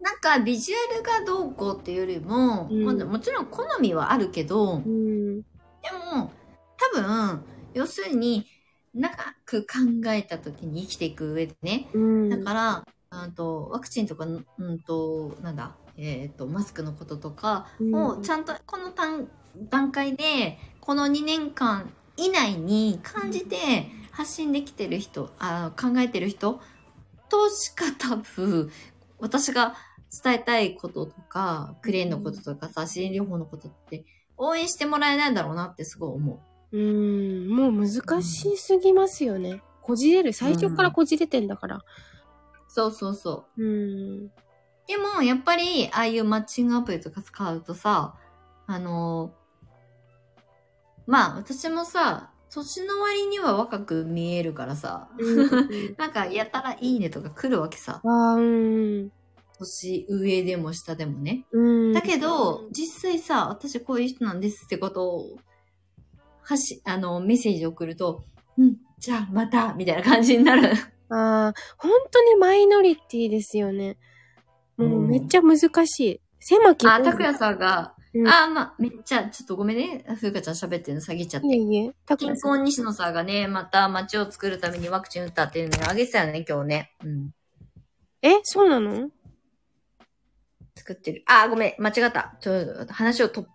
[0.00, 5.40] なんか、ビジュアルがどうこうっていうよりも、うんまあもちろん好みはあるけど、うん。
[5.40, 5.44] で
[6.14, 6.30] も、
[6.94, 7.44] 多分、
[7.74, 8.46] 要するに、
[8.94, 9.14] 長
[9.44, 12.30] く考えた時に生きていく上でね、うん。
[12.30, 12.84] だから、
[13.24, 19.28] うんと、ワクチンとか、うんと、なんだ、えっ、と、マスクのこととかを、ちゃんと、この段
[19.70, 23.56] 段階で、この2年間以内に感じて
[24.10, 26.60] 発信できてる人、あ考えてる人
[27.28, 28.70] としか多分、
[29.18, 29.74] 私が
[30.22, 34.04] 伝えたいこととか、クレーンのこととかさ、自然療法のことって、
[34.36, 36.76] 応援してもらえないんだろうなってすごい思う。
[36.76, 37.48] うん。
[37.48, 39.62] もう難しすぎますよね。
[39.82, 40.32] こじれる。
[40.32, 41.80] 最初からこじれてんだから。
[42.68, 43.62] そうそうそう。
[43.62, 44.28] うん。
[44.86, 48.14] でも、やっぱり、ああいうマッチングアプリとか使うとさ、
[48.68, 49.32] あの
[51.06, 55.50] まあ、私もさ、年の割には若く見えるからさ、うん
[55.98, 58.00] なんか、やたらいいねとか来るわけさ。
[59.58, 61.44] 年上でも下でもね。
[61.52, 61.92] うん。
[61.92, 65.36] だけど、実際さ、私こういう人なんですってことを、
[66.42, 68.24] はし、あの、メッセージ送ると、
[68.56, 70.72] うん、じゃあまた、みたいな感じになる。
[71.10, 73.98] ああ、本当にマイノリティですよね。
[74.78, 76.20] もうめっちゃ難しい。
[76.40, 80.04] 狭きあ、たくやさんが、うんあ、まあ、めっちゃ、ちょっとごめんね。
[80.18, 81.46] ふうかちゃん喋ってるの下げちゃって。
[81.48, 81.92] いえいえ。
[82.06, 82.50] たく金やさん。
[82.52, 86.92] 婚西野さんがね、また街を作るためにワクチン打ったっていうのをあげてたよね、今日ね。
[87.04, 87.30] うん。
[88.22, 89.10] え、そうなの？
[90.76, 91.22] 作ってる。
[91.26, 92.36] あ、ごめん、間違った。
[92.40, 93.46] ちょ、話をと、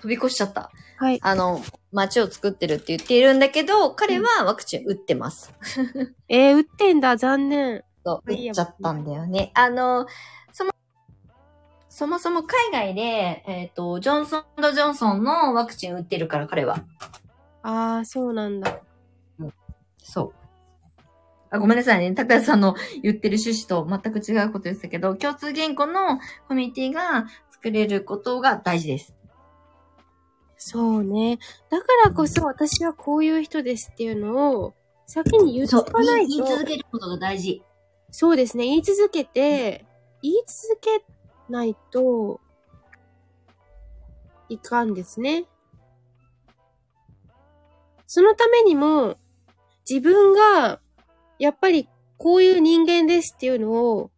[0.00, 0.70] 飛び越しちゃった。
[0.96, 1.18] はい。
[1.22, 1.62] あの、
[1.92, 5.54] 街を作ってるって言っているんだけど、彼はワクチン打ってます。
[6.28, 7.84] えー、打ってんだ、残念。
[8.04, 9.50] そう、いいや打っちゃったんだよね。
[9.54, 10.06] あの、
[11.96, 14.44] そも、そも海外で、えっ、と、ジョンソン
[14.74, 16.84] ジョンソンのワクチン打ってるから、彼は。
[17.62, 18.80] ああ、そうなんだ。
[20.02, 20.34] そう。
[21.52, 22.12] だあ、ごめんなさいね。
[22.12, 26.18] 高谷さんの言ってる趣旨と全く違うこと言ってたけど、共通言語の
[26.48, 29.14] コミュニティが作れることが大事です。
[30.56, 31.38] そうね。
[31.70, 34.74] だからこそ私はこういう人ですっていうのを
[35.06, 36.28] 先に言っとかないと。
[36.28, 37.62] 言い言い続けることが大事。
[38.10, 38.64] そうですね。
[38.64, 39.86] 言い続けて、
[40.22, 41.13] 言い続け
[41.48, 42.40] ないと
[44.48, 45.44] いかんですね。
[48.06, 49.16] そのためにも、
[49.88, 50.80] 自分が、
[51.38, 54.10] やっぱりこういう人間ですっていうのを、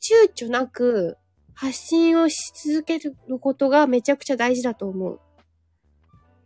[0.00, 1.16] 躊躇なく
[1.54, 5.20] 発信をし続けることがめちゃくちゃ大事だと思う。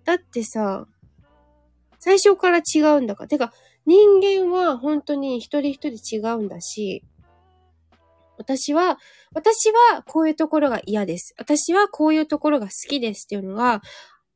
[0.05, 0.87] だってさ、
[1.99, 3.29] 最初から違うんだから。
[3.29, 3.53] てか、
[3.87, 7.03] 人間は本当に一人一人違うんだし、
[8.39, 8.99] 私は、
[9.35, 11.35] 私はこういうところが嫌です。
[11.39, 13.83] 私はこういうところが好きですっていうのが、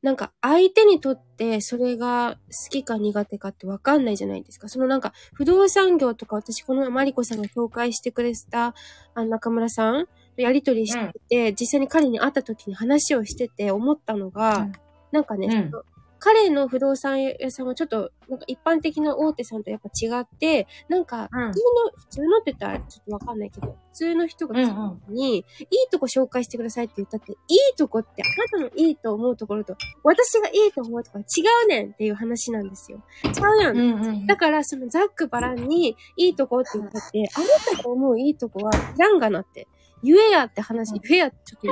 [0.03, 4.67] なんか相手にとってそれが好きか苦手かってわかんないじゃないですか。
[4.67, 8.75] そのなんか不動産業とか私このマリコさんが紹介してくれた
[9.15, 14.73] あの中村さんやりとりしてて、実際に彼に会った時に話をしてて思ったのが、うん
[15.13, 15.92] なんかね、うん
[16.23, 25.45] 彼の不動産屋さんはちょっと、なんか一般的な大手さんとやっぱ違って、なんか、うん普通の、普通のって言ったらちょっとわかんないけど、普通の人が来た時に、いい
[25.91, 29.75] とこ紹介してくださいって言ったって、いいとこってあなたのいいと思うところと、
[30.05, 33.03] 私がいいと思うところ違うねんっていう話なんですよ。
[33.33, 33.77] ちゃうやん。
[33.77, 39.67] うんうんだから、そのザックバランに、いいとこって言ったって、あなたが思ういいとこは、いらんがなって。
[40.03, 41.69] 言えやって話、言えやってちょっと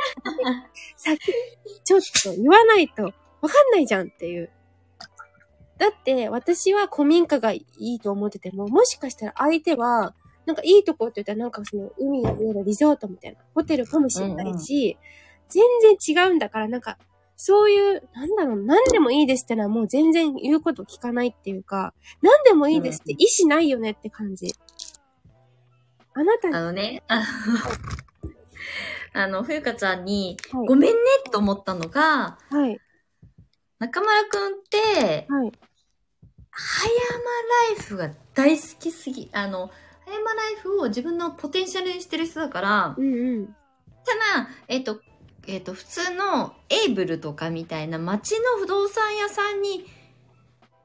[0.95, 1.19] 先、
[1.83, 4.49] ちょっと言わないと、わかんないじゃんっていう。
[5.77, 10.13] だって、私は古民家がいいと思ってても、もしかしたら相手は、
[10.45, 14.97] なんかいいとこって言ったらなんかその海が見えるリゾートみたいなホテルかもしれないし、
[15.49, 16.97] 全然違うんだからなんか、
[17.35, 24.53] そういう、なんだろう、何でもいいですってのはもう全然言うこと聞かないっていうか、何でもいいですって意思ないよねって感じ。
[26.13, 27.23] あなたに、あのね、あの、
[29.13, 30.97] あの、ふゆかちゃんに、はいごめんね
[31.31, 32.79] と思ったのが、はい、
[33.81, 35.51] 中村くんって、はい、
[36.51, 37.19] 葉山
[37.71, 39.71] ライフが大好きすぎ、あの、
[40.05, 43.45] 葉山ライフを自分のポテンシャルにしてる人だから、うんうん。
[43.47, 45.01] ただ、えっ、と、
[45.47, 49.87] えっ、と、普通のエイブルとかみたいな街の不動産屋さんに、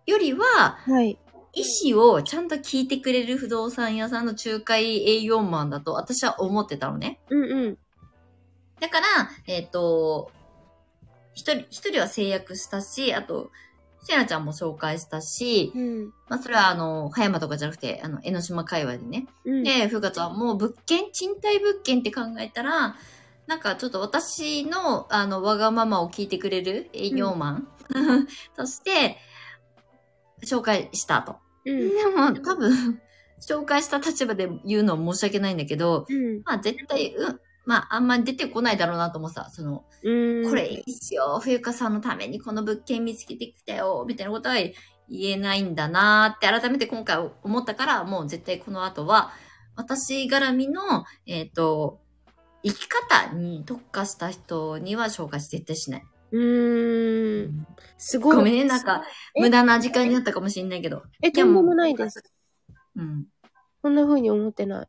[0.06, 1.18] よりは、はい。
[1.52, 7.20] 意思をちゃんと聞いてくれる不動産屋さんの仲介営業マンだと私は思ってたのね。
[7.28, 7.78] うんうん。
[8.80, 9.06] だから、
[9.46, 10.30] えっ、と、
[11.36, 13.52] 一人、一人は制約したし、あと、
[14.02, 16.04] せなちゃんも紹介したし、うん。
[16.28, 19.26] まあ、それはあの、葉山とかじゃなくて、あの、江ノ島界隈でね。
[19.44, 19.62] うん。
[19.62, 22.96] で、ふうかちゃんも物件、賃貸物件って考えたら、
[23.46, 27.68] なんかちょっと私の、あの、わがままを聞いてくれる営業マン、
[28.56, 29.18] として、
[30.44, 31.36] 紹介したと。
[31.64, 31.88] うん。
[31.90, 33.00] でも、多分、
[33.40, 36.42] 紹介した立場で言うのは申し訳ないんだけど、うん。
[36.44, 40.48] まあ絶対、うん、まああんまり出てこないだろうなと思ってさ、その、うん。
[40.48, 49.32] これいいっすよ、冬香さんのためにこの物件見つけてきたよ、みたいなことは言えないんだなーって改めて今回思ったから、もう絶対この後は、
[49.74, 52.00] 私絡みの、えっ、と、
[52.62, 56.02] 生き方に特化した人には紹介し絶対しない。
[56.32, 57.66] うーん。
[57.98, 58.36] すごい。
[58.36, 59.04] ごめんね、なんか、
[59.36, 59.40] え？
[59.40, 61.02] 無駄な時間になったかもしれないけど。
[61.22, 62.22] え、とんでもないです。
[62.96, 63.26] うん。
[63.82, 64.88] こんな風に思ってない。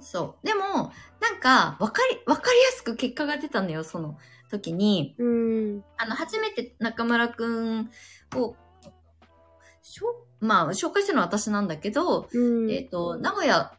[0.00, 0.46] そう。
[0.46, 4.18] でも、なんか、わかり、わかりやすく結果が出たのよ、その
[4.50, 5.14] 時に。
[5.18, 5.84] うーん。
[5.96, 7.90] あの、初めて中村くん
[8.34, 8.56] を、
[9.82, 12.70] しょまあ、紹介したのは私なんだけど、うん。
[12.70, 13.72] えっ、と、名古屋、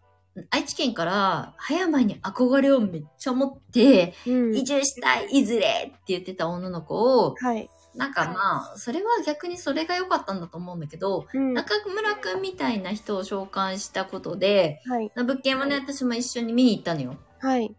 [0.49, 4.55] 愛知県から葉山に憧れをめっちゃ持って、うん。
[4.55, 7.69] 移住したい、いずれって言ってた女の子を、はい。
[7.95, 11.53] なんかまあ、それは逆にそれが良かったんだと思うんだけど、うん。
[11.53, 15.11] 中村くんみたいな人を紹介したことで、はい。
[15.15, 17.15] 物件はね、私も一緒に見に行ったのよ。
[17.39, 17.73] はい。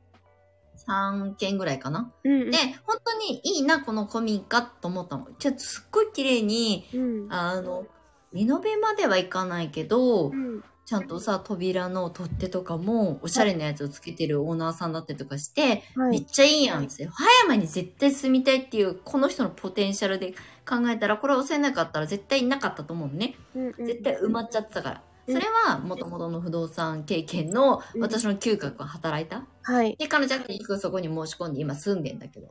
[0.89, 2.13] 3件ぐらいかな。
[2.25, 2.51] うん。
[2.51, 5.27] で、本当にいいな、この古民家と思ったの。
[5.39, 7.33] ちょっとすっごい綺麗に、うん。
[7.33, 7.87] あの、
[8.33, 10.65] リノベまではいかないけど、うん。
[10.87, 16.11] ちゃんとさ、扉の取っ手とかも、おしゃれなやつをつけてるオーナーさんだったりとかして、はい。
[16.11, 17.07] めっちゃいいやんって。
[17.07, 20.35] 葉山に絶対住みたいっていう、この人のポテンシャルで
[20.65, 23.35] 考えたら、これを押せなかったら絶対いなかったと思うのね。
[23.57, 25.03] うんうん絶対埋まっちゃってたから。
[25.27, 29.45] うんそれは、元々の不動産経験のうん私の嗅覚が働いた。
[29.63, 29.97] はい。
[29.97, 32.47] で、彼女は結局そこに申し込んで今住んでんだけど。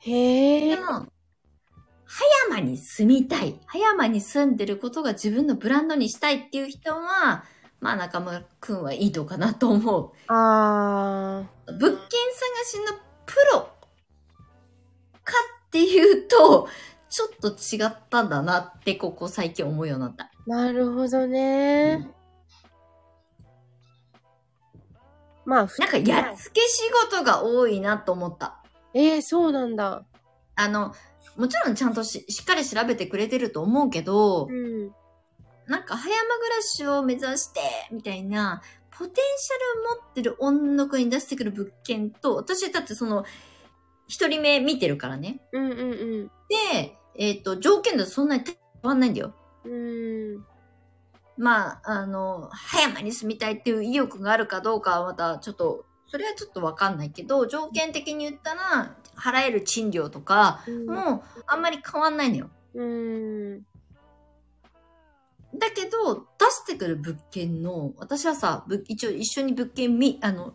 [0.00, 0.76] へえ。
[0.76, 1.06] でも、
[2.06, 3.58] 葉山に住みたい。
[3.66, 7.44] 葉山に住んでることが自分のブランドにしたいっていう人は、
[7.80, 10.12] まあ中村くんはいいのかなと思う。
[10.28, 11.98] あ物件探
[12.64, 13.60] しのプロ
[15.22, 15.34] か
[15.66, 16.68] っていうと、
[17.08, 20.30] ちょっと違ったんだなってここ最近思うようになった。
[20.46, 22.10] なるほどね。
[25.44, 28.62] まあ、ふなんかやっつけ仕事が多いなと思った。
[28.94, 30.04] ええそうなんだ。
[30.54, 30.94] あの、
[31.36, 34.92] もちろんちゃんとししっかり調べてくれてると思うけどう、ん。
[35.66, 43.24] なんか葉山暮らしを目指して、みたいな、ポテンシャル持ってる女の子に出してくる物件と、私だってその、
[44.06, 45.40] 一人目見てるからね。
[45.52, 46.30] うんうん
[46.72, 49.34] で、えっ、と、条件だとそんなに変わんないんだよ。
[49.64, 49.72] うん。
[49.72, 50.44] うん。
[51.36, 62.50] まあ、あの、葉山に住みたいっていう意欲があるかどうかはまたちょっと、それはちょっとわかんないけど、条件的に言ったら、払える賃料とか、うんもうあんまり変わんないのよ。
[62.74, 63.62] うん。
[65.56, 70.54] だけど、出してくる物件の、私はさ、ぶ一応一緒に物件見、あの、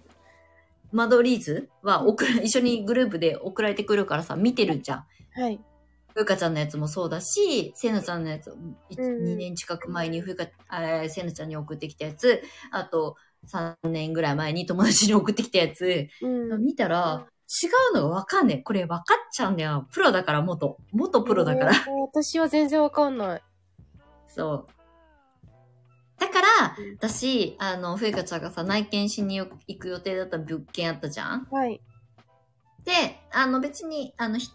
[0.92, 5.06] 間取り図は送ら、一緒にグループで送られてくるからさ、見てるじゃん。
[5.36, 5.60] はい。
[6.16, 8.50] ふうかちゃんのやつもそうだし、せいなちゃんのやつ、
[8.90, 12.42] いうん2年近く前にふうか、えーせいなちゃんに送ってきたやつ、
[12.72, 13.16] あと
[13.46, 16.66] 3年ぐらい前に友達に送ってきたやつ、うん。
[16.66, 18.62] 見たら、違うのがわかんねえ。
[18.62, 19.88] これ分かっちゃうんだよ。
[19.92, 20.78] プロだから、元。
[20.92, 21.72] 元プロだから。
[21.72, 21.80] えー
[22.12, 23.44] 私は全然わかんない。
[24.28, 24.68] そう。
[26.20, 26.48] だから
[26.78, 29.48] うん、私、あの、ふえかちゃんがさ、内見しに行
[29.80, 31.48] く予定だった物件あったじゃん？
[31.50, 31.82] はい。
[32.86, 34.50] で、あの別に、あの、ひ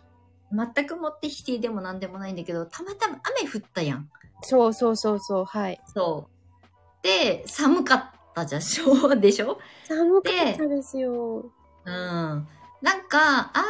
[0.53, 4.09] 全くもって否定でもなんでもないんだけど、たまたま雨降ったやん。
[4.43, 5.81] そうそうそうそう、はい。
[5.87, 7.03] そう。
[7.03, 9.59] で、寒かったじゃん、しょうでしょ？
[9.89, 11.51] 寒かったですよ。
[11.85, 12.49] うん。
[12.85, 13.65] なんか、あ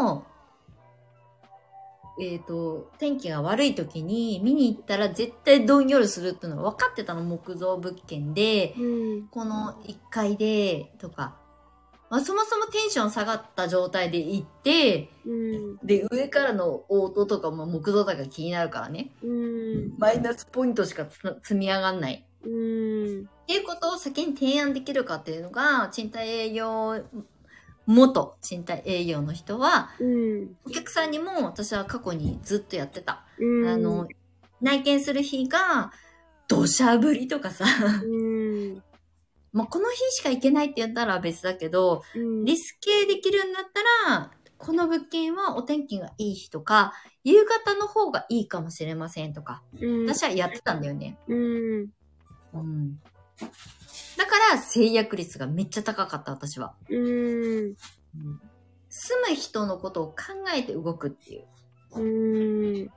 [0.00, 0.24] の、
[2.18, 8.82] えっ、と、天気が悪い時に見に行ったら絶対どんよりするっていうのが分かってたの、木造物件で、う
[9.24, 9.28] ん。
[9.28, 11.36] この1階で、とか、
[12.08, 15.76] まあ、そもそもテンション下がった状態で行って、うん。
[15.84, 19.10] で、上からの音とかも木造だから気になるからね。
[19.22, 19.98] うん。
[19.98, 22.26] マイナスポイントしかつ積み上がんない。
[22.46, 23.22] うん。
[23.24, 27.02] っていうことを先に提案できるかっていうのが、賃貸営業、
[27.86, 30.56] 元賃貸営業の人は、うん。
[30.64, 33.24] お客さんにも私は過去にずっとやってた。
[33.38, 33.68] うん。
[33.68, 34.08] あの、
[34.60, 35.92] 内見する日が、
[36.48, 37.64] 土砂降りとかさ、
[38.02, 38.82] うん。
[39.52, 42.44] まあ、この日しか行けないって言ったら別だけど、うん。
[42.44, 50.06] リスケできるんだったら、この物件はお天気がいい日とか、夕方の方がいいかもしれませんとか、うん。
[50.06, 51.18] 私はやってたんだよね。
[51.28, 51.90] うん。
[52.54, 53.00] うん。
[54.16, 56.74] だから制約率がめっちゃ高かった、私は。
[56.88, 57.76] うん。
[58.88, 60.14] 住む人のことを考
[60.54, 61.44] えて動くっていう。
[61.96, 62.00] う
[62.84, 62.90] ん。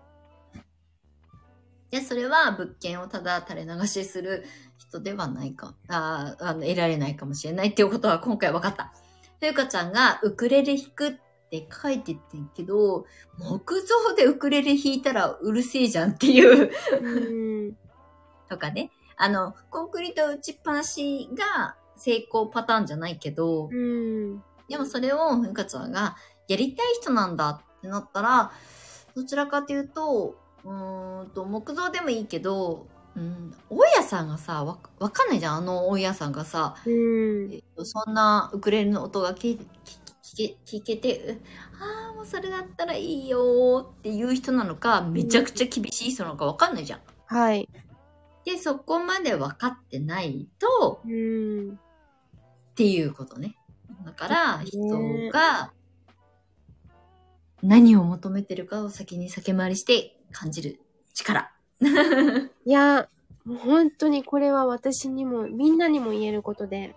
[1.90, 4.46] で、それは物件をただ垂れ流しする
[4.78, 8.94] 人ではないか、あーあの、得られないかもしれないっていうことは今回分かった。
[9.40, 11.14] ふゆかちゃんがウクレレ弾くっ
[11.50, 13.06] て書いてってんけど、
[13.38, 17.78] 木造でウクレレ弾いたらうるせえじゃんっていう、うん。
[18.50, 18.92] とかね。
[19.18, 24.44] あの、コンクリート打ちっぱなしが成功パターンじゃないけど、うん。
[24.70, 26.16] でもそれをふゆかちゃんが
[26.48, 28.52] やりたい人なんだってなったら、
[29.16, 37.52] どちらかというと、うーんと、木造でもいいけど、うん、大家さんがさ、わわかんないじゃん、あの大家さんがさ、うん。
[37.52, 39.60] えっと、そんなウクレレの音が聞
[40.36, 41.40] け聞けて、
[41.82, 47.00] ああ、もうそれだったらいいよーっていう人なのか、めちゃくちゃ厳しい人なのかわかんないじゃん。
[47.26, 47.68] はい。
[48.48, 51.72] で、そこまで分かってないと、うん。
[51.72, 53.58] っていうことね。
[54.06, 55.74] だから、人ねが
[57.62, 60.80] 何を求めてるかを先に先回りして感じる
[61.14, 61.52] 力。
[62.64, 63.10] いや、
[63.44, 66.96] もう本当にこれは私にも、みんなにも言えることで、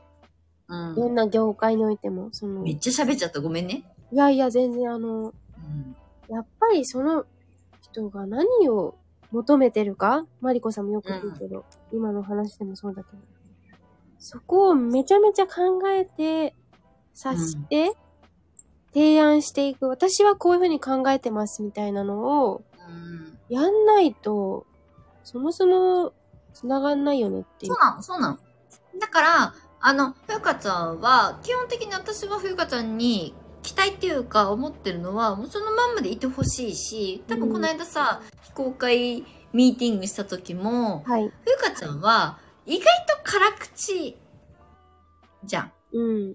[0.69, 3.41] うんどんな業界においても、その、いめっちゃ喋っちゃった。
[3.41, 3.83] ごめんね。
[4.13, 5.97] やいや、全然あの、うん。
[6.29, 7.27] やっぱりその
[7.83, 8.95] 人が何を
[9.33, 10.27] 求めてるか？
[10.41, 13.19] マリコさんもよく言うけど、今の話でもそうだけど、
[14.19, 16.55] そこをめちゃめちゃ考えて、
[17.15, 17.93] 察して、
[18.93, 19.89] 提案していく。
[19.89, 24.67] 私はこういうふうに考えてますみたいなのを、うん、やんないと、
[25.23, 26.13] そもそも
[26.53, 27.79] 繋がんないよねっていうそう。
[27.79, 28.39] なの、そうなの。
[28.99, 41.29] だから、あの、ふゆかちゃんは、基本的に私はふゆかちゃんに期待っていうか思ってるのは、もうそのまんまでいてほしいし、多分この間さ、非公開ミーティングした時も、はい。
[41.29, 44.17] ふゆかちゃんは、意外と辛口
[45.45, 45.73] じゃん。
[45.93, 46.35] うん。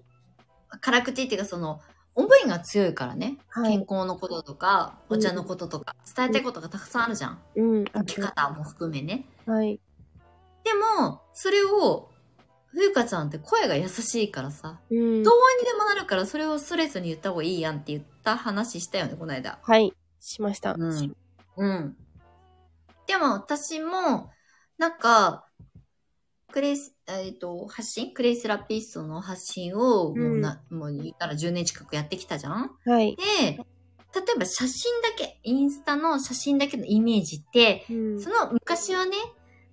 [0.80, 1.80] 辛口っていうかその、
[2.14, 3.38] 思いが強いからね。
[3.48, 3.72] はい。
[3.72, 7.42] 健康のこととか、お茶のこととか、伝えたいことがたくさんあるじゃん。
[7.56, 7.84] うん。
[7.84, 9.26] 生き方も含めね。
[9.46, 9.80] はい。
[10.64, 12.10] でも、それを、
[12.76, 15.30] ふゆかちゃんって声が優しいからさ、うんど。
[15.30, 19.58] うにでもなるからそれをストレスに言った方がいいやんって言った話したよね、この間。
[19.62, 19.94] はい。
[20.20, 20.74] しました。
[20.74, 21.16] うん。
[21.56, 21.96] うん。
[23.06, 24.30] でも私も、
[24.76, 25.46] なんか、
[26.52, 28.12] クレイス、えっ、と、発信？
[28.12, 32.70] クレイセラピストの発信を、もうな、もう言ったら10年近くやってきたじゃん？
[32.84, 33.16] はい。
[33.16, 39.16] で、例えば写真だけ、インスタの写真だけのイメージって、うんその昔はね、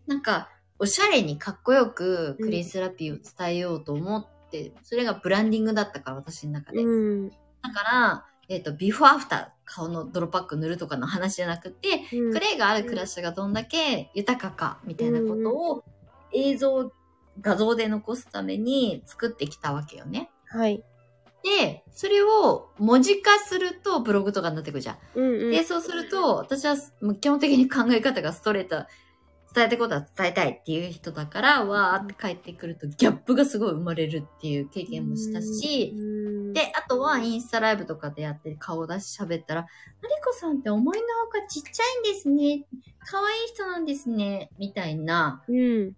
[0.07, 0.49] なんか、
[0.83, 6.83] おしゃれにかっこよくクレイセラピーを伝えようと思って、それがブランディングだったから、私の中で。
[6.83, 7.29] うん。
[7.29, 7.35] だ
[7.73, 15.85] から、えっ、と、ビフォーアフター、顔の泥パック塗るとかの話じゃなくて、うんクレイがある暮らしがどんだけ豊かか、みたいなことを
[16.33, 16.91] 映像、
[17.39, 20.31] 画像で残すために作ってきたわけよね。
[20.47, 20.83] はい。
[21.43, 24.97] で、それを文字化するとブログとかになってくるじゃん。
[25.15, 25.51] うんうん。
[25.51, 26.75] で、そうすると、私は
[27.21, 28.85] 基本的に考え方がストレート、
[29.53, 36.01] 伝えたいことは伝えたいっていう人だから、わーって帰ってくるとギャップがすごい生まれるっていう経験もしたし、う
[36.49, 39.67] ん、で、あとはインスタライブとかでやって顔出し喋ったら、マ
[40.09, 42.65] リコさんって思いのほかちっちゃいんですね。
[43.05, 44.49] 可愛い人なんですね。
[44.57, 45.95] みたいな、うん。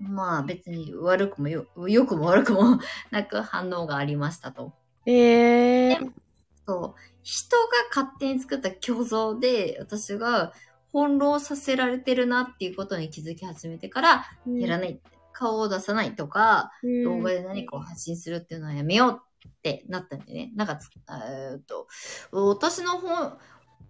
[0.00, 2.80] まあ別に悪くもよ、良くも悪くも
[3.12, 4.72] なく反応がありましたと。
[5.06, 6.12] ええー。
[6.66, 7.00] そう。
[7.22, 7.62] 人が
[7.94, 10.52] 勝手に作った虚像で、私が
[10.92, 15.00] 翻弄させられてるなっていうことに気づき始めてから、やらない、
[15.32, 20.52] 顔を出さないとか、うん動画で何かを発信するっていうのはやめようってなったんでね。
[20.54, 21.86] なんかつ、えーっと、
[22.32, 23.38] 私の本、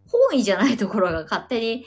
[0.06, 1.84] 本意じゃないところが勝手に、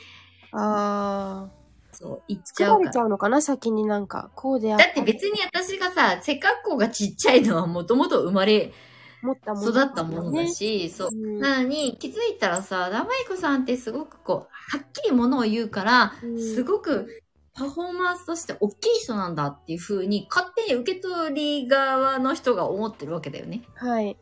[0.51, 1.65] ああ。
[1.93, 3.41] そう、言っち作ゃうれちゃうのかな？
[3.41, 4.29] 先になんか。
[4.35, 8.73] こうであだって別に私がさ、背格好がちっちゃいのはもともと生まれ、
[9.25, 10.47] 持ったもの、育ったものだ。
[10.47, 11.09] し、そう。
[11.11, 17.21] うんなのに、気づいたらさ、ダマイコさんってすごくこう、はっきりものを言うから、うんすごく
[17.53, 23.63] パフォーマンスとして大きい人なんだっていう風に、勝手に受け取り側の人が思ってるわけだよね。
[23.75, 24.17] はい。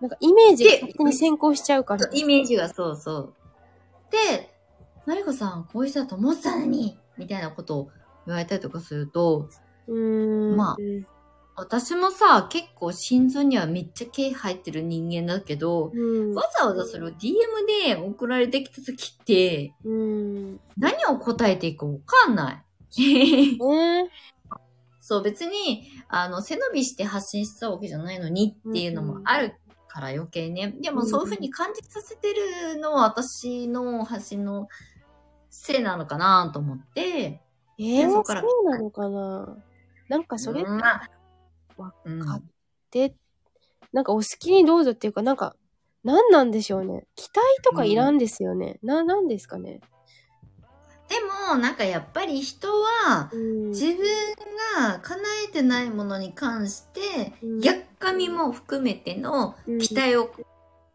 [0.00, 2.08] なんかイメージが勝手に先行しちゃうから。
[2.12, 3.34] イメージがそうそう。
[4.10, 4.52] で、
[5.06, 7.90] マリコさん、こういう人だと思ってたのに、みたいなことを
[8.26, 9.48] 言われたりとかすると、
[9.88, 10.56] うーん。
[10.56, 10.76] まあ
[11.54, 16.34] 私もさ、結構心臓にはめっちゃ毛入ってる人間だけど、うん。
[16.34, 17.34] わざわざそれを DM
[17.86, 20.60] で送られてきた時って、うん。
[20.78, 22.64] 何を答えていいかわかんな
[22.98, 23.58] い。
[23.58, 23.58] ね
[25.00, 29.56] そう、別に、あの、背伸びして発信してたわけじゃないのにっていうのもある
[29.88, 30.74] から余計ね。
[30.80, 34.68] でもそういう風に感じさせてるのは私の発信の
[35.50, 37.42] せいなのかなと思って。
[37.78, 39.56] えー、そうそこからなのかな？
[40.08, 41.10] なんかそれっうんまあ
[41.76, 42.40] わうんか
[42.90, 43.14] て、
[43.92, 45.56] なんかお好きにどうぞっていうか、なんか、
[46.04, 47.06] 何なんでしょうね。
[47.14, 48.78] 期待とかいらんですよね。
[48.82, 49.80] な、なんですかね。
[51.08, 51.20] で
[51.50, 53.70] も、なんかやっぱり人は、うん。
[53.70, 53.98] 自分
[54.78, 60.32] が叶えてないものに関して、うんやっかみも含めての期待を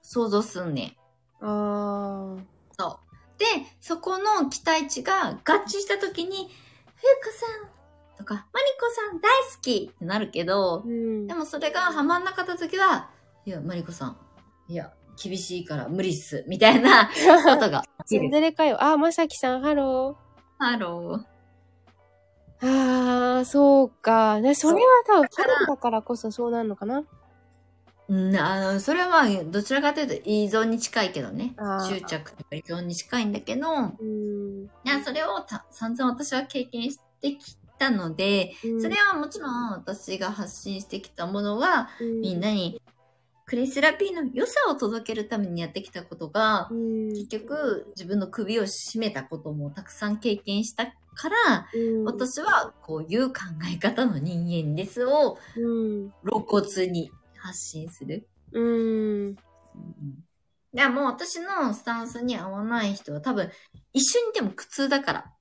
[0.01, 0.97] 想像すんね
[1.41, 1.45] ん。
[1.45, 2.43] ああ。
[2.77, 3.39] そう。
[3.39, 3.45] で、
[3.79, 6.49] そこの期待値が合致したときに、
[6.95, 7.76] ふゆかさん
[8.17, 11.33] とか、まりこさん大好きってなるけどう、んで。
[11.33, 13.09] もそれがハマんなかったときは、
[13.45, 14.17] いや、まりこさん、
[14.67, 14.91] いや、
[15.21, 17.07] 厳しいから無理っす、みたいな
[17.45, 18.29] ことが起きツンる。
[18.31, 18.83] デレかよ。
[18.83, 20.17] あ、まさきさん、ハロ
[20.57, 22.65] ハロー。
[22.65, 23.37] ー。
[23.37, 24.39] ああ、そうか。
[24.39, 27.03] ね、それは多分、だから春だからこそそうなるのかな？
[28.09, 31.55] うん、あの、それはまあ、どちらかというと依存に近いけどね
[31.89, 34.63] 執着とか依存に近いんだけど、うん。
[34.63, 42.81] いや、それをた散々私は経験してきたので、うんそれはもちろん私が発信してきたものは、うんみんなに
[43.45, 47.09] クレイセラピーの良さを届けるためにやってきたことがう、ん。
[47.13, 53.35] 結局自分の首を絞めたこともたくさん経験したから、うん、私はこういう考
[53.73, 56.13] え方の人間ですをうん。
[56.29, 58.27] 露骨に発信する。
[58.51, 59.31] うん。
[59.31, 59.35] い
[60.73, 63.49] や、もう私のスタンスに合わない人は多分
[63.93, 65.33] 一緒にいても苦痛だから。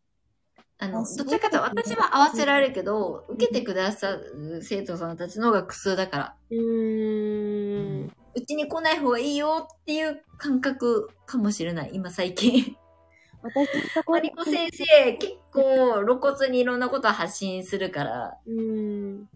[0.79, 6.37] あの、どちらかと私は合わせられるけど、受けてくださる生徒さんたちの方が苦痛だから。
[6.51, 8.13] うん。
[8.35, 12.77] うちに来ない方がいいよっていう感覚かもしれない、今最近。
[13.43, 19.29] 私のとこマリコ先生、結構露骨にいろんなことを発信するから、うん。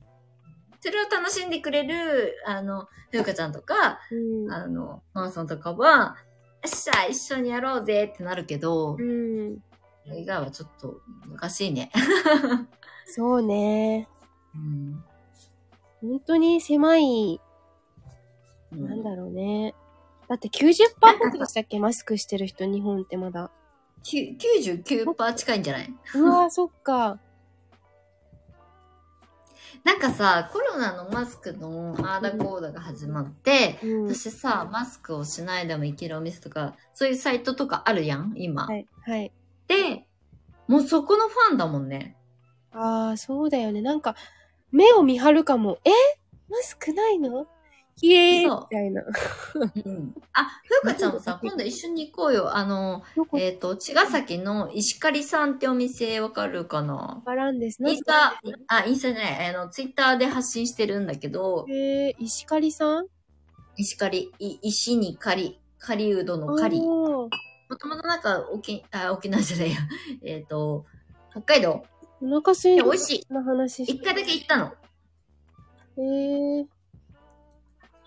[0.81, 4.53] それを楽しんでくれる、あの、ふうかちゃんとか、うん。
[4.53, 6.17] あの、マーさんとかは、
[6.63, 9.63] よっしゃ、一緒にやろうぜってなるけど、うん。
[10.11, 11.93] それ以外はちょっと難しいね。
[13.07, 14.09] そうね。
[14.57, 15.05] うん。
[16.01, 17.41] 本当に狭い、
[18.73, 19.73] うんなんだろうね。
[20.29, 21.79] だって90%でしたっけ？
[21.79, 23.53] マスクしてる人、日本ってまだ。
[24.03, 24.37] きゅ
[24.73, 25.95] 99%近いんじゃない？
[26.17, 27.21] うわそっか。
[29.85, 34.15] なんかさ、コロナのマスクのアーダコーダが始まって、うん。
[34.15, 38.67] 私さ、マスクをしないでもいけるお店とか、そういうサイトとかあるやん、今。
[38.67, 38.87] はい。
[39.03, 39.33] はい。
[39.71, 40.05] で、
[40.67, 42.17] もうそこのファンだもんね。
[42.73, 43.81] ああ、そうだよね。
[43.81, 44.17] なんか、
[44.73, 45.79] 目を見張るかも。
[45.85, 45.91] え？
[46.49, 47.47] マスクないの？
[47.97, 49.03] ひえーみたいな。
[49.85, 50.15] うん。
[50.33, 52.57] あ、ふうかちゃんもさ、今度一緒に行こうよ。
[52.57, 53.03] あの、
[53.37, 56.95] えっ、と、茅ヶ崎の石狩さんってお店わかるかな？
[56.95, 57.79] わからんです。
[57.85, 63.07] インスタ、あ、インスタじゃない、あの、ツイッターで発信してるんだけど、えー、石狩さん？
[63.77, 66.81] 石狩、い石に狩、狩人の狩。
[67.71, 69.79] もともとなんか、沖、あ、沖縄じゃないや。
[70.23, 70.85] えっ、と、
[71.31, 71.85] 北海道
[72.21, 73.27] お腹すいていや美味しい。
[73.85, 74.75] 一回だけ行ったの。
[75.97, 76.67] えー、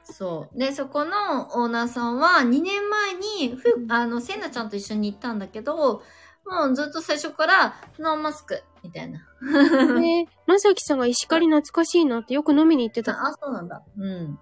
[0.03, 0.59] そう。
[0.59, 6.03] で、そこのオーナーさんは2年前に、ふ、あの、せんなちゃんと一緒に行ったんだけど、
[6.45, 9.25] もうずっと最初から、ノーマスク、みたいな。
[9.41, 13.13] えー、まさきさんが石狩懐かしいなってよく飲みに行ってた。
[13.13, 13.81] あ、そうなんだ。
[13.97, 14.37] うん。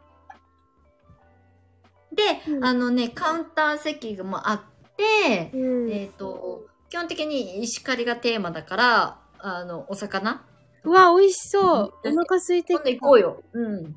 [2.14, 4.62] で、うんあのね、カウンター席もあっ
[5.02, 5.92] て、うん。
[5.92, 10.46] えっ、と、基本的に石狩がテーマだから、あの、お魚
[10.84, 12.10] うわ、美味しそう。
[12.10, 13.44] うんお腹空いて今度行こうよ。
[13.54, 13.96] うん。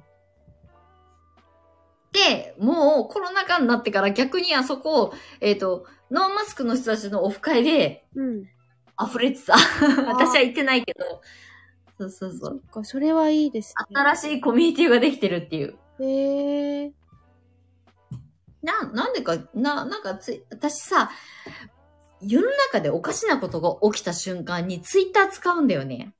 [2.13, 8.45] で、もうコロナ禍になってから逆にあそこ、えっ、と、ノーマスクの人たちのオフ会でうん。
[9.03, 9.55] 溢れてた。
[10.07, 11.21] 私は行ってないけど。
[11.99, 12.39] そうそうそ。
[12.47, 14.01] そうっか、それはいいですね。
[14.01, 15.77] 新しいコミュニティができてるっていう。
[16.01, 17.04] へえー。
[18.65, 21.11] な、なんでか、な、なんかつい、私さ、
[22.21, 26.15] 世の中でおかしなことが起きた瞬間にツイッター使うんだよね。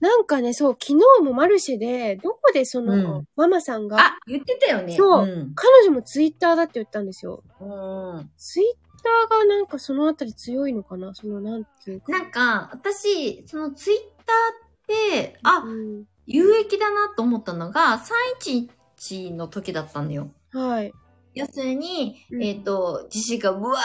[0.00, 4.96] なんかね、そう、昨日もマルシェで、どこでその、うんママさんが、あ、言ってたよね。
[4.96, 5.52] そううん。
[5.54, 7.42] 彼女もツイッターだって言ったんですよ。
[7.60, 8.66] うんツイッ
[9.02, 11.14] ターがなんかそのあたり強いのかな？
[11.14, 12.12] その、なんていうか。
[12.12, 18.00] なんか、私、そのツイッターって、あ、うん、有益だなと思ったのが、
[18.96, 20.30] 311の時だったんだよ。
[20.52, 20.92] はい。
[21.34, 23.78] 要するに、うんえっ、と、地震がブワ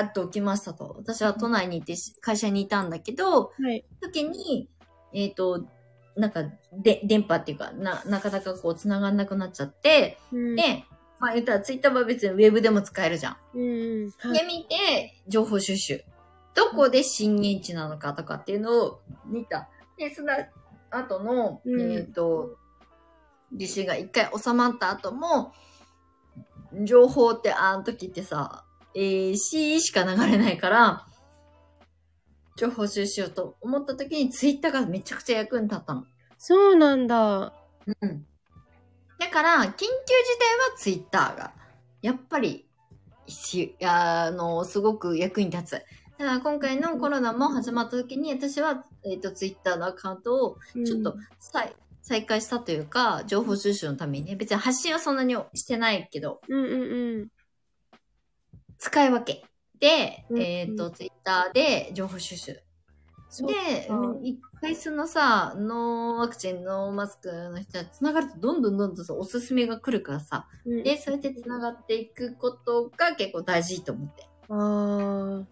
[0.00, 0.94] ーっと起きましたと。
[0.98, 3.84] 私は都内にいてし会社にいたんだけど、はい。
[4.00, 4.68] 時に、
[5.12, 5.66] えっ、と、
[6.16, 10.84] なんか、で、電波っていうか、な、なかなかこう、繋がんなくなっちゃって、うん、で、
[11.18, 13.36] まあ言ったらツイッターは別にウェブでも使えるじゃん。
[13.54, 13.60] うん
[14.10, 14.46] で、い。
[14.46, 16.04] 見て、情報収集。
[16.54, 19.68] どこで震源地なのかとかっていうのを見た。
[19.98, 20.32] で、その
[20.90, 22.56] 後の、うんえっ、と、
[23.52, 25.52] 地震が一回収まった後も、
[26.82, 28.64] 情報ってあの時ってさ、
[28.94, 31.06] えー、C しか流れないから、
[32.56, 36.04] 情報収集しようと思った時にツイッターがめちゃくちゃ役に立ったの。
[36.38, 37.52] そうなんだ。
[37.86, 38.26] うん。
[39.18, 39.88] だから、緊急事態
[40.70, 41.52] はツイッターが、
[42.02, 42.66] やっぱり、
[43.82, 45.70] あの、すごく役に立つ。
[45.70, 51.74] だから今回のコロナも始まった時に、私は、えっ、と、ツイッターのアカウントをちょっと再、
[52.04, 57.28] 再開したというか、情報収集のためにね、別に発信はそんなにしてないけど、うんうんうん。
[58.76, 59.42] 使い分け。
[59.80, 62.60] で、うんえっ、と、ツイッターで情報収集。
[63.46, 74.28] でか、一回そのさ、ノーワクチン、ノーマスクの人たち繋がるとどんどんどんどんさおすすめが来るからさ、うんで、そうやって繋がっていくことが結構大事と思って。
[74.48, 75.46] ああ。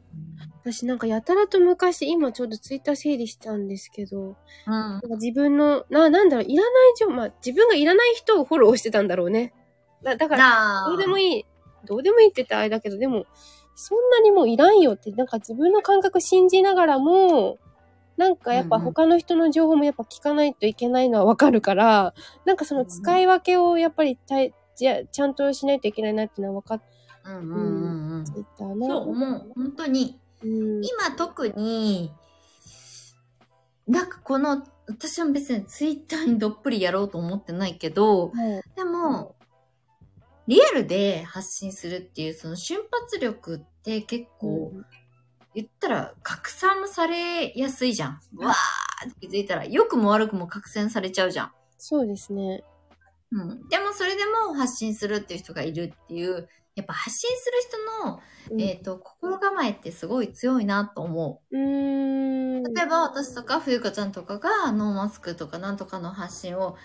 [0.65, 4.37] 私なんかやたらと昔、今ちょうどツイッター整理したんですけど、
[4.67, 9.53] うんなんか自分の、な、なんだろう、いらない情報、まあ自分がいらない人をフォローしてたんだろうね。
[10.03, 10.85] だだから。
[10.89, 11.47] どうでもいい。
[11.85, 13.27] どうでもいいって言ったらあれだけど、でも、
[13.75, 17.59] そんなにもういらんよって、なんか自分の感覚信じながらも、
[18.17, 22.15] なんかやっぱ他の人の情報もやっぱ聞かないといけないのはわかるから、
[22.45, 26.83] なんかその使い分けをやっぱりたいじゃちゃんとしないといけないなっていうのは分かっ
[27.25, 28.25] うんうんうんうん。
[28.25, 29.15] ていたそうう。
[29.55, 30.21] 本当に。
[30.43, 30.85] うん。
[30.85, 32.13] 今特に、
[33.87, 38.63] なんかこの、私は別にツイッターにどっぷりやろうと思ってないけど、はい。
[38.77, 39.37] でも、
[40.49, 44.73] リアルで発信するっていうその瞬発力って結構、
[45.55, 48.21] 言ったら拡散もされやすいじゃん。
[48.37, 51.53] わーって気づいたら、良くも悪くも拡散されちゃうじゃん。
[51.79, 52.65] そうですね。
[53.31, 53.69] うん。
[53.69, 57.53] でもそれでも発信するっていう人がいるっていう、やっぱ発信する
[58.01, 58.21] 人の、
[58.51, 62.67] うんえっ、と、心構えってすごい強いなと思うーん。
[62.67, 62.75] う。
[62.75, 66.77] 例えば私とか冬香ちゃんとかがノーマスクとかなんとかの発信を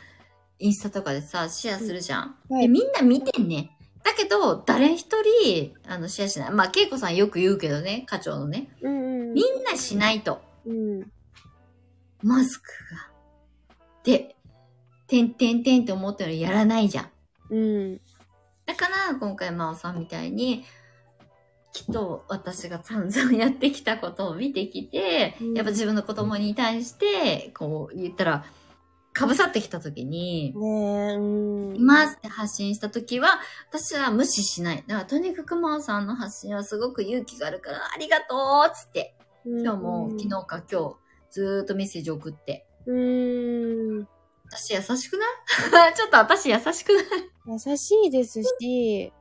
[0.60, 2.36] インスタとかでさ、シェアするじゃん。
[2.50, 2.68] で、はい。
[2.68, 3.78] みんな見てんね。
[4.04, 6.52] だけど、誰一人、あの、シェアしない。
[6.52, 8.70] まあ、恵子さんよく言うけどね、課長のね。
[8.82, 9.34] うんうん。
[9.34, 10.42] みんなしないと。
[10.66, 11.12] うん。
[12.24, 13.12] マスクが。
[14.04, 14.36] で、
[15.08, 17.10] てんてんてんって思ってるのやらないじゃん。
[17.50, 18.02] うん。
[18.68, 20.66] だから、今回、真央さんみたいに、
[21.74, 28.46] きっと私が散々やってきたことを見てきて、うんやっぱ自分の子供に対して、こう言ったら、
[29.14, 30.50] かぶさってきた時に。
[31.76, 33.40] いますって発信した時は、
[33.72, 34.84] 私は無視しない。
[34.86, 38.36] だから、とにかく真央さんの発信はすごく勇気があるから、ありがと
[38.66, 39.16] うっつって。
[39.46, 40.96] 今日も昨日か今日
[41.32, 42.68] ずーっとメッセージ送って。
[42.86, 44.08] うーん。
[44.50, 45.26] 私優しくな
[45.90, 45.94] い？
[45.96, 47.02] ちょっと私優しくな
[47.56, 47.60] い？
[47.68, 49.12] 優しいですし、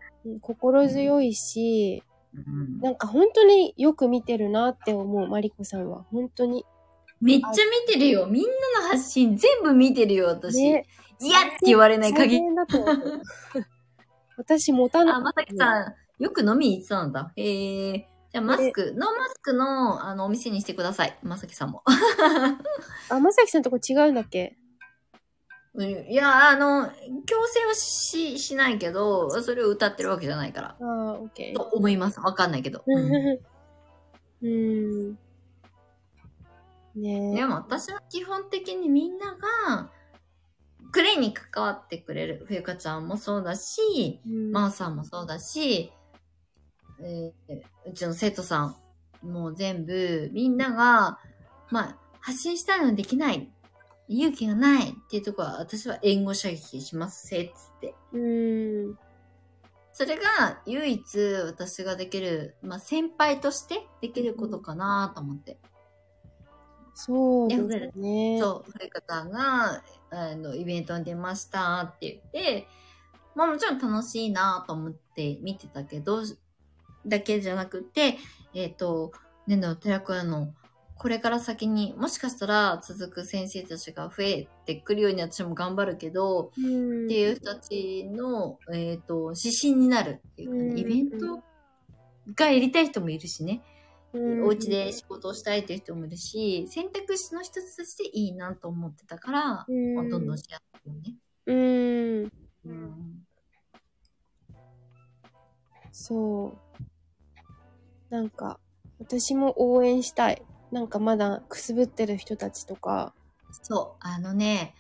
[0.41, 2.03] 心強いし、
[2.35, 6.05] うんなんか本当によく見てるなって思う、マリコさんは。
[6.13, 6.65] 本当に。
[7.21, 7.49] めっちゃ
[7.87, 8.27] 見てるよ。
[8.27, 10.63] みんなの発信全部見てるよ、私。
[10.63, 10.85] ね
[11.19, 12.43] 嫌って言われない限り。
[14.37, 17.33] 私持たなあ、まさきさん、よく飲みに行ってたんだ。
[17.37, 18.09] へえ。
[18.31, 21.17] じゃあマスク、ノーマスクのあのお店にしてください。
[21.23, 21.83] まさきさんも。
[23.09, 24.57] あ、まさきさんとこ違うんだっけ？
[24.61, 24.66] うん
[25.79, 26.87] いや、あの、
[27.27, 30.69] 強制はし、しないけど、それを歌ってるわけじゃないから。
[30.69, 32.21] ああ、オッケと思います。
[32.21, 32.79] わかんないけど。
[32.79, 32.83] ー。
[32.93, 33.39] うん
[34.43, 35.19] うーん。
[36.95, 37.37] ねえ。
[37.37, 39.37] でも私は基本的にみんな
[39.67, 39.91] が、
[40.93, 45.93] クレイに関わってくれる冬香ちゃんもそうだし、うんマーさんもそうだし、
[47.01, 47.33] えー
[47.87, 48.77] うちの生徒さん
[49.23, 51.19] も全部、みんなが、
[51.71, 53.53] まあ、発信したいのにできない。
[54.09, 57.95] 勇気がないっていうところは、私は援護射撃しますせ、つって。
[58.13, 58.99] うーん。
[59.93, 65.59] それが唯一私ができる、まあ、先輩としてできることかなと思って。
[66.95, 68.39] そうですね。
[68.41, 72.69] そう、古方が、あの、イベントに出ましたって言って、
[73.35, 76.23] まあもちろん楽しいなと思って見てたけど、
[77.07, 78.17] だけじゃなくて、
[78.55, 79.13] えっ、と、
[79.47, 80.55] ねの寺子屋の、
[80.99, 87.05] これから先にもしかしたら続く先生たちが増えてくるように私も頑張るけど、うん。
[87.05, 91.43] っていう人たちの、えっ、と、指針になるっていうかね、うんイベント
[92.35, 93.63] がやりたい人もいるしね。
[94.13, 101.15] うんお家で仕事をしたいっていう人もいるし、選択肢の一つとしていいなと思ってたから、うんまあどんどんしやすいよね。
[101.47, 102.33] うん。
[102.65, 103.27] うん。
[105.93, 106.57] そ
[108.11, 108.13] う。
[108.15, 108.59] なんか、
[108.99, 110.43] 私も応援したい。
[110.73, 113.15] なんかまだくすぶってる人たちとか。
[113.63, 114.75] そう、あのね、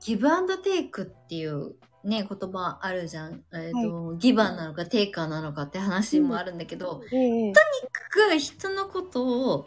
[0.00, 3.42] ギブアンドテイクっていうね、言葉あるじゃん。
[3.54, 9.66] えっ、と、ギバーなのかテイカーなのかって話もあるんだけど、ええとにかく人のことを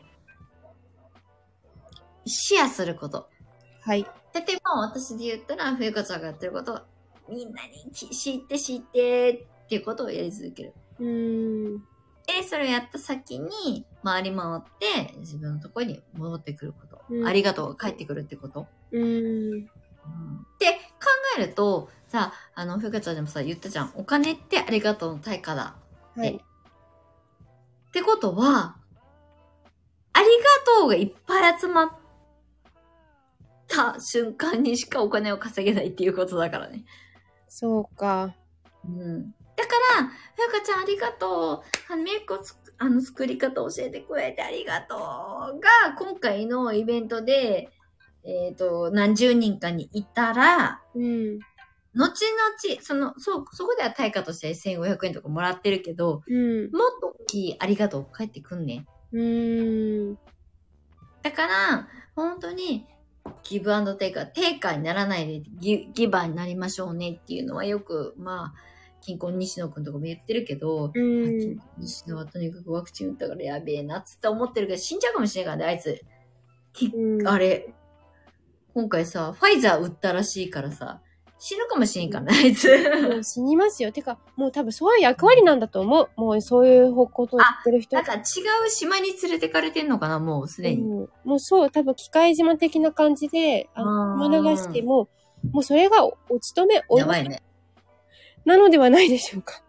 [2.25, 3.27] シェアすること。
[3.81, 4.03] はい。
[4.33, 6.79] 例えば私で言ったら、冬香ちゃんがやってることを
[7.29, 10.73] みんなに知って知ってっていうことをやり続ける。
[10.99, 11.83] うーん。
[12.27, 17.01] で、それをやった先に回り回って自分のところに戻ってくること。
[17.09, 18.67] うんありがとうが返ってくるってこと。
[18.91, 19.63] うーん。
[19.63, 20.79] って考
[21.37, 23.93] えると、さ、あの、ふうかちゃんでもさ、言ったじゃん。
[23.95, 25.75] お金ってありがとうの対価だ。
[26.15, 26.35] はい。
[26.35, 28.75] ってことは、
[30.13, 31.91] ありがとうがいっぱい集まっ
[33.67, 36.85] た瞬間にしかお金を稼げないっていうことだからね。
[37.47, 38.35] そうか。
[38.85, 39.33] うん。
[39.57, 41.91] だから、ふうかちゃんありがとう。
[41.91, 42.13] あの、メイ
[42.77, 44.99] あの、作り方教えてくれてありがとう
[45.59, 47.69] が、今回のイベントで、
[48.23, 51.39] えっ、と、何十人かにいたら、うん。
[51.95, 56.71] 後々、その、そう、そこでは対価として1500円とかもらってるけど、うん。
[56.71, 58.85] もっと大きいありがとう返ってくんね。
[59.11, 60.19] うーん。
[61.23, 62.85] だから、本当に、
[63.43, 68.66] ギブアンドテイカー、テイカーにならないでギギバーになりましょうねっていうのはよく、まあ、
[69.07, 71.57] 金婚西野くんとかも言ってるけど、うん。
[71.77, 76.01] 西野はとにかくワクチン打ったからやべえなっつって思ってるけど、死んじゃうかもしれないからね、あいつ。
[76.73, 77.73] きうんあれ、
[78.73, 80.99] 今回さ、ファイザー打ったらしいからさ、
[81.39, 82.67] 死ぬかもしれんからね、あいつ。
[83.01, 83.93] もう死にますよ。
[83.93, 86.09] てか、もう多分そういう役割なんだと思う。
[86.17, 88.23] もうそういうことを言ってる人なんか違う
[88.69, 90.81] 島に連れてかれてんのかな、もうすでに。
[90.81, 95.07] うんもうそう、多分機械島的な感じで、あの、うん島流しても、
[95.51, 97.41] もうそれがおお勤め、おやばいね。
[98.47, 99.61] なのではないでしょうか。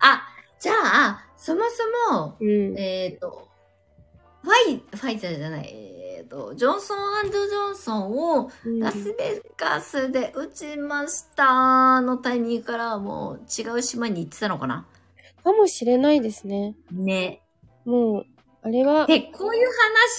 [0.00, 0.22] あ、
[0.58, 1.60] じゃあ、そも
[2.08, 2.78] そも、うん。
[2.78, 3.46] えっ、と、
[4.42, 14.86] ファイ、ファイザーじゃない、えっ、と、ジョンソンジョンソンをうんラスベガスで打ちましたのタイミングからもう違う島に行ってたのかな？
[15.44, 16.76] かもしれないですね。
[16.90, 17.42] ね。
[17.84, 18.26] もう、
[18.62, 19.68] あれは、で、こういう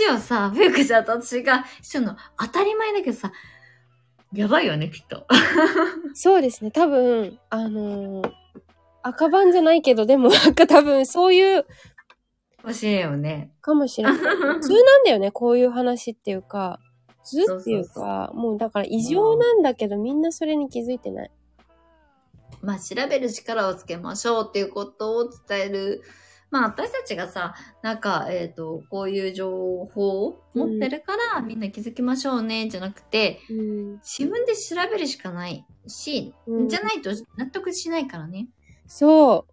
[0.07, 3.31] 話をさ、フェイクちゃんと私がしてるの当たり前だけどさ、
[4.33, 5.25] やばいよね、きっと。
[6.13, 6.71] そうですね。
[6.71, 8.31] 多分、あのー
[9.01, 11.69] 赤番じゃないけど、でもなんか多分そういうか
[12.67, 13.51] もしれんよね。
[13.61, 14.17] かもしれない。
[14.19, 16.79] 普通なんだよね、こういう話っていうか。
[17.23, 21.31] 普通っていうそうか、もうだから異常なんだけど、みんなそれに気づいてない。
[22.61, 26.01] まあ、調べる力をつけましょうっていうことを伝える。
[26.51, 27.53] まあ、私たちがさ、
[27.83, 33.91] なんか、えっ、と、こういう情報を持ってるから、みんな気づきましょうね、じゃなくて、うん。
[34.01, 38.47] 自分で調べるしかないし、うんじゃないと納得しないからね。
[38.87, 39.45] そ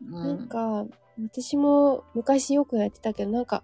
[0.00, 0.06] う。
[0.06, 0.86] うなんか、
[1.22, 3.62] 私も昔よくやってたけど、なんか、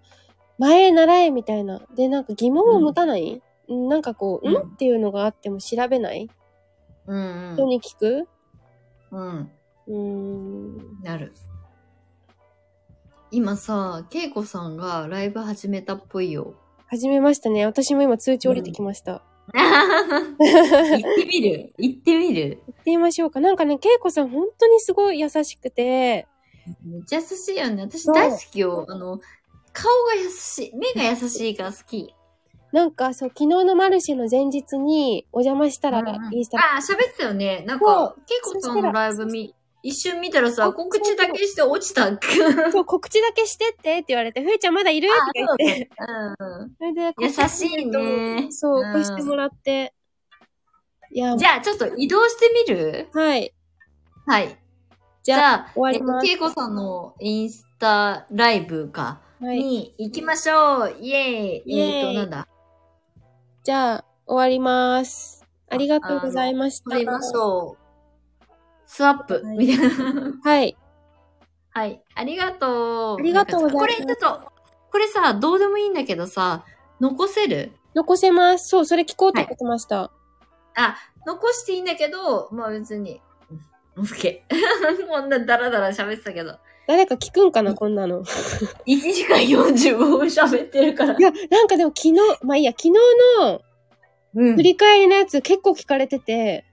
[0.59, 1.81] 前へ習えみたいな。
[1.95, 6.29] で、なんか疑問を持たない、うん、なんかこう、うんんっていうのがあっても調べない？
[7.07, 8.27] うん人に聞く？
[9.11, 9.51] うん。
[9.87, 11.01] うん。
[11.01, 11.33] なる。
[13.31, 16.55] 今さ、けいこさんがライブ始めたっぽいよ。
[16.87, 17.65] 始めましたね。
[17.65, 19.21] 私も今通知降りてきました。
[19.53, 21.73] 行ってみる？
[21.77, 22.61] 行ってみる？
[22.67, 23.39] 行ってみましょうか。
[23.39, 26.27] なんかね、けいこさん本当にすごい優しくて、
[26.83, 27.83] めっちゃ優しいよね。
[27.83, 28.85] 私大好きよ。
[28.87, 29.19] あの、
[29.73, 30.75] 顔が優しい。
[30.75, 32.13] 目が優しいから好き。
[32.71, 36.01] なんかそう、昨日のマルシェの前日にお邪魔したら、
[36.31, 37.63] インスタ、ああ、喋ってたよね。
[37.67, 42.05] なんそかう、けいこさんのライブ見、一瞬見たらさ、あ告知だけして落ちた。
[42.07, 42.19] あ、
[42.71, 45.09] そう、告知だけしてってって言われて、ふえちゃんまだいる？
[45.09, 46.05] とか言って、そ
[46.45, 46.75] うん。
[46.77, 49.93] それで、優しいねそう、うん貸してもらって。
[51.11, 53.09] いや、じゃあ、ちょっと移動してみる？
[53.13, 53.53] はい。
[54.27, 54.57] はい。
[55.23, 59.59] じゃあ、終わりけいこさんのインスタライブか、はい。
[59.59, 62.47] に行きましょうイェーイイエーイえっ、と、なんだ？
[63.63, 65.45] じゃあ、終わります。
[65.69, 66.91] ありがとうございました。
[66.91, 67.88] 終わりましょう。
[68.91, 70.33] スワップ、はいみたいな。
[70.43, 70.75] はい。
[71.69, 72.01] はい。
[72.15, 73.19] ありがとう。
[73.19, 74.51] ありがとうございますこれ、ちょっと、
[74.91, 76.65] これさ、どうでもいいんだけどさ、
[76.99, 77.71] 残せる？
[77.93, 78.67] 残せます。
[78.67, 80.11] そう、それ聞こうと思ってました。
[80.75, 80.97] あ、
[81.27, 83.21] 残していいんだけど、まあ別に。
[83.51, 85.05] うんオッケー。
[85.07, 86.57] こんなダラダラ喋ってたけど。
[86.87, 88.23] 誰か聞くんかな、こんなの。
[88.23, 91.21] 1時間45分喋ってるからい。
[91.21, 92.93] や、なんかでも昨日、まあいいや、昨日
[93.39, 93.61] の
[94.35, 96.65] うん振り返りのやつ結構聞かれてて、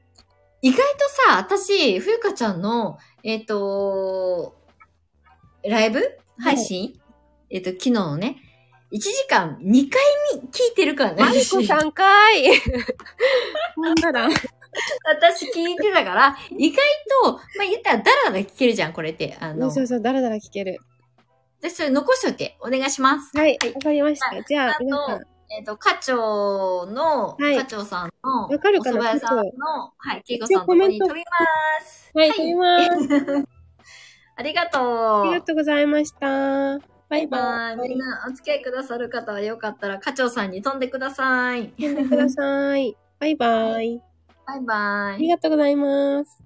[0.63, 0.83] 意外と
[1.29, 4.57] さ、私、ふゆかちゃんの、えっ、と、
[5.65, 6.01] ライブ？
[6.39, 6.99] 配信、
[7.51, 8.37] えっ、と、昨日のね、
[8.93, 10.01] 1時間2回
[10.35, 11.23] 見、聞いてるからね。
[11.23, 12.61] マリコさんかーい。
[13.75, 14.29] ほんなら、
[15.05, 16.79] 私聞いてたから、意外
[17.23, 19.37] と、まあ、言ったらダラダラ聞けるじゃん、これって。
[19.41, 20.79] あの、そうそう、だらだら聞ける。
[21.61, 23.37] で、それ残しといて、お願いします。
[23.37, 24.43] はい、わかりました。
[24.43, 29.43] じゃああ、皆さんと、えっ、と、課長の、はい課長さんの、わかるかなお蕎麦屋さんの、
[29.97, 32.11] はい、けいこさんのとこに飛びます。
[32.15, 33.47] はい、飛びます。
[34.39, 35.21] ありがとう。
[35.23, 36.79] ありがとうございました。
[36.79, 37.87] ババイイババイ。
[37.87, 37.89] イ。
[37.91, 41.73] みんなお付き合いくださる方はよかったら、課長さんに飛んでください。
[41.79, 42.97] 読んでください。
[43.19, 44.03] バイバイ。
[44.47, 44.75] バイバ
[45.13, 45.29] イあり。
[45.29, 46.46] がとうございます。